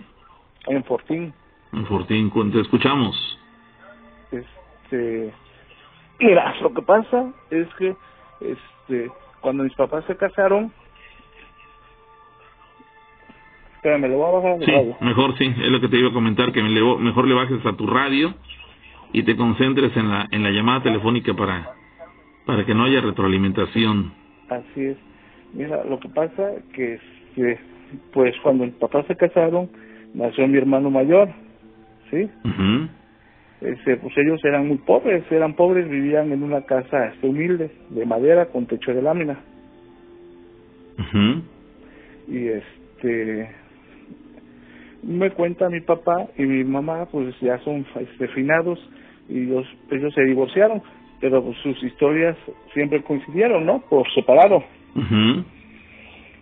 [0.68, 1.34] En Fortín.
[1.74, 3.16] En Fortín, te escuchamos.
[4.32, 5.34] Este,
[6.20, 7.96] mira, lo que pasa es que,
[8.42, 10.72] este, cuando mis papás se casaron,
[13.90, 14.98] le voy a bajar sí, radio.
[15.02, 17.66] mejor sí, es lo que te iba a comentar, que me le, mejor le bajes
[17.66, 18.34] a tu radio
[19.14, 21.72] y te concentres en la en la llamada telefónica para
[22.46, 24.14] para que no haya retroalimentación.
[24.50, 24.98] Así es.
[25.54, 27.60] Mira, lo que pasa que, este,
[28.14, 29.70] pues cuando mis papás se casaron,
[30.14, 31.30] nació mi hermano mayor
[32.12, 32.30] ¿sí?
[32.44, 32.88] Uh-huh.
[33.62, 38.06] Este, pues ellos eran muy pobres, eran pobres, vivían en una casa este, humilde, de
[38.06, 39.40] madera, con techo de lámina.
[41.00, 41.42] Uh-huh.
[42.28, 43.50] Y este,
[45.06, 48.80] me cuenta mi papá y mi mamá, pues ya son este, finados,
[49.30, 50.82] y ellos, ellos se divorciaron,
[51.22, 52.36] pero pues, sus historias
[52.74, 53.80] siempre coincidieron, ¿no?
[53.90, 54.64] Por separado.
[54.96, 55.44] Uh-huh.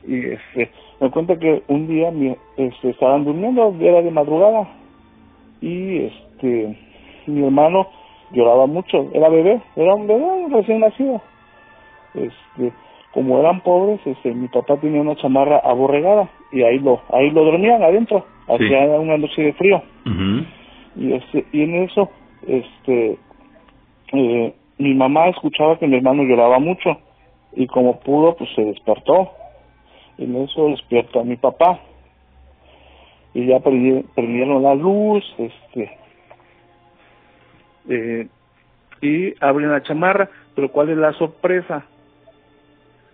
[0.07, 4.67] Y este, me cuenta que un día mi, este, estaban durmiendo, era de madrugada,
[5.63, 6.77] y este
[7.27, 7.87] mi hermano
[8.31, 11.21] lloraba mucho era bebé era un bebé recién nacido
[12.13, 12.73] este
[13.13, 17.43] como eran pobres este mi papá tenía una chamarra aborregada y ahí lo ahí lo
[17.43, 18.91] dormían adentro hacía sí.
[18.99, 19.83] una noche de frío
[20.95, 22.09] y este y en eso
[22.47, 23.17] este
[24.13, 26.97] eh, mi mamá escuchaba que mi hermano lloraba mucho
[27.55, 29.31] y como pudo pues se despertó
[30.17, 31.79] y en eso despierta a mi papá
[33.33, 35.97] y ya prendieron la luz, este,
[37.89, 38.27] eh,
[39.01, 41.85] y abren la chamarra, pero ¿cuál es la sorpresa?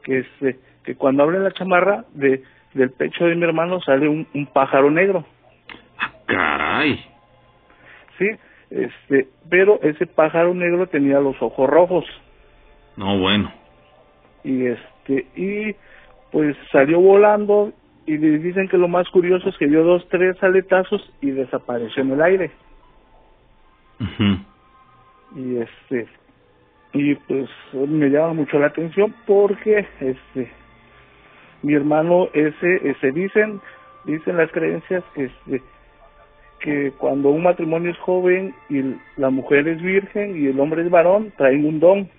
[0.03, 2.43] Que este, que cuando abren la chamarra de
[2.73, 5.25] del pecho de mi hermano sale un, un pájaro negro.
[6.25, 7.03] Caray.
[8.17, 8.27] Sí,
[8.69, 12.05] este, pero ese pájaro negro tenía los ojos rojos.
[12.97, 13.51] No, bueno.
[14.43, 15.75] Y este, y
[16.31, 17.73] pues salió volando
[18.05, 22.11] y dicen que lo más curioso es que dio dos, tres aletazos y desapareció en
[22.11, 22.51] el aire.
[23.99, 24.39] Uh-huh.
[25.35, 26.07] Y este,
[26.93, 30.51] y pues me llama mucho la atención porque este
[31.61, 33.59] mi hermano ese se dicen
[34.05, 35.61] dicen las creencias que este
[36.59, 38.81] que cuando un matrimonio es joven y
[39.19, 42.09] la mujer es virgen y el hombre es varón traen un don.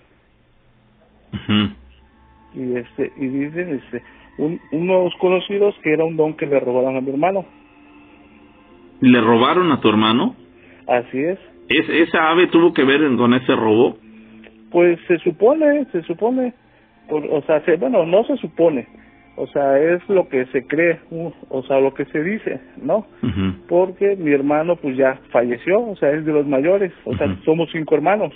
[2.55, 4.03] Y este y dicen este
[4.39, 7.45] un, unos conocidos que era un don que le robaron a mi hermano.
[9.01, 10.35] Le robaron a tu hermano
[10.87, 11.39] así es.
[11.69, 13.97] ¿Es, esa ave tuvo que ver con ese robo
[14.71, 16.55] pues se supone se supone.
[17.09, 18.87] O sea se, bueno no se supone
[19.41, 21.01] o sea es lo que se cree
[21.49, 23.07] o sea lo que se dice no
[23.69, 27.69] porque mi hermano pues ya falleció o sea es de los mayores o sea somos
[27.73, 28.33] cinco hermanos.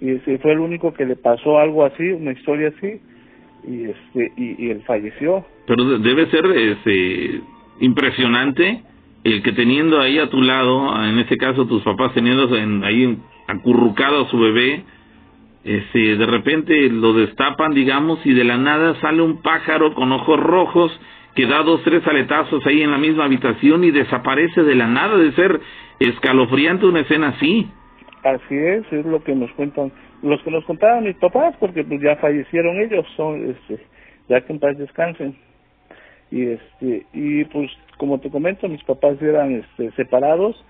[0.00, 3.00] Y ese fue el único que le pasó algo así una historia así
[3.66, 5.44] y este y, él falleció.
[5.66, 7.40] Pero debe ser este
[7.80, 8.82] impresionante
[9.24, 13.18] el que teniendo ahí a tu lado en ese caso tus papás teniendo en, ahí
[13.48, 14.84] acurrucado a su bebé
[15.64, 20.38] este, de repente lo destapan, digamos, y de la nada sale un pájaro con ojos
[20.38, 21.00] rojos
[21.34, 25.16] que da dos, tres aletazos ahí en la misma habitación y desaparece de la nada,
[25.16, 25.60] de ser
[26.00, 27.68] escalofriante una escena así.
[28.24, 32.00] Así es, es lo que nos cuentan, los que nos contaban mis papás, porque pues
[32.00, 33.84] ya fallecieron ellos, son, este,
[34.28, 35.36] ya que en paz descansen.
[36.30, 40.62] Y este, y pues como te comento, mis papás eran este, separados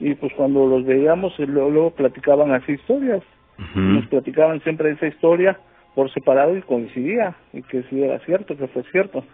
[0.00, 3.22] y pues cuando los veíamos luego, luego platicaban así historias
[3.74, 5.58] nos platicaban siempre esa historia
[5.94, 9.24] por separado y coincidía, y que sí era cierto, que fue cierto.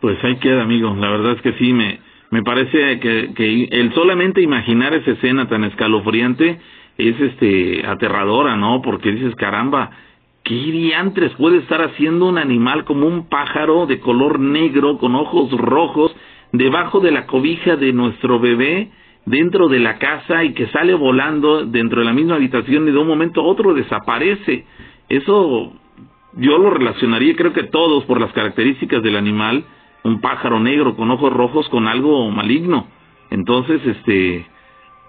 [0.00, 0.94] Pues ahí queda, amigo.
[0.94, 5.48] La verdad es que sí, me, me parece que, que el solamente imaginar esa escena
[5.48, 6.58] tan escalofriante
[6.98, 8.82] es este aterradora, ¿no?
[8.82, 9.90] Porque dices, caramba,
[10.42, 15.50] ¿qué diantres puede estar haciendo un animal como un pájaro de color negro con ojos
[15.52, 16.14] rojos
[16.52, 18.90] debajo de la cobija de nuestro bebé?
[19.26, 22.98] Dentro de la casa y que sale volando dentro de la misma habitación y de
[22.98, 24.64] un momento a otro desaparece.
[25.08, 25.72] Eso
[26.36, 29.64] yo lo relacionaría, creo que todos, por las características del animal,
[30.02, 32.86] un pájaro negro con ojos rojos con algo maligno.
[33.30, 34.46] Entonces, este,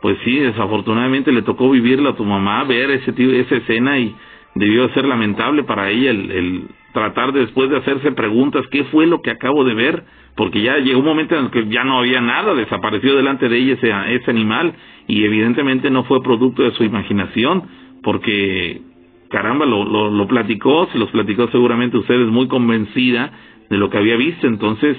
[0.01, 4.15] pues sí, desafortunadamente le tocó vivirla a tu mamá, ver ese esa escena y
[4.55, 6.63] debió ser lamentable para ella el, el
[6.93, 10.03] tratar después de hacerse preguntas, ¿qué fue lo que acabo de ver?
[10.35, 13.57] porque ya llegó un momento en el que ya no había nada, desapareció delante de
[13.57, 14.73] ella ese, ese animal
[15.07, 17.63] y evidentemente no fue producto de su imaginación,
[18.03, 18.81] porque
[19.29, 23.31] caramba, lo, lo, lo platicó, se los platicó seguramente ustedes muy convencida
[23.69, 24.97] de lo que había visto, entonces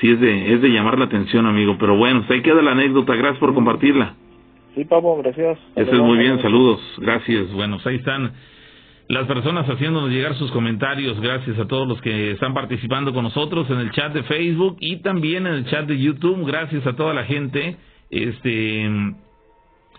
[0.00, 3.14] sí es de, es de llamar la atención, amigo, pero bueno, ahí queda la anécdota,
[3.14, 4.14] gracias por compartirla.
[4.74, 5.58] Sí, Pablo, gracias.
[5.74, 7.52] Eso es muy bien, saludos, gracias.
[7.52, 8.32] Bueno, ahí están
[9.08, 11.20] las personas haciéndonos llegar sus comentarios.
[11.20, 14.96] Gracias a todos los que están participando con nosotros en el chat de Facebook y
[14.96, 16.44] también en el chat de YouTube.
[16.46, 17.76] Gracias a toda la gente.
[18.10, 18.90] Este,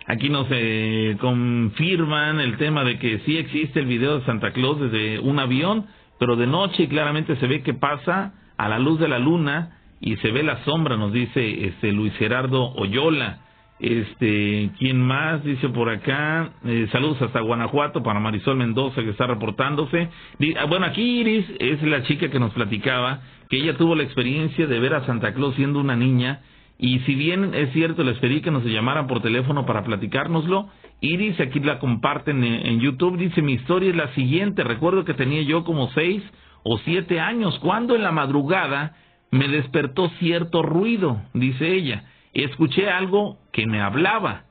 [0.06, 4.78] aquí nos eh, confirman el tema de que sí existe el video de Santa Claus
[4.80, 5.86] desde un avión,
[6.18, 10.16] pero de noche claramente se ve que pasa a la luz de la luna y
[10.16, 13.40] se ve la sombra, nos dice este Luis Gerardo Oyola.
[13.80, 15.44] Este, ¿quién más?
[15.44, 20.08] Dice por acá, eh, saludos hasta Guanajuato para Marisol Mendoza que está reportándose.
[20.58, 24.66] Ah, bueno, aquí Iris es la chica que nos platicaba que ella tuvo la experiencia
[24.66, 26.40] de ver a Santa Claus siendo una niña
[26.76, 30.68] y si bien es cierto, les pedí que nos llamaran por teléfono para platicárnoslo,
[31.00, 35.14] Iris, aquí la comparten en, en YouTube, dice mi historia es la siguiente, recuerdo que
[35.14, 36.22] tenía yo como seis
[36.64, 38.96] o siete años, cuando en la madrugada
[39.30, 42.04] me despertó cierto ruido, dice ella
[42.44, 44.44] escuché algo que me hablaba.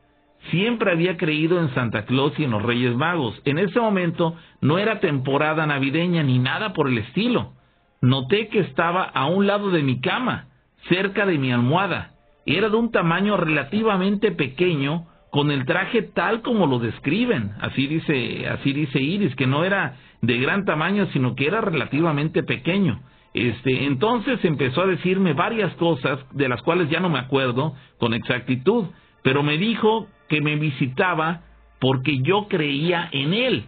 [0.52, 3.40] Siempre había creído en Santa Claus y en los Reyes Magos.
[3.46, 7.54] En ese momento no era temporada navideña ni nada por el estilo.
[8.02, 10.48] Noté que estaba a un lado de mi cama,
[10.88, 12.12] cerca de mi almohada.
[12.46, 17.52] Era de un tamaño relativamente pequeño, con el traje tal como lo describen.
[17.60, 22.44] Así dice, así dice Iris, que no era de gran tamaño, sino que era relativamente
[22.44, 23.02] pequeño.
[23.38, 28.16] Este, entonces empezó a decirme varias cosas de las cuales ya no me acuerdo con
[28.16, 28.86] exactitud,
[29.22, 31.42] pero me dijo que me visitaba
[31.80, 33.66] porque yo creía en él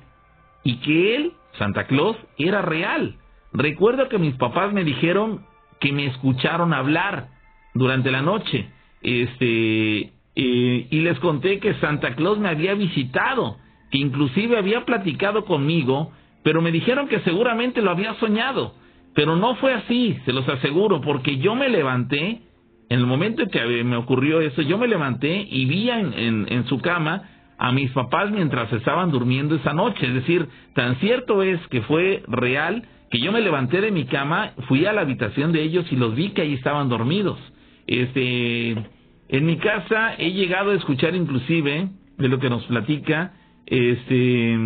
[0.64, 3.18] y que él, Santa Claus, era real.
[3.54, 5.46] Recuerdo que mis papás me dijeron
[5.80, 7.28] que me escucharon hablar
[7.76, 8.70] durante la noche,
[9.04, 10.00] este,
[10.36, 13.58] eh, y les conté que Santa Claus me había visitado,
[13.92, 16.12] que inclusive había platicado conmigo,
[16.44, 18.79] pero me dijeron que seguramente lo había soñado
[19.16, 22.42] pero no fue así, se los aseguro, porque yo me levanté,
[22.90, 26.66] en el momento en que me ocurrió eso, yo me levanté y vi en, en,
[26.68, 27.24] su cama
[27.58, 30.08] a mis papás mientras estaban durmiendo esa noche.
[30.08, 34.54] Es decir, tan cierto es que fue real que yo me levanté de mi cama,
[34.68, 37.38] fui a la habitación de ellos y los vi que ahí estaban dormidos.
[37.86, 43.34] Este, en mi casa he llegado a escuchar inclusive de lo que nos platica
[43.66, 44.58] Este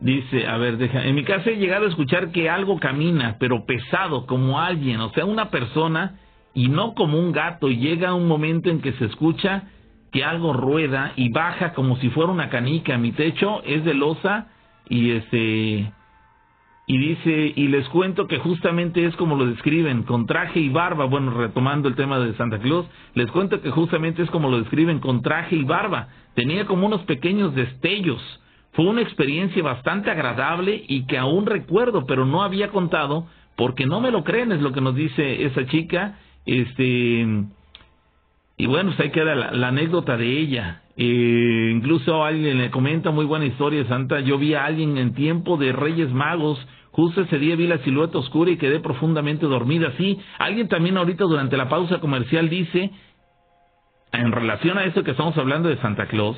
[0.00, 3.64] dice, a ver, deja, en mi casa he llegado a escuchar que algo camina, pero
[3.66, 6.18] pesado, como alguien, o sea, una persona
[6.54, 7.68] y no como un gato.
[7.68, 9.64] Y llega un momento en que se escucha
[10.12, 12.98] que algo rueda y baja como si fuera una canica.
[12.98, 14.48] Mi techo es de losa
[14.88, 15.92] y este
[16.86, 21.04] y dice y les cuento que justamente es como lo describen con traje y barba
[21.04, 24.98] bueno retomando el tema de Santa Claus les cuento que justamente es como lo describen
[24.98, 28.20] con traje y barba tenía como unos pequeños destellos
[28.72, 33.26] fue una experiencia bastante agradable y que aún recuerdo pero no había contado
[33.56, 36.18] porque no me lo creen es lo que nos dice esa chica.
[36.46, 37.26] Este
[38.56, 40.82] y bueno pues ahí queda la, anécdota de ella.
[40.96, 45.56] Eh, incluso alguien le comenta muy buena historia Santa yo vi a alguien en tiempo
[45.56, 46.64] de Reyes Magos.
[46.92, 49.92] Justo ese día vi la silueta oscura y quedé profundamente dormida.
[49.96, 52.90] Sí, alguien también ahorita durante la pausa comercial dice,
[54.12, 56.36] en relación a eso que estamos hablando de Santa Claus,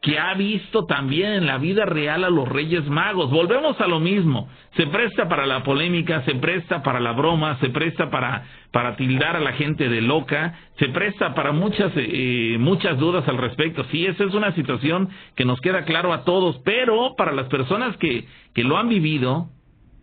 [0.00, 3.30] que ha visto también en la vida real a los Reyes Magos.
[3.30, 4.48] Volvemos a lo mismo.
[4.76, 9.34] Se presta para la polémica, se presta para la broma, se presta para, para tildar
[9.34, 13.84] a la gente de loca, se presta para muchas, eh, muchas dudas al respecto.
[13.90, 17.96] Sí, esa es una situación que nos queda claro a todos, pero para las personas
[17.96, 19.48] que, que lo han vivido,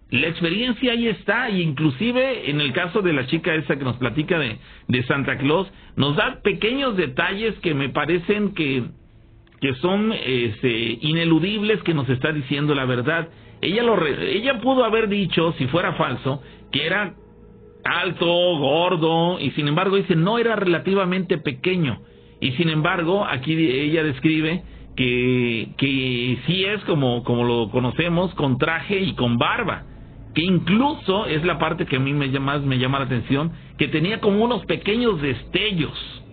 [0.10, 3.96] la experiencia ahí está, y inclusive en el caso de la chica esa que nos
[3.96, 4.60] platica de,
[4.90, 8.84] de Santa Claus, nos da pequeños detalles que me parecen que,
[9.66, 13.30] que son este, ineludibles que nos está diciendo la verdad.
[13.62, 16.40] Ella, lo, ella pudo haber dicho, si fuera falso,
[16.72, 17.16] que era
[17.84, 22.00] alto, gordo, y sin embargo dice, no era relativamente pequeño.
[22.40, 24.62] Y sin embargo, aquí ella describe
[24.96, 29.86] que, que sí es como, como lo conocemos, con traje y con barba
[30.36, 33.88] que incluso es la parte que a mí me más me llama la atención, que
[33.88, 36.25] tenía como unos pequeños destellos.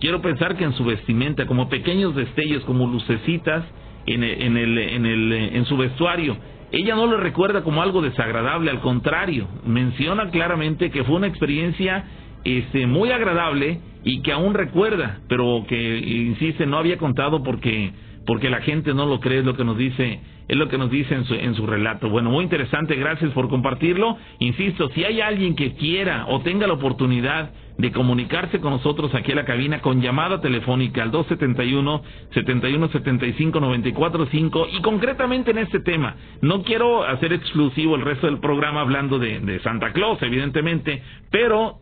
[0.00, 3.64] Quiero pensar que en su vestimenta, como pequeños destellos, como lucecitas
[4.06, 6.36] en el, en el, en, el, en su vestuario.
[6.70, 12.04] Ella no lo recuerda como algo desagradable, al contrario, menciona claramente que fue una experiencia
[12.44, 17.92] este, muy agradable y que aún recuerda, pero que insiste no había contado porque
[18.28, 20.90] porque la gente no lo cree, es lo que nos dice, es lo que nos
[20.90, 22.10] dice en su, en su relato.
[22.10, 24.18] Bueno, muy interesante, gracias por compartirlo.
[24.38, 29.30] Insisto, si hay alguien que quiera o tenga la oportunidad de comunicarse con nosotros aquí
[29.30, 32.02] en la cabina con llamada telefónica al 271
[32.34, 38.80] 7175 945 y concretamente en este tema, no quiero hacer exclusivo el resto del programa
[38.80, 41.78] hablando de, de Santa Claus, evidentemente, pero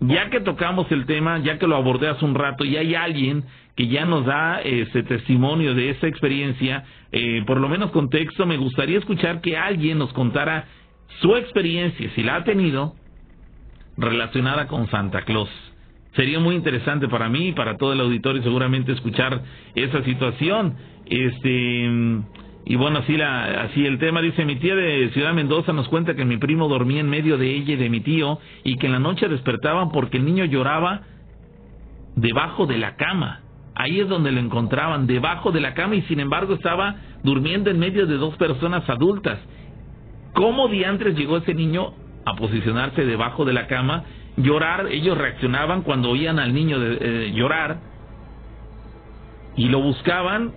[0.00, 3.44] ya que tocamos el tema, ya que lo abordé hace un rato y hay alguien
[3.76, 8.56] que ya nos da ese testimonio de esa experiencia, eh, por lo menos contexto, me
[8.56, 10.66] gustaría escuchar que alguien nos contara
[11.20, 12.94] su experiencia, si la ha tenido,
[13.96, 15.50] relacionada con Santa Claus.
[16.14, 19.42] Sería muy interesante para mí y para todo el auditorio seguramente escuchar
[19.74, 20.76] esa situación.
[21.06, 21.90] Este
[22.66, 26.14] y bueno, así la así el tema dice mi tía de Ciudad Mendoza nos cuenta
[26.14, 28.92] que mi primo dormía en medio de ella y de mi tío y que en
[28.92, 31.02] la noche despertaban porque el niño lloraba
[32.16, 33.40] debajo de la cama.
[33.74, 36.94] Ahí es donde lo encontraban, debajo de la cama, y sin embargo estaba
[37.24, 39.40] durmiendo en medio de dos personas adultas.
[40.32, 41.92] ¿Cómo diantres llegó ese niño
[42.24, 44.04] a posicionarse debajo de la cama?
[44.36, 47.78] Llorar, ellos reaccionaban cuando oían al niño de, eh, llorar
[49.56, 50.52] y lo buscaban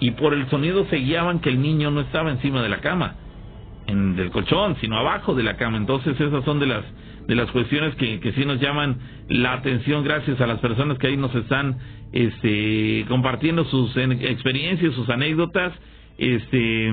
[0.00, 3.16] y por el sonido se guiaban que el niño no estaba encima de la cama,
[3.86, 5.76] en, del colchón, sino abajo de la cama.
[5.76, 6.84] Entonces esas son de las
[7.26, 8.98] de las cuestiones que, que sí nos llaman
[9.28, 11.78] la atención gracias a las personas que ahí nos están
[12.12, 15.72] este, compartiendo sus experiencias, sus anécdotas.
[16.18, 16.92] Este,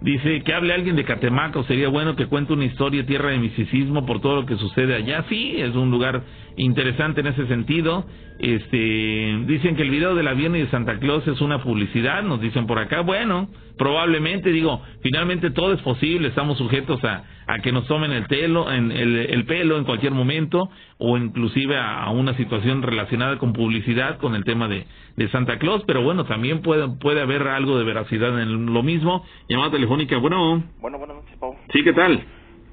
[0.00, 4.06] dice que hable alguien de Catemaco, sería bueno que cuente una historia, tierra de misticismo,
[4.06, 5.24] por todo lo que sucede allá.
[5.28, 6.22] Sí, es un lugar
[6.56, 8.04] interesante en ese sentido.
[8.38, 12.40] Este, dicen que el video del avión y de Santa Claus es una publicidad, nos
[12.40, 13.02] dicen por acá.
[13.02, 18.26] Bueno, probablemente, digo, finalmente todo es posible, estamos sujetos a, a que nos tomen el,
[18.28, 24.18] telo, en el, pelo en cualquier momento o inclusive a, una situación relacionada con publicidad,
[24.18, 24.86] con el tema de,
[25.16, 29.22] de Santa Claus, pero bueno, también puede, puede haber algo de veracidad en lo mismo.
[29.48, 30.62] Llamada telefónica, bueno.
[30.80, 31.56] Bueno, buenas noches, Pau.
[31.72, 32.24] Sí, ¿qué tal?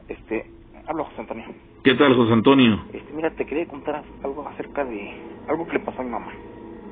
[0.08, 0.46] Este,
[0.88, 1.46] hablo José Antonio.
[1.88, 2.84] ¿Qué tal, José Antonio?
[2.92, 5.10] Este, mira, te quería contar algo acerca de
[5.48, 6.34] algo que le pasó a mi mamá.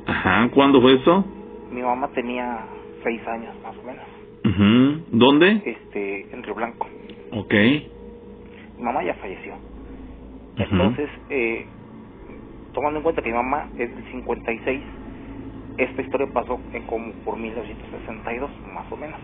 [0.05, 1.25] Ajá, ¿cuándo fue eso?
[1.69, 2.65] Mi mamá tenía
[3.03, 4.05] seis años, más o menos.
[4.45, 5.61] Uh ¿Dónde?
[5.65, 6.87] Este, en Río Blanco.
[7.31, 7.53] Ok.
[8.77, 9.57] Mi mamá ya falleció.
[10.55, 11.67] Entonces, eh,
[12.71, 14.81] tomando en cuenta que mi mamá es del 56,
[15.77, 19.19] esta historia pasó en como por 1962, más o menos.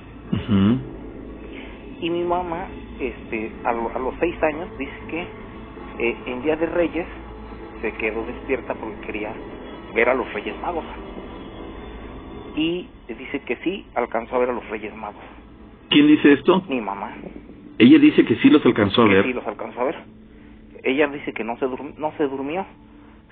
[2.02, 2.68] Y mi mamá,
[3.00, 5.42] este, a, a, los seis años, dice que
[6.00, 7.08] eh, en Día de Reyes
[7.82, 9.34] se quedó despierta porque quería
[9.94, 10.86] ver a los Reyes Magos.
[12.56, 15.24] y dice que sí alcanzó a ver a los Reyes Magos.
[15.90, 16.64] ¿Quién dice esto?
[16.70, 17.16] Mi mamá.
[17.78, 19.26] Ella dice que sí los alcanzó a que ver.
[19.26, 19.96] sí los alcanzó a ver.
[20.84, 21.66] Ella dice que no se
[21.98, 22.66] no se durmió,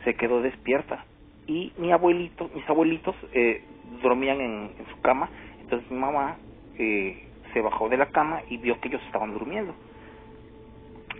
[0.03, 1.05] se quedó despierta
[1.47, 3.63] y mi abuelito, mis abuelitos eh,
[4.03, 5.29] dormían en, en su cama,
[5.61, 6.37] entonces mi mamá
[6.77, 7.17] eh,
[7.53, 9.73] se bajó de la cama y vio que ellos estaban durmiendo.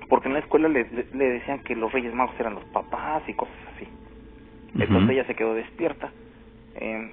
[0.10, 3.56] Porque en la escuela le, decían que los Reyes Magos eran los papás y cosas
[3.76, 3.88] así.
[4.74, 6.12] Entonces ella se quedó despierta,
[6.76, 7.12] eh,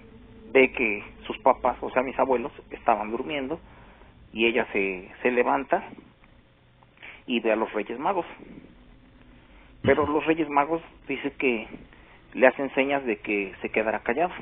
[0.52, 3.60] ve que sus papás, o sea mis abuelos, estaban durmiendo
[4.32, 5.85] y ella se, se levanta
[7.27, 8.27] y ve a los Reyes Magos.
[9.82, 11.68] Pero los Reyes Magos dice que
[12.32, 14.32] le hacen señas de que se quedara callado,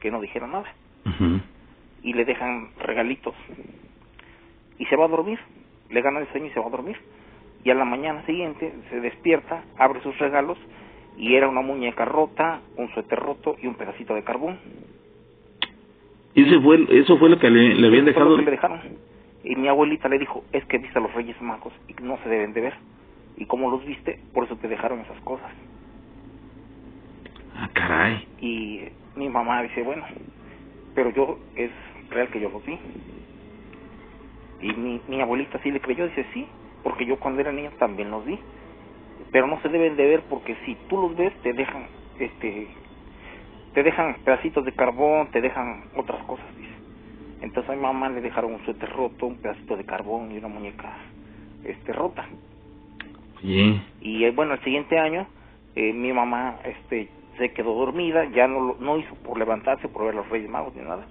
[0.00, 0.66] que no dijera nada.
[2.02, 3.34] Y le dejan regalitos.
[4.78, 5.38] Y se va a dormir,
[5.88, 6.98] le gana el sueño y se va a dormir
[7.64, 10.58] y a la mañana siguiente se despierta, abre sus regalos
[11.16, 14.58] y era una muñeca rota, un suéter roto y un pedacito de carbón.
[16.34, 18.36] Y ese fue, eso fue lo que le, le habían dejado.
[18.36, 18.80] que le dejaron.
[19.44, 22.28] Y mi abuelita le dijo, es que viste a los Reyes Magos y no se
[22.28, 22.74] deben de ver.
[23.36, 25.50] Y como los viste, por eso te dejaron esas cosas.
[27.56, 28.26] Ah, caray.
[28.40, 28.82] Y
[29.16, 30.04] mi mamá dice, bueno,
[30.94, 31.70] pero yo es
[32.10, 32.78] real que yo los vi.
[34.60, 36.46] Y mi, mi abuelita sí le creyó, dice, sí,
[36.82, 38.38] porque yo cuando era niña también los vi.
[39.30, 41.88] Pero no se deben de ver porque si tú los ves te dejan,
[42.18, 42.70] este,
[43.72, 46.70] te dejan pedacitos de carbón, te dejan otras cosas, dice.
[47.40, 50.48] Entonces a mi mamá le dejaron un suéter roto, un pedacito de carbón y una
[50.48, 50.96] muñeca,
[51.64, 52.26] este, rota.
[53.42, 55.26] Oye, Y eh, bueno, el siguiente año
[55.74, 60.14] eh, mi mamá este se quedó dormida, ya no no hizo por levantarse, por ver
[60.14, 61.06] a los Reyes Magos ni nada.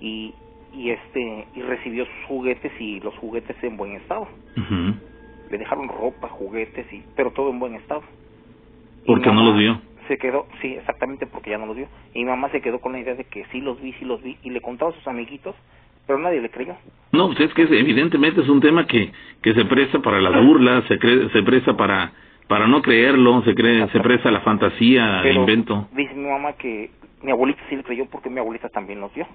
[0.00, 0.34] Y
[0.72, 4.28] y este y recibió sus juguetes y los juguetes en buen estado.
[4.56, 5.13] ujú.
[5.50, 8.02] Le dejaron ropa, juguetes y pero todo en buen estado.
[9.06, 9.80] Porque no los vio.
[10.08, 11.88] Se quedó, sí, exactamente porque ya no los vio.
[12.12, 14.22] Y mi mamá se quedó con la idea de que sí los vi, sí los
[14.22, 15.54] vi y le contaba a sus amiguitos,
[16.06, 16.76] pero nadie le creyó.
[17.12, 19.12] No, pues es que es- evidentemente es un tema que,
[19.42, 22.12] que se presta para las burlas, se, cre- se presta para
[22.46, 25.88] para no creerlo, se cree, se presta a la fantasía, Pero invento.
[25.92, 26.90] dice mi mamá que
[27.22, 29.26] mi abuelita sí le creyó porque mi abuelita también los vio.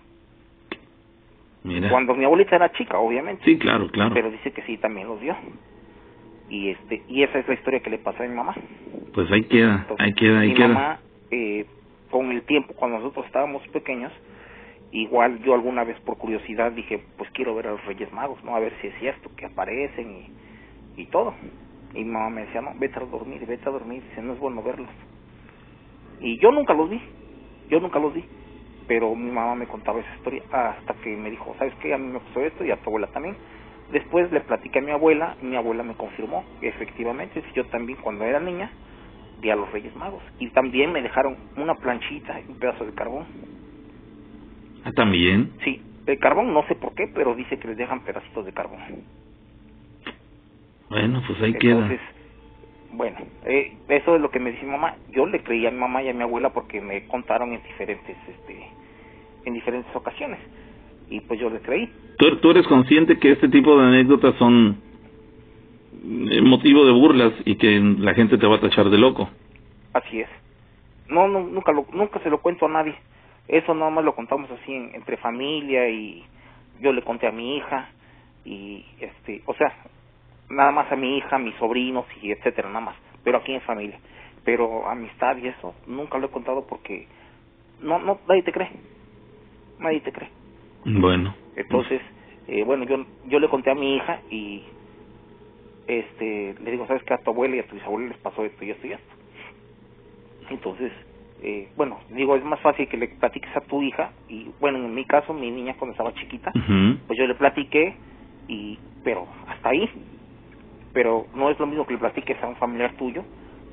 [1.64, 1.90] Mira.
[1.90, 3.44] Cuando mi abuelita era chica, obviamente.
[3.46, 4.14] Sí, claro, claro.
[4.14, 5.36] Pero dice que sí, también los vio.
[6.50, 8.56] Y este y esa es la historia que le pasó a mi mamá.
[9.14, 10.68] Pues ahí queda, ahí queda, ahí mi queda.
[10.68, 11.00] mamá,
[11.32, 11.66] eh,
[12.10, 14.12] con el tiempo, cuando nosotros estábamos pequeños,
[14.92, 18.56] igual yo alguna vez por curiosidad dije, pues quiero ver a los Reyes Magos, ¿no?
[18.56, 20.12] A ver si es cierto que aparecen
[20.98, 21.34] y, y todo.
[21.94, 24.40] Y mi mamá me decía, no, vete a dormir, vete a dormir, dice, no es
[24.40, 24.90] bueno verlos.
[26.20, 27.02] Y yo nunca los vi,
[27.70, 28.24] yo nunca los vi.
[28.88, 31.94] Pero mi mamá me contaba esa historia hasta que me dijo, ¿sabes qué?
[31.94, 33.36] A mí me pasó esto y a tu abuela también.
[33.92, 38.00] Después le platiqué a mi abuela y mi abuela me confirmó que efectivamente yo también
[38.04, 38.72] cuando era niña
[39.42, 40.22] vi a los Reyes Magos.
[40.40, 43.26] Y también me dejaron una planchita y un pedazo de carbón.
[44.84, 45.52] Ah, también.
[45.64, 48.80] Sí, el carbón no sé por qué, pero dice que les dejan pedacitos de carbón.
[50.90, 52.98] Bueno, pues ahí Entonces, queda.
[52.98, 54.96] bueno, eh, eso es lo que me dice mi mamá.
[55.10, 58.18] Yo le creí a mi mamá y a mi abuela porque me contaron en diferentes,
[58.28, 58.68] este,
[59.46, 60.40] en diferentes ocasiones.
[61.10, 61.90] Y pues yo le creí.
[62.18, 64.78] ¿Tú, tú eres consciente que este tipo de anécdotas son
[66.32, 69.30] eh, motivo de burlas y que la gente te va a tachar de loco.
[69.94, 70.30] Así es.
[71.08, 72.96] No, no nunca lo, nunca se lo cuento a nadie.
[73.48, 76.24] Eso nada más lo contamos así en- entre familia y
[76.82, 77.90] yo le conté a mi hija
[78.46, 79.74] y este, o sea,
[80.50, 84.00] nada más a mi hija, mis sobrinos y etcétera, nada más, pero aquí en familia.
[84.46, 87.08] Pero amistad y eso nunca lo he contado porque
[87.82, 88.70] no no nadie te cree.
[89.80, 90.30] Nadie te cree.
[90.86, 91.36] Bueno.
[91.56, 92.02] Entonces,
[92.48, 94.64] eh, bueno, yo yo le conté a mi hija y
[95.88, 97.14] este le digo, ¿sabes qué?
[97.14, 99.14] A tu abuela y a tu bisabuela les pasó esto y esto y esto.
[100.50, 100.92] Entonces,
[101.42, 104.94] eh, bueno, digo, es más fácil que le platiques a tu hija y, bueno, en
[104.94, 106.52] mi caso, mi niña cuando estaba chiquita,
[107.08, 107.96] pues yo le platiqué
[108.48, 109.90] y, pero hasta ahí.
[110.92, 113.24] Pero no es lo mismo que le platiques a un familiar tuyo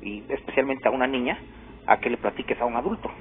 [0.01, 1.37] y especialmente a una niña
[1.87, 3.11] a que le platiques a un adulto.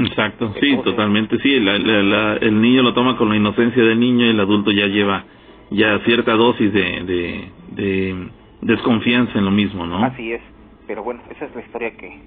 [0.00, 3.98] Exacto, sí, totalmente, sí, la- la- la- el niño lo toma con la inocencia del
[4.00, 5.24] niño y el adulto ya lleva
[5.70, 8.28] ya cierta dosis de, de, de
[8.62, 10.04] desconfianza en lo mismo, ¿no?
[10.04, 10.42] Así es.
[10.86, 12.20] Pero bueno, esa es la historia que,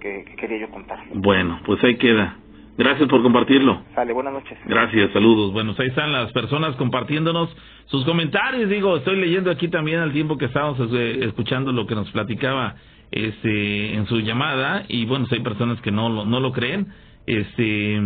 [0.00, 0.98] que, que quería yo contar.
[1.14, 2.36] Bueno, pues ahí queda.
[2.76, 3.82] Gracias por compartirlo.
[3.94, 4.58] Sale, buenas noches.
[4.66, 5.52] Gracias, saludos.
[5.52, 8.68] Bueno, Bueno, ahí están las personas compartiéndonos sus comentarios.
[8.68, 12.74] Digo, estoy leyendo aquí también al tiempo que estábamos eh, escuchando lo que nos platicaba
[13.14, 16.88] este en su llamada y bueno, hay personas que no lo, no lo creen,
[17.26, 18.00] este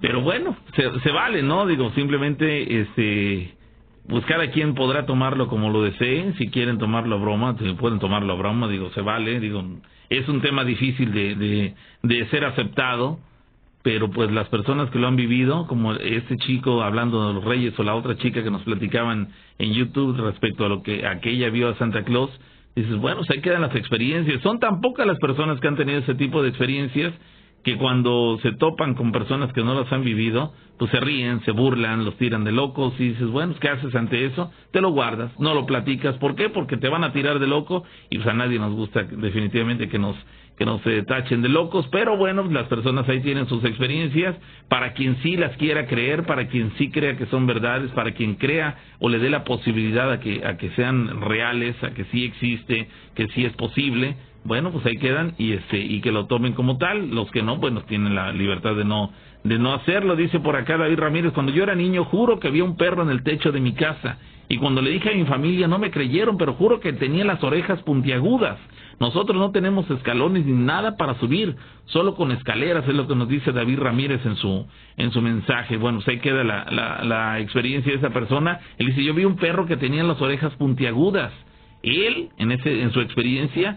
[0.00, 1.66] pero bueno, se, se vale, ¿no?
[1.66, 3.54] Digo, simplemente este
[4.06, 8.32] buscar a quien podrá tomarlo como lo desee, si quieren tomarlo a broma, pueden tomarlo
[8.34, 9.64] a broma, digo, se vale, digo,
[10.10, 13.18] es un tema difícil de, de, de ser aceptado,
[13.82, 17.78] pero pues las personas que lo han vivido, como este chico hablando de los reyes
[17.78, 19.28] o la otra chica que nos platicaban
[19.58, 22.30] en YouTube respecto a lo que aquella vio a Santa Claus,
[22.74, 24.42] dices, bueno, ahí quedan las experiencias.
[24.42, 27.12] Son tan pocas las personas que han tenido ese tipo de experiencias
[27.64, 31.50] que cuando se topan con personas que no las han vivido, pues se ríen, se
[31.50, 34.52] burlan, los tiran de locos y dices, bueno, ¿qué haces ante eso?
[34.70, 36.16] Te lo guardas, no lo platicas.
[36.18, 36.50] ¿Por qué?
[36.50, 39.98] Porque te van a tirar de loco y pues a nadie nos gusta definitivamente que
[39.98, 40.14] nos
[40.56, 44.36] que no se tachen de locos, pero bueno, las personas ahí tienen sus experiencias,
[44.68, 48.34] para quien sí las quiera creer, para quien sí crea que son verdades, para quien
[48.36, 52.24] crea o le dé la posibilidad a que, a que sean reales, a que sí
[52.24, 56.52] existe, que sí es posible, bueno, pues ahí quedan y este y que lo tomen
[56.52, 59.10] como tal, los que no, bueno, tienen la libertad de no
[59.44, 62.64] de no hacerlo, dice por acá David Ramírez, cuando yo era niño juro que había
[62.64, 64.18] un perro en el techo de mi casa
[64.48, 67.42] y cuando le dije a mi familia no me creyeron, pero juro que tenía las
[67.44, 68.58] orejas puntiagudas.
[69.00, 71.56] Nosotros no tenemos escalones ni nada para subir,
[71.86, 74.66] solo con escaleras, es lo que nos dice David Ramírez en su,
[74.96, 75.76] en su mensaje.
[75.76, 78.60] Bueno, pues ahí queda la, la, la experiencia de esa persona.
[78.78, 81.32] Él dice, yo vi un perro que tenía las orejas puntiagudas.
[81.82, 83.76] Él, en, ese, en su experiencia,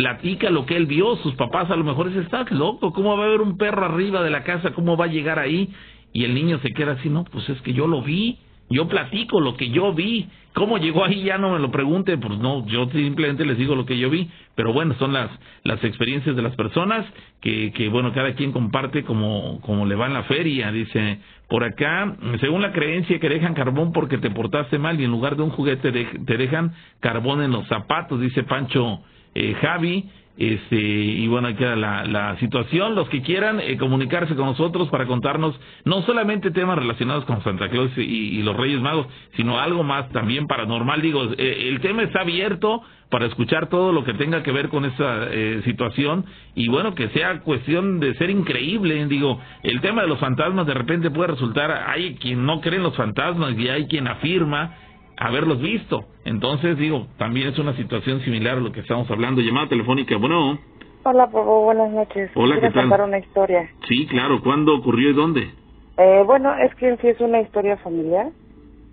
[0.00, 1.16] platica lo que él vio.
[1.16, 4.22] Sus papás a lo mejor dicen, estás loco, ¿cómo va a haber un perro arriba
[4.22, 4.72] de la casa?
[4.72, 5.68] ¿Cómo va a llegar ahí?
[6.12, 8.38] Y el niño se queda así, no, pues es que yo lo vi
[8.70, 10.28] yo platico lo que yo vi.
[10.54, 11.22] ¿Cómo llegó ahí?
[11.22, 14.30] Ya no me lo pregunte, pues no, yo simplemente les digo lo que yo vi.
[14.54, 15.30] Pero bueno, son las,
[15.64, 17.04] las experiencias de las personas
[17.40, 20.70] que, que, bueno, cada quien comparte como, le va en la feria.
[20.72, 21.18] Dice,
[21.48, 25.36] por acá, según la creencia que dejan carbón porque te portaste mal y en lugar
[25.36, 29.00] de un juguete te dejan carbón en los zapatos, dice Pancho
[29.34, 30.10] eh, Javi.
[30.40, 32.94] Este, y bueno, queda la, la situación.
[32.94, 35.54] Los que quieran eh, comunicarse con nosotros para contarnos
[35.84, 40.46] no solamente temas relacionados con Santa Claus y, los Reyes Magos, sino algo más también
[40.46, 41.02] paranormal.
[41.02, 42.80] Digo, eh, el tema está abierto
[43.10, 46.24] para escuchar todo lo que tenga que ver con esa eh, situación
[46.54, 49.04] y bueno, que sea cuestión de ser increíble.
[49.08, 52.84] Digo, el tema de los fantasmas de repente puede resultar, hay quien no cree en
[52.84, 54.74] los fantasmas y hay quien afirma
[55.20, 56.06] haberlos visto.
[56.24, 59.40] Entonces, digo, también es una situación similar a lo que estamos hablando.
[59.42, 60.58] Llamada telefónica, bueno.
[61.04, 62.30] Hola, Pobo, buenas noches.
[62.34, 62.88] Hola, ¿qué tal?
[62.88, 63.70] contar una historia?
[63.86, 64.40] Sí, claro.
[64.42, 65.50] ¿Cuándo ocurrió y dónde?
[65.98, 68.30] Eh, bueno, es que sí es una historia familiar.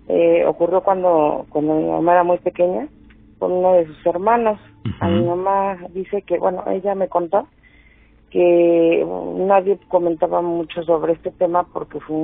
[0.08, 2.88] Eh, ocurrió cuando, cuando mi mamá era muy pequeña,
[3.38, 4.60] con uno de sus hermanos.
[5.00, 7.46] A mi mamá dice que, bueno, ella me contó
[8.30, 9.06] que
[9.36, 12.16] nadie comentaba mucho sobre este tema porque fue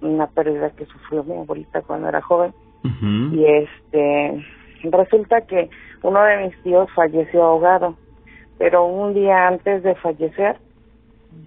[0.00, 4.46] una pérdida que sufrió mi abuelita cuando era joven y este
[4.84, 5.68] resulta que
[6.02, 7.96] uno de mis tíos falleció ahogado,
[8.58, 10.56] pero un día antes de fallecer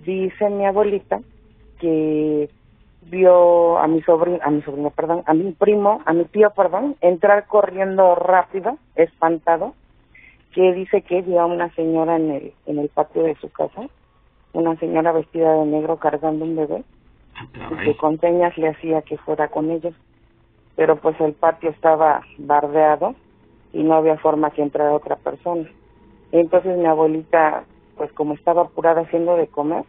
[0.06, 1.22] dice mi abuelita
[1.80, 2.50] que
[3.10, 6.96] vio a mi sobrino, a mi sobrino, perdón, a mi primo, a mi tío, perdón,
[7.02, 9.74] entrar corriendo rápido, espantado,
[10.54, 13.82] que dice que vio a una señora en el en el patio de su casa,
[14.54, 16.84] una señora vestida de negro cargando un bebé,
[17.72, 19.96] y que con señas le hacía que fuera con ellos
[20.76, 23.16] pero pues el patio estaba bardeado
[23.72, 25.70] y no había forma que entrara otra persona.
[26.32, 27.66] entonces mi abuelita,
[27.98, 29.84] pues como estaba apurada haciendo de comer,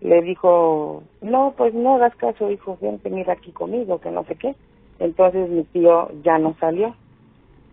[0.00, 4.36] le dijo, no, pues no hagas caso, hijo, vente, mira aquí conmigo, que no sé
[4.36, 4.54] qué.
[4.98, 6.94] Entonces mi tío ya no salió.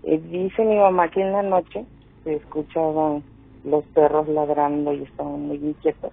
[0.03, 1.85] Y dice mi mamá que en la noche
[2.23, 3.23] se escuchaban
[3.63, 6.11] los perros ladrando y estaban muy inquietos.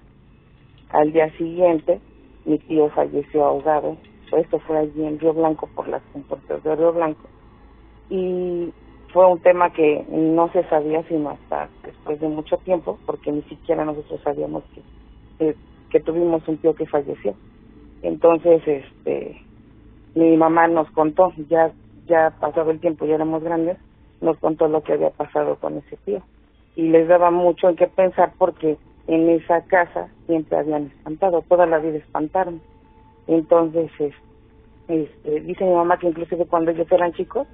[0.90, 2.00] Al día siguiente
[2.44, 3.96] mi tío falleció ahogado
[4.36, 7.28] esto fue allí en Río Blanco por las compuertas de Río Blanco.
[8.08, 8.72] Y
[9.12, 13.42] fue un tema que no se sabía sino hasta después de mucho tiempo porque ni
[13.42, 15.54] siquiera nosotros sabíamos que
[15.90, 17.34] que tuvimos un tío que falleció.
[18.02, 19.42] Entonces este
[20.14, 21.72] mi mamá nos contó ya
[22.06, 23.78] ya pasado el tiempo ya éramos grandes
[24.20, 26.22] nos contó lo que había pasado con ese tío.
[26.76, 28.76] Y les daba mucho en qué pensar porque
[29.06, 32.60] en esa casa siempre habían espantado toda la vida espantaron
[33.26, 33.90] entonces,
[34.88, 37.46] este, dice mi mamá que inclusive cuando ellos eran chicos,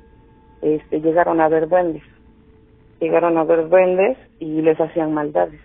[0.62, 2.02] este, llegaron a ver duendes.
[3.01, 5.60] Llegaron a ver duendes y les hacían maldades.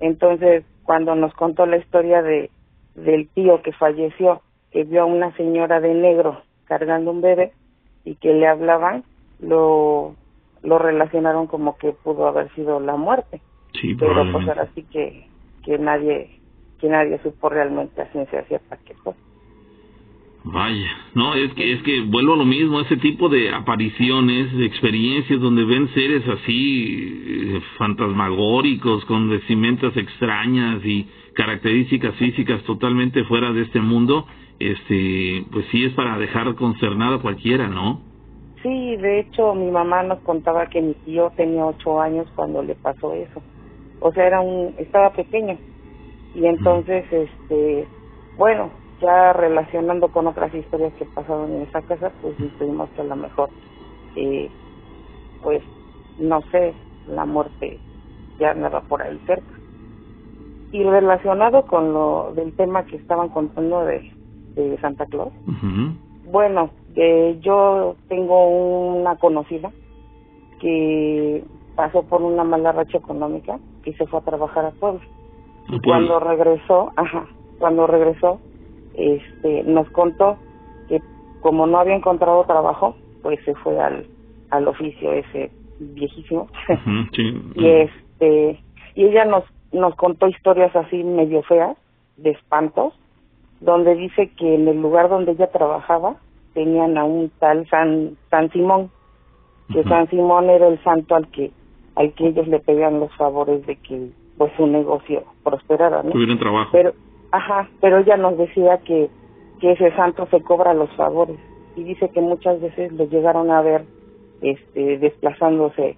[0.00, 2.50] Entonces, cuando nos contó la historia de
[2.94, 4.40] del tío que falleció,
[4.70, 7.52] que vio a una señora de negro cargando un bebé
[8.04, 9.04] y que le hablaban,
[9.40, 10.14] lo,
[10.62, 13.40] lo relacionaron como que pudo haber sido la muerte.
[13.80, 15.26] Sí, pero pues ahora sí que,
[15.64, 16.38] que nadie
[16.84, 19.14] que nadie supo realmente a ciencia cierta qué fue.
[20.44, 25.40] Vaya, no, es que, es que vuelvo a lo mismo, ese tipo de apariciones, experiencias
[25.40, 33.62] donde ven seres así eh, fantasmagóricos, con vestimentas extrañas y características físicas totalmente fuera de
[33.62, 34.26] este mundo,
[34.58, 38.02] este, pues sí es para dejar concernado a cualquiera, ¿no?
[38.62, 42.74] Sí, de hecho mi mamá nos contaba que mi tío tenía ocho años cuando le
[42.74, 43.42] pasó eso,
[44.00, 45.56] o sea era un, estaba pequeño,
[46.34, 47.86] Y entonces, este,
[48.36, 48.70] bueno,
[49.00, 53.16] ya relacionando con otras historias que pasaron en esa casa, pues tuvimos que a lo
[53.16, 53.50] mejor,
[54.16, 54.50] eh,
[55.42, 55.62] pues,
[56.18, 56.74] no sé,
[57.08, 57.78] la muerte
[58.38, 59.54] ya andaba por ahí cerca.
[60.72, 64.10] Y relacionado con lo del tema que estaban contando de,
[64.56, 65.32] de Santa Claus,
[66.26, 69.70] bueno, eh, yo tengo una conocida
[70.60, 71.44] que
[71.76, 75.00] pasó por una mala racha económica y se fue a trabajar a Puebla.
[75.82, 77.26] Cuando regresó, ajá,
[77.58, 78.40] cuando regresó,
[78.94, 80.36] este, nos contó
[80.88, 81.00] que
[81.40, 84.06] como no había encontrado trabajo, pues se fue al,
[84.50, 86.48] al oficio ese viejísimo.
[87.54, 88.60] y este,
[88.94, 91.76] y ella nos, nos contó historias así medio feas,
[92.16, 92.94] de espantos,
[93.60, 96.16] donde dice que en el lugar donde ella trabajaba
[96.52, 98.90] tenían a un tal San, San Simón,
[99.72, 101.50] que San Simón era el santo al que
[101.96, 106.10] al que ellos le pedían los favores de que pues su negocio prosperara, ¿no?
[106.10, 106.70] Tuvieron trabajo.
[106.72, 106.94] Pero,
[107.30, 109.08] ajá, pero ella nos decía que,
[109.60, 111.38] que ese santo se cobra los favores
[111.76, 113.86] y dice que muchas veces lo llegaron a ver
[114.40, 115.96] este desplazándose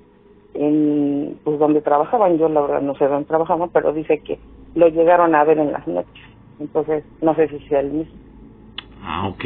[0.54, 4.38] en pues donde trabajaban, yo la verdad no sé dónde trabajaban, pero dice que
[4.74, 6.12] lo llegaron a ver en las noches.
[6.58, 8.18] Entonces, no sé si sea el mismo.
[9.02, 9.44] Ah, ok.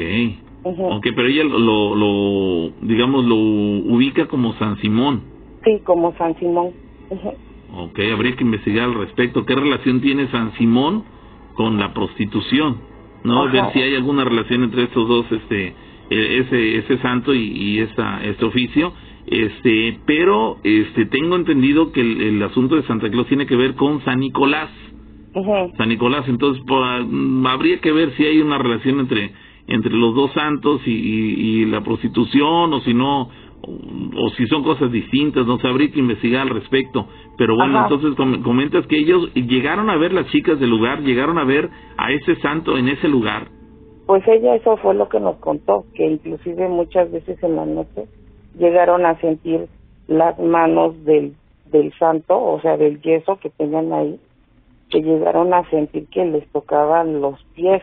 [0.63, 5.23] Ok, pero ella lo, lo, digamos, lo ubica como San Simón.
[5.65, 6.73] Sí, como San Simón.
[7.73, 9.45] Ok, habría que investigar al respecto.
[9.45, 11.05] ¿Qué relación tiene San Simón
[11.55, 12.79] con la prostitución?
[13.25, 13.51] ¿No?
[13.51, 15.75] Ver si hay alguna relación entre estos dos, este,
[16.11, 18.93] e, ese, ese santo y, y esta, este oficio.
[19.27, 24.03] Este, pero este, tengo entendido que el, asunto de Santa Claus tiene que ver con
[24.05, 24.71] San Nicolás.
[25.77, 26.61] San Nicolás, entonces
[27.47, 29.33] habría que ver si hay una relación entre
[29.69, 33.29] entre los dos santos y, y, la prostitución o si no
[33.63, 37.07] o, si son cosas distintas, no sabría que investigar al respecto.
[37.37, 41.45] Pero bueno, entonces comentas que ellos llegaron a ver las chicas del lugar, llegaron a
[41.45, 43.49] ver a ese santo en ese lugar.
[44.07, 48.07] Pues ella eso fue lo que nos contó, que inclusive muchas veces en la noche
[48.59, 49.69] llegaron a sentir
[50.09, 51.35] las manos del,
[51.67, 54.19] del santo, o sea, del yeso que tenían ahí,
[54.91, 57.83] que llegaron a sentir que les tocaban los pies.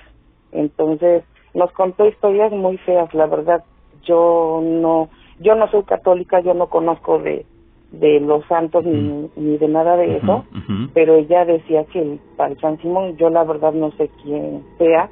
[0.51, 1.23] Entonces,
[1.53, 3.63] nos contó historias muy feas, la verdad.
[4.03, 7.45] Yo no, yo no soy católica, yo no conozco de,
[7.91, 10.45] de los santos ni, ni de nada de eso,
[10.93, 15.09] pero ella decía que el, el San Simón, yo la verdad no sé quién sea,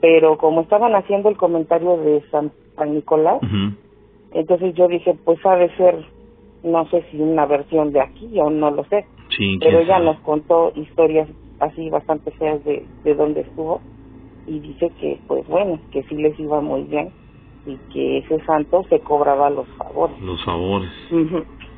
[0.00, 2.52] pero como estaban haciendo el comentario de San,
[2.92, 3.40] Nicolás,
[4.32, 6.04] entonces yo dije, pues ha de ser,
[6.64, 9.06] no sé si una versión de aquí o no lo sé,
[9.60, 11.28] pero ella nos contó historias
[11.60, 13.80] así bastante feas de, de dónde estuvo
[14.46, 17.10] y dice que pues bueno, que sí les iba muy bien
[17.66, 20.20] y que ese santo se cobraba los favores.
[20.20, 20.90] Los favores.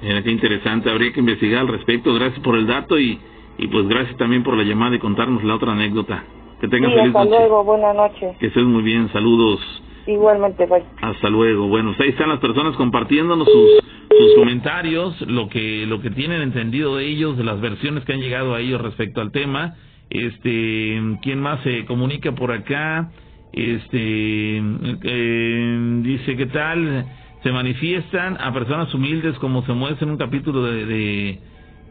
[0.02, 2.14] Mira qué interesante, habría que investigar al respecto.
[2.14, 3.18] Gracias por el dato y,
[3.58, 6.24] y pues gracias también por la llamada y contarnos la otra anécdota.
[6.60, 8.34] Que tengan sí, hasta luego, buena noche.
[8.40, 9.60] Que estés muy bien, saludos.
[10.06, 10.84] Igualmente, bye.
[11.02, 11.66] Hasta luego.
[11.68, 13.70] Bueno, ahí están las personas compartiéndonos sus,
[14.08, 18.20] sus comentarios, lo que lo que tienen entendido de ellos, de las versiones que han
[18.20, 19.74] llegado a ellos respecto al tema.
[20.08, 23.10] Este, ¿quién más se comunica por acá?
[23.52, 27.06] Este, eh, dice, ¿qué tal?
[27.42, 31.40] Se manifiestan a personas humildes como se muestra en un capítulo de, de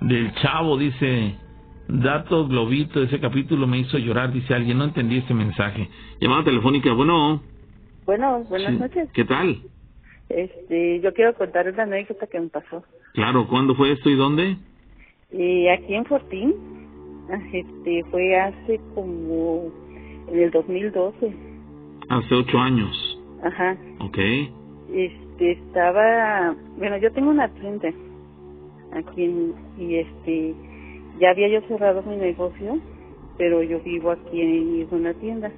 [0.02, 1.36] del Chavo, dice,
[1.88, 5.90] datos globito, ese capítulo me hizo llorar, dice alguien, no entendí este mensaje.
[6.20, 7.42] Llamada telefónica, bueno.
[8.06, 9.10] Bueno, buenas noches.
[9.14, 9.62] ¿Qué tal?
[10.30, 12.84] Este, yo quiero contar una anécdota que me pasó.
[13.14, 14.58] Claro, ¿cuándo fue esto y dónde?
[15.32, 16.54] Y aquí en Fortín.
[17.52, 19.72] Este, fue hace como
[20.28, 21.34] en el 2012.
[22.10, 23.22] Hace ocho años.
[23.44, 23.78] Ajá.
[24.00, 24.18] Ok.
[24.94, 27.90] Este, estaba, bueno, yo tengo una tienda
[28.94, 30.54] aquí en, y este,
[31.20, 32.80] ya había yo cerrado mi negocio,
[33.38, 35.52] pero yo vivo aquí en una tienda.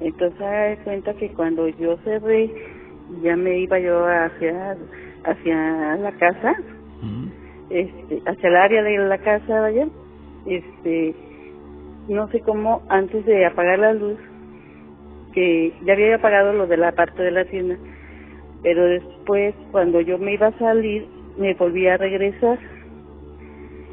[0.00, 2.50] Entonces, me cuenta que cuando yo cerré,
[3.22, 4.76] ya me iba yo hacia,
[5.24, 6.54] hacia la casa,
[7.70, 9.86] este, hacia el área de la casa, vaya,
[10.46, 11.14] este
[12.08, 14.18] no sé cómo antes de apagar la luz
[15.32, 17.76] que ya había apagado lo de la parte de la tienda
[18.62, 21.06] pero después cuando yo me iba a salir
[21.38, 22.58] me volví a regresar.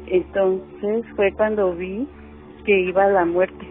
[0.06, 2.06] Entonces fue cuando vi
[2.64, 3.66] que iba a la muerte.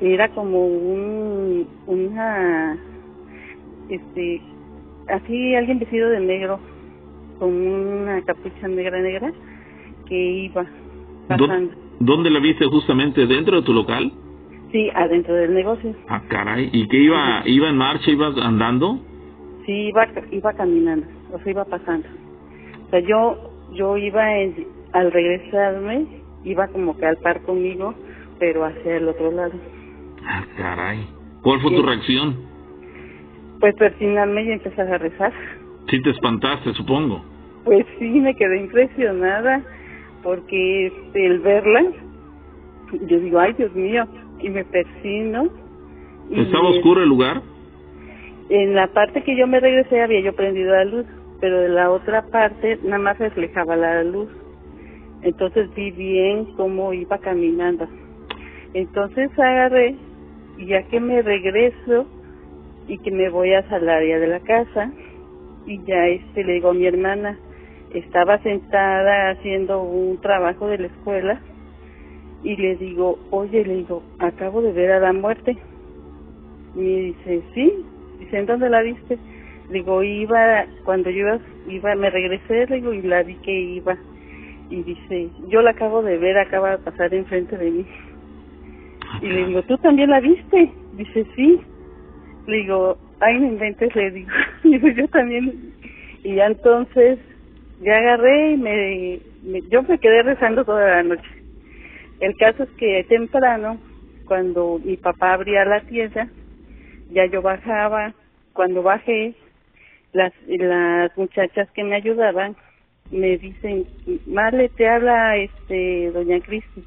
[0.00, 2.78] Era como un una
[3.88, 4.42] este
[5.08, 6.58] así alguien vestido de negro
[7.38, 9.32] con una capucha negra negra
[10.06, 10.66] que iba
[11.28, 13.26] ¿Dónde la viste justamente?
[13.26, 14.12] ¿Dentro de tu local?
[14.72, 15.94] Sí, adentro del negocio.
[16.08, 16.70] Ah, caray.
[16.72, 18.98] ¿Y qué iba, iba en marcha, iba andando?
[19.64, 22.06] Sí, iba, iba caminando, o sea, iba pasando.
[22.86, 26.06] O sea, yo, yo iba en, al regresarme,
[26.44, 27.94] iba como que al par conmigo,
[28.38, 29.54] pero hacia el otro lado.
[30.24, 31.06] Ah, caray.
[31.42, 32.36] ¿Cuál fue tu reacción?
[33.60, 35.32] Pues persignarme y empezar a rezar.
[35.88, 37.24] Sí te espantaste, supongo.
[37.64, 39.62] Pues sí, me quedé impresionada
[40.26, 41.84] porque este, el verla,
[43.08, 44.04] yo digo, ay Dios mío,
[44.40, 45.48] y me persino.
[46.28, 47.40] y ¿Estaba me- oscuro el lugar?
[48.48, 51.06] En la parte que yo me regresé había yo prendido la luz,
[51.40, 54.28] pero de la otra parte nada más reflejaba la luz.
[55.22, 57.86] Entonces vi bien cómo iba caminando.
[58.74, 59.94] Entonces agarré
[60.58, 62.06] y ya que me regreso
[62.88, 64.90] y que me voy el área de la casa
[65.66, 67.38] y ya este le digo a mi hermana,
[67.92, 71.40] estaba sentada haciendo un trabajo de la escuela
[72.42, 75.56] y le digo, oye, le digo, acabo de ver a la muerte.
[76.74, 77.72] Y me dice, sí,
[78.20, 79.18] dice, ¿en dónde la viste?
[79.70, 81.38] Digo, iba, cuando yo iba,
[81.68, 83.96] iba, me regresé, le digo, y la vi que iba.
[84.70, 87.86] Y dice, yo la acabo de ver, acaba de pasar enfrente de mí.
[89.22, 90.70] Y le digo, ¿tú también la viste?
[90.92, 91.60] Dice, sí.
[92.46, 94.30] Le digo, ay, no inventes, le digo.
[94.64, 95.72] digo, yo también.
[96.22, 97.18] Y ya entonces,
[97.80, 99.20] ya agarré y me,
[99.68, 101.28] yo me quedé rezando toda la noche.
[102.20, 103.78] El caso es que temprano,
[104.26, 106.28] cuando mi papá abría la tienda,
[107.10, 108.14] ya yo bajaba.
[108.52, 109.34] Cuando bajé,
[110.12, 112.56] las, las muchachas que me ayudaban
[113.10, 113.86] me dicen,
[114.26, 116.84] Marle, te habla este doña Cristi.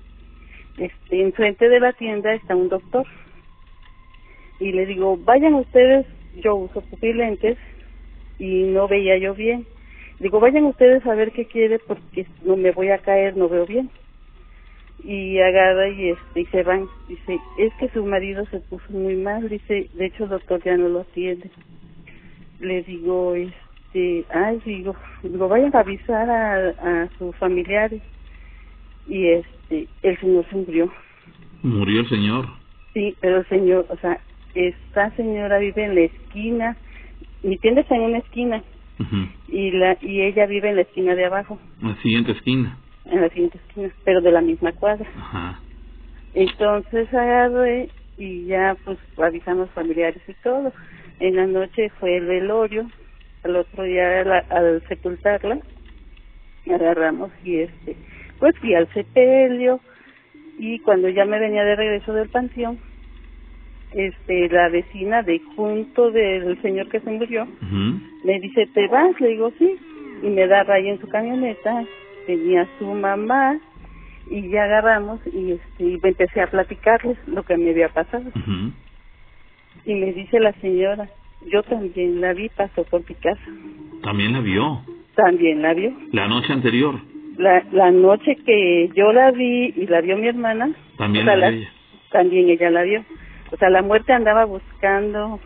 [0.78, 3.06] Este, enfrente de la tienda está un doctor.
[4.60, 6.06] Y le digo, vayan ustedes,
[6.44, 7.58] yo uso pupilentes
[8.40, 9.66] y no veía yo bien.
[10.20, 13.66] Digo, vayan ustedes a ver qué quiere porque no me voy a caer, no veo
[13.66, 13.90] bien.
[15.02, 16.88] Y agarra y, este, y se van.
[17.08, 19.48] Dice, es que su marido se puso muy mal.
[19.48, 21.50] Dice, de hecho el doctor ya no lo atiende.
[22.60, 24.94] Le digo, este, ay, digo,
[25.24, 28.02] digo, vayan a avisar a, a sus familiares.
[29.08, 30.92] Y este, el señor se murió.
[31.64, 32.46] Murió el señor.
[32.94, 34.20] Sí, pero el señor, o sea,
[34.54, 36.78] esta señora vive en la esquina,
[37.42, 38.62] mi tienda está en una esquina
[39.48, 42.78] Y la y ella vive en la esquina de abajo, La siguiente esquina.
[43.06, 45.08] en la siguiente esquina, pero de la misma cuadra.
[45.18, 45.60] Ajá.
[46.34, 50.72] Entonces agarré y ya pues avisamos familiares y todo.
[51.20, 52.90] En la noche fue el velorio,
[53.44, 55.60] al otro día la- al sepultarla
[56.72, 57.96] agarramos y este
[58.40, 59.80] pues fui al sepelio
[60.60, 62.80] y cuando ya me venía de regreso del panteón
[63.94, 67.48] este la vecina de junto del señor que se murió
[68.24, 69.76] me dice te vas le digo sí
[70.22, 71.86] y me da raya en su camioneta
[72.28, 73.58] tenía su mamá
[74.30, 78.26] y ya agarramos y este y empecé a platicarles lo que me había pasado.
[79.86, 81.10] Y me dice la señora
[81.52, 83.42] yo también la vi pasó por mi casa
[84.04, 84.82] También la vio.
[85.16, 85.94] también la vio.
[86.12, 86.96] La noche anterior.
[87.38, 91.36] la la noche que yo la vi y la vio mi hermana También o sea,
[91.38, 91.72] la la- vio ella.
[92.12, 93.04] también ella la vio
[93.52, 95.40] o sea la muerte andaba buscando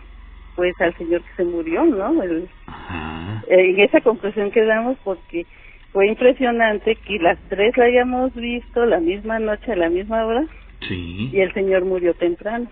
[0.55, 3.43] pues al señor que se murió no El- Ajá.
[3.49, 5.45] eh, en esa conclusión quedamos porque
[5.91, 10.45] fue impresionante que las tres la hayamos visto la misma noche a la misma hora
[10.87, 11.29] Sí.
[11.31, 12.67] y el señor murió temprano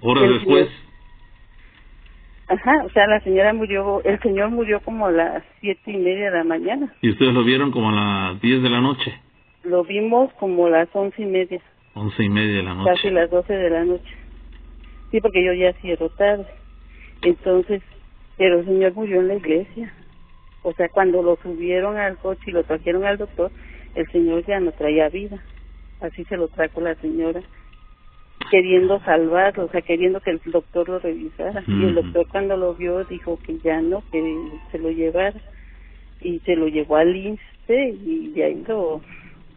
[0.00, 0.68] Horas después.
[2.48, 6.30] ajá o sea la señora murió el señor murió como a las siete y media
[6.30, 7.92] de la mañana Y ustedes lo vieron como a
[8.32, 9.12] las 10 de la noche.
[9.64, 11.60] lo vimos como a las once y media
[11.96, 12.90] Once y media de la noche.
[12.90, 14.14] casi las doce de la noche.
[15.10, 16.46] Sí porque yo ya cierro tarde.
[17.22, 17.82] Entonces
[18.36, 19.92] pero el señor murió en la iglesia.
[20.62, 23.50] O sea cuando lo subieron al coche y lo trajeron al doctor
[23.94, 25.42] el señor ya no traía vida.
[26.02, 27.40] Así se lo trajo la señora
[28.50, 31.64] queriendo salvarlo o sea queriendo que el doctor lo revisara.
[31.66, 35.40] Y el doctor cuando lo vio dijo que ya no que se lo llevara.
[36.20, 39.00] Y se lo llevó al INSTE y ahí lo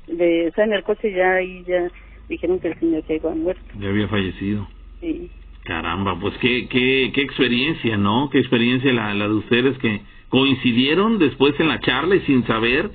[0.07, 1.89] de, o sea en el coche ya ahí ya
[2.29, 4.67] dijeron que el señor ya iba muerto Ya había fallecido.
[5.01, 5.29] sí
[5.65, 8.29] Caramba, pues qué, qué, qué experiencia, ¿no?
[8.31, 12.89] Qué experiencia la, la de ustedes que coincidieron después en la charla y sin saber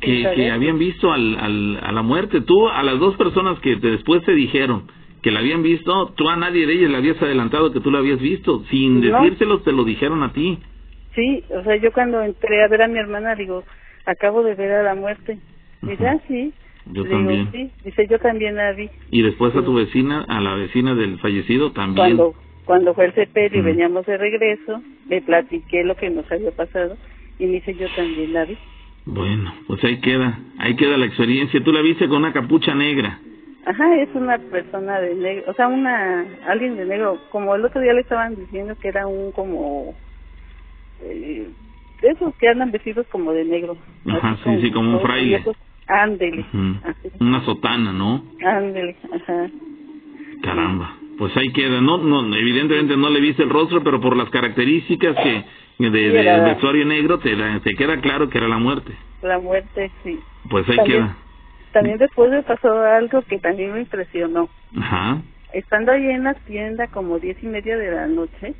[0.00, 2.40] que, que habían visto al, al, a la muerte.
[2.42, 4.90] Tú, a las dos personas que te- después te dijeron
[5.22, 7.98] que la habían visto, tú a nadie de ellas le habías adelantado que tú la
[7.98, 8.62] habías visto.
[8.70, 9.22] Sin No.
[9.22, 10.58] decírselos, te lo dijeron a ti.
[11.14, 13.64] Sí, o sea, yo cuando entré a ver a mi hermana, digo,
[14.04, 15.38] acabo de ver a la muerte.
[15.82, 16.52] Dice, ah, sí.
[16.92, 17.48] Yo Le digo, también.
[17.52, 17.70] sí.
[17.84, 18.88] Dice, yo también la vi.
[19.10, 22.16] Y después a tu vecina, a la vecina del fallecido también.
[22.16, 22.34] Cuando
[22.68, 26.98] cuando fue el CPL y veníamos de regreso, le platiqué lo que nos había pasado
[27.38, 28.58] y me dice, yo también la vi.
[29.06, 31.64] Bueno, pues ahí queda, ahí queda la experiencia.
[31.64, 33.20] Tú la viste con una capucha negra.
[33.64, 37.80] Ajá, es una persona de negro, o sea, una alguien de negro, como el otro
[37.80, 39.94] día le estaban diciendo que era un como
[41.02, 41.48] eh,
[42.02, 43.78] esos que andan vestidos como de negro.
[44.06, 45.28] Ajá, sí, como sí, como un fraile.
[45.28, 45.56] viejos.
[45.88, 46.44] Ándele.
[47.20, 48.22] Una sotana, ¿no?
[48.44, 49.48] Ándele, ajá.
[50.42, 50.94] Caramba.
[51.18, 51.80] Pues ahí queda.
[51.80, 55.44] No, no, evidentemente no le viste el rostro, pero por las características que
[55.78, 57.34] de, de, del vestuario negro te,
[57.64, 58.92] te queda claro que era la muerte.
[59.22, 60.20] La muerte, sí.
[60.50, 61.16] Pues ahí También- queda.
[61.72, 64.48] También después me pasó algo que también me impresionó.
[64.78, 65.20] Ajá.
[65.52, 68.54] Estando ahí en la tienda como diez y media de la noche,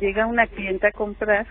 [0.00, 1.46] llega una clienta a comprar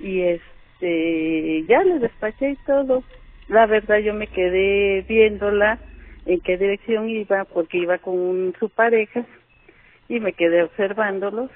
[0.00, 3.02] y este ya le despaché y todo.
[3.48, 5.78] La verdad yo me quedé viéndola
[6.26, 9.24] en qué dirección iba porque iba con un- su pareja
[10.08, 11.50] y me quedé observándolos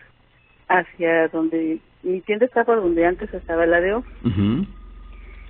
[0.69, 4.05] hacia donde mi tienda estaba donde antes estaba la de O.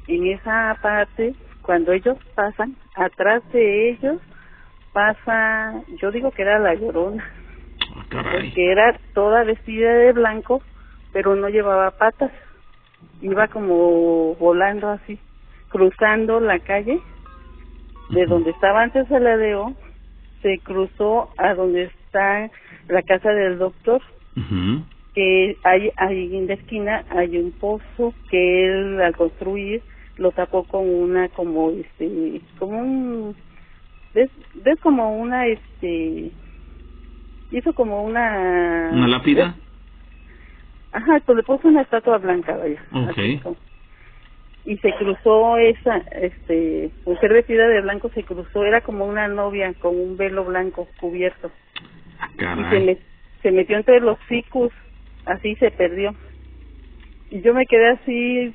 [0.06, 4.18] En esa parte, cuando ellos pasan, atrás de ellos
[4.92, 7.24] pasa, yo digo que era la llorona,
[7.90, 10.62] Ah, porque era toda vestida de blanco,
[11.12, 12.32] pero no llevaba patas,
[13.20, 15.18] iba como volando así,
[15.68, 17.00] cruzando la calle,
[18.10, 19.74] de donde estaba antes el ladeo,
[20.42, 22.50] se cruzó a donde está
[22.88, 24.00] la casa del doctor,
[25.14, 29.82] que hay ahí en la esquina hay un pozo que él al construir
[30.16, 33.36] lo tapó con una como este como un
[34.14, 36.30] ves, ves como una este
[37.50, 39.56] hizo como una ¿Una lápida?
[40.92, 43.18] ajá pues le puso una estatua blanca vaya Ok.
[43.18, 43.56] así como-
[44.64, 49.72] y se cruzó esa este mujer vestida de blanco se cruzó era como una novia
[49.74, 51.50] con un velo blanco cubierto
[52.20, 52.28] Ah,
[52.58, 52.98] y se, me-
[53.42, 54.72] se metió entre los ficus,
[55.24, 56.14] así se perdió.
[57.30, 58.54] Y yo me quedé así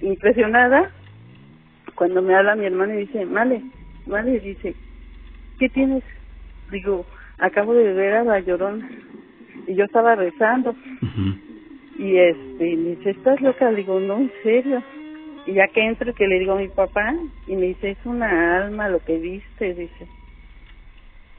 [0.00, 0.90] impresionada
[1.94, 3.62] cuando me habla mi hermano y dice, Male,
[4.06, 4.74] Male, dice,
[5.58, 6.02] ¿qué tienes?
[6.70, 7.06] Digo,
[7.38, 8.88] acabo de ver a la llorona.
[9.66, 10.70] Y yo estaba rezando.
[10.70, 11.38] Ujú.
[11.98, 13.70] Y este, me dice, ¿estás loca?
[13.70, 14.82] Digo, no, en serio.
[15.46, 17.14] Y ya que entro, que le digo a mi papá,
[17.46, 20.06] y me dice, es una alma lo que viste, dice.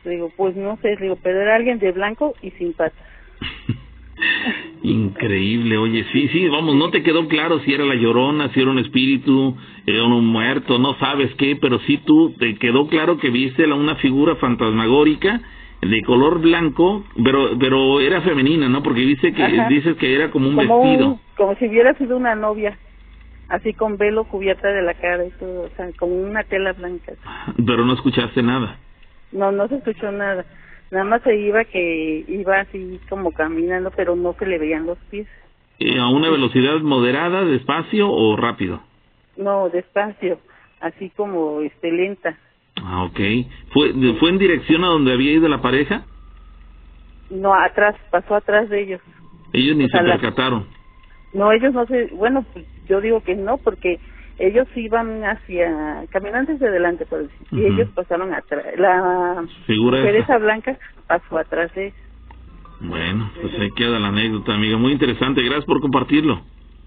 [0.03, 3.05] Le digo, pues no sé, le digo, pero era alguien de blanco y sin patas.
[4.83, 8.69] Increíble, oye, sí, sí, vamos, no te quedó claro si era la llorona, si era
[8.69, 9.55] un espíritu,
[9.87, 13.75] era un muerto, no sabes qué, pero sí tú te quedó claro que viste la-
[13.75, 15.41] una figura fantasmagórica
[15.81, 18.83] de color blanco, pero pero era femenina, ¿no?
[18.83, 19.67] Porque dice que Ajá.
[19.69, 21.07] dices que era como un como, vestido.
[21.07, 22.77] un- como si hubiera sido una novia,
[23.49, 27.13] así con velo cubierta de la cara y todo, o sea, como una tela blanca.
[27.65, 28.77] Pero no escuchaste nada.
[29.31, 30.45] No, no se escuchó nada.
[30.91, 34.97] Nada más se iba que iba así como caminando, pero no se le veían los
[35.09, 35.27] pies.
[35.79, 38.81] Eh, ¿A una velocidad moderada, despacio o rápido?
[39.35, 40.39] No, despacio,
[40.79, 42.37] así como este lenta.
[42.81, 43.19] Ah, ok.
[43.73, 46.05] ¿Fue, ¿Fue en dirección a donde había ido la pareja?
[47.29, 49.01] No, atrás, pasó atrás de ellos.
[49.51, 50.67] Ellos ni O sea, se la- percataron.
[51.33, 53.99] No, ellos no se, bueno, pues, yo digo que no, porque
[54.37, 58.65] ellos iban hacia, caminando hacia adelante, por decir, y ellos pasaron atrás.
[58.77, 61.93] La esa blanca pasó atrás de.
[62.81, 64.77] Bueno, pues ahí queda la anécdota, amiga.
[64.77, 65.41] Muy interesante.
[65.41, 66.41] Gracias por compartirlo.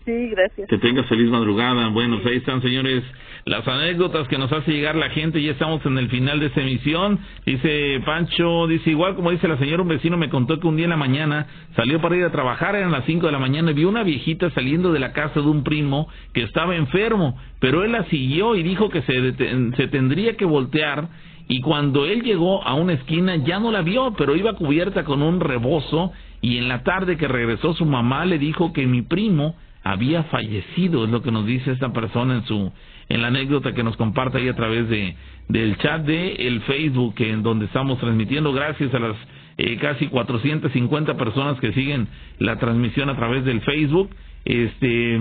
[0.08, 0.70] Sí, gracias.
[0.70, 1.88] Que tengas feliz madrugada.
[1.88, 3.04] Bueno, pues ahí están, señores,
[3.44, 5.42] las anécdotas que nos hace llegar la gente.
[5.42, 7.18] Ya estamos en el final de esta emisión.
[7.44, 10.86] Dice Pancho, dice igual como dice la señora, un vecino me contó que un día
[10.86, 13.74] en la mañana salió para ir a trabajar, eran las 5 de la mañana, y
[13.74, 17.92] vio una viejita saliendo de la casa de un primo que estaba enfermo, pero él
[17.92, 19.34] la siguió y dijo que se,
[19.76, 21.10] se tendría que voltear
[21.48, 25.20] y cuando él llegó a una esquina ya no la vio, pero iba cubierta con
[25.20, 29.54] un rebozo y en la tarde que regresó su mamá le dijo que mi primo
[29.88, 32.70] había fallecido, es lo que nos dice esta persona en su
[33.08, 35.16] en la anécdota que nos comparte ahí a través de
[35.48, 39.16] del chat de el Facebook en donde estamos transmitiendo gracias a las
[39.56, 42.06] eh, casi 450 personas que siguen
[42.38, 44.10] la transmisión a través del Facebook.
[44.44, 45.20] Este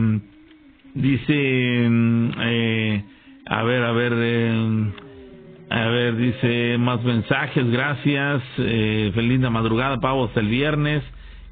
[0.96, 3.04] dice mm, eh,
[3.46, 4.92] a ver, a ver eh,
[5.70, 11.04] a ver, dice más mensajes, gracias, eh, feliz linda madrugada, Pavo, hasta el viernes.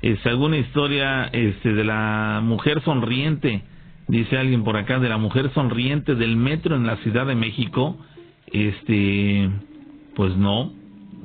[0.05, 3.63] Es alguna historia este, de la mujer sonriente,
[4.07, 7.97] dice alguien por acá, de la mujer sonriente del metro en la Ciudad de México.
[8.45, 9.49] Este,
[10.15, 10.73] pues no,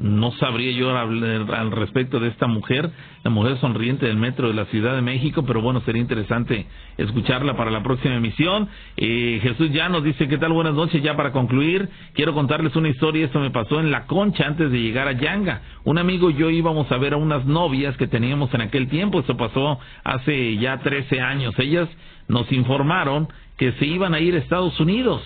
[0.01, 2.90] no sabría yo hablar al respecto de esta mujer,
[3.22, 6.66] la mujer sonriente del metro de la Ciudad de México, pero bueno, sería interesante
[6.97, 8.68] escucharla para la próxima emisión.
[8.97, 10.52] Eh, Jesús ya nos dice, ¿qué tal?
[10.52, 14.47] Buenas noches, ya para concluir, quiero contarles una historia, esto me pasó en La Concha
[14.47, 15.60] antes de llegar a Yanga.
[15.85, 19.20] Un amigo y yo íbamos a ver a unas novias que teníamos en aquel tiempo,
[19.20, 21.90] esto pasó hace ya 13 años, ellas
[22.27, 23.28] nos informaron
[23.59, 25.20] que se iban a ir a Estados Unidos.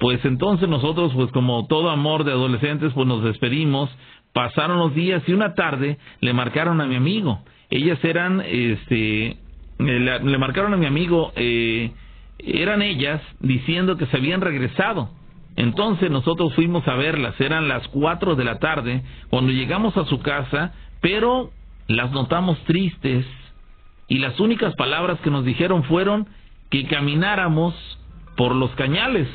[0.00, 3.90] Pues entonces nosotros, pues como todo amor de adolescentes, pues nos despedimos,
[4.32, 7.40] pasaron los días y una tarde le marcaron a mi amigo.
[7.70, 9.36] Ellas eran, este, eh,
[9.78, 11.92] le, le marcaron a mi amigo, eh,
[12.38, 15.10] eran ellas diciendo que se habían regresado,
[15.56, 20.20] Entonces nosotros fuimos a verlas, eran las 4 de la tarde, cuando llegamos a su
[20.20, 21.50] casa, pero
[21.86, 23.26] las notamos tristes
[24.08, 26.28] y las únicas palabras que nos dijeron fueron
[26.70, 27.74] que camináramos
[28.36, 29.28] por los cañales.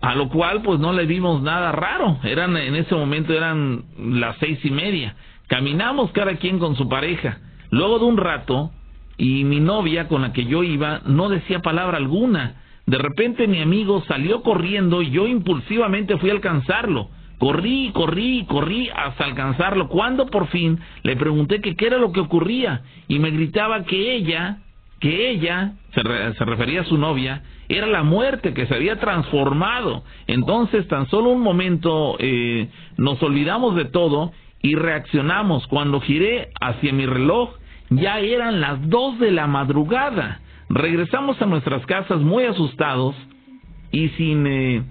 [0.00, 2.18] A lo cual pues no le vimos nada raro.
[2.22, 5.16] Eran en ese momento eran las seis y media.
[5.48, 7.38] Caminamos cada quien con su pareja.
[7.70, 8.70] Luego de un rato
[9.16, 12.62] y mi novia con la que yo iba no decía palabra alguna.
[12.86, 17.10] De repente mi amigo salió corriendo y yo impulsivamente fui a alcanzarlo.
[17.38, 19.88] Corrí, corrí, corrí hasta alcanzarlo.
[19.88, 24.14] Cuando por fin le pregunté que qué era lo que ocurría y me gritaba que
[24.14, 24.58] ella,
[25.00, 30.04] que ella, se, se, refería a su novia, era la muerte que se había transformado.
[30.26, 35.66] Entonces tan solo un momento eh, nos olvidamos de todo y reaccionamos.
[35.66, 37.50] Cuando giré hacia mi reloj
[37.90, 40.40] ya eran las dos de la madrugada.
[40.68, 43.14] Regresamos a nuestras casas muy asustados
[43.90, 44.82] y sin, eh,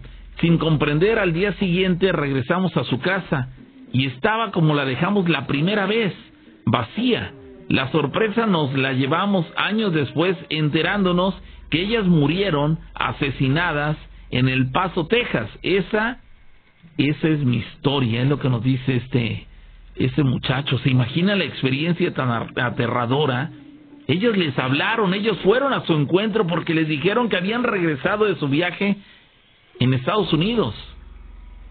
[0.41, 3.49] sin comprender al día siguiente regresamos a su casa
[3.93, 6.13] y estaba como la dejamos la primera vez,
[6.65, 7.33] vacía.
[7.69, 11.35] La sorpresa nos la llevamos años después enterándonos
[11.69, 13.97] que ellas murieron asesinadas
[14.29, 15.49] en El Paso, Texas.
[15.63, 16.21] Esa,
[16.97, 19.47] esa es mi historia, es lo que nos dice este,
[19.95, 20.77] ese muchacho.
[20.79, 23.51] ¿Se imagina la experiencia tan aterradora?
[24.07, 28.35] Ellos les hablaron, ellos fueron a su encuentro porque les dijeron que habían regresado de
[28.35, 28.95] su viaje
[29.79, 30.73] en Estados Unidos.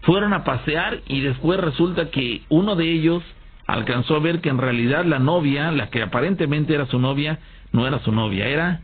[0.03, 3.23] Fueron a pasear y después resulta que uno de ellos
[3.67, 7.39] alcanzó a ver que en realidad la novia, la que aparentemente era su novia,
[7.71, 8.81] no era su novia, era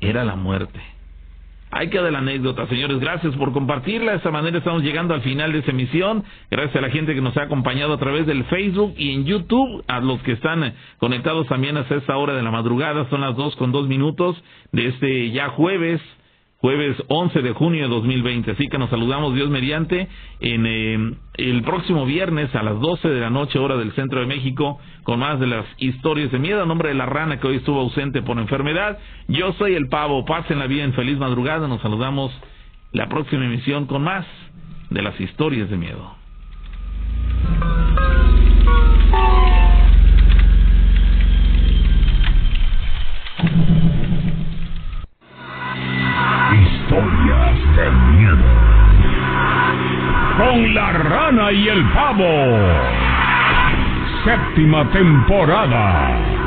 [0.00, 0.78] era la muerte.
[1.70, 3.00] Ahí queda la anécdota, señores.
[3.00, 4.12] Gracias por compartirla.
[4.12, 6.24] De esta manera estamos llegando al final de esta emisión.
[6.50, 9.84] Gracias a la gente que nos ha acompañado a través del Facebook y en YouTube.
[9.88, 13.08] A los que están conectados también hasta esta hora de la madrugada.
[13.10, 14.42] Son las dos con dos minutos
[14.72, 16.00] de este ya jueves
[16.58, 18.52] jueves 11 de junio de 2020.
[18.52, 20.08] Así que nos saludamos Dios mediante
[20.40, 24.26] en eh, el próximo viernes a las 12 de la noche hora del centro de
[24.26, 26.62] México con más de las historias de miedo.
[26.62, 28.98] A nombre de la rana que hoy estuvo ausente por enfermedad.
[29.28, 30.24] Yo soy el pavo.
[30.24, 30.92] Pásenla bien.
[30.94, 31.68] Feliz madrugada.
[31.68, 32.32] Nos saludamos
[32.92, 34.26] la próxima emisión con más
[34.90, 36.16] de las historias de miedo.
[50.38, 52.24] Con la rana y el pavo.
[54.24, 56.45] Séptima temporada.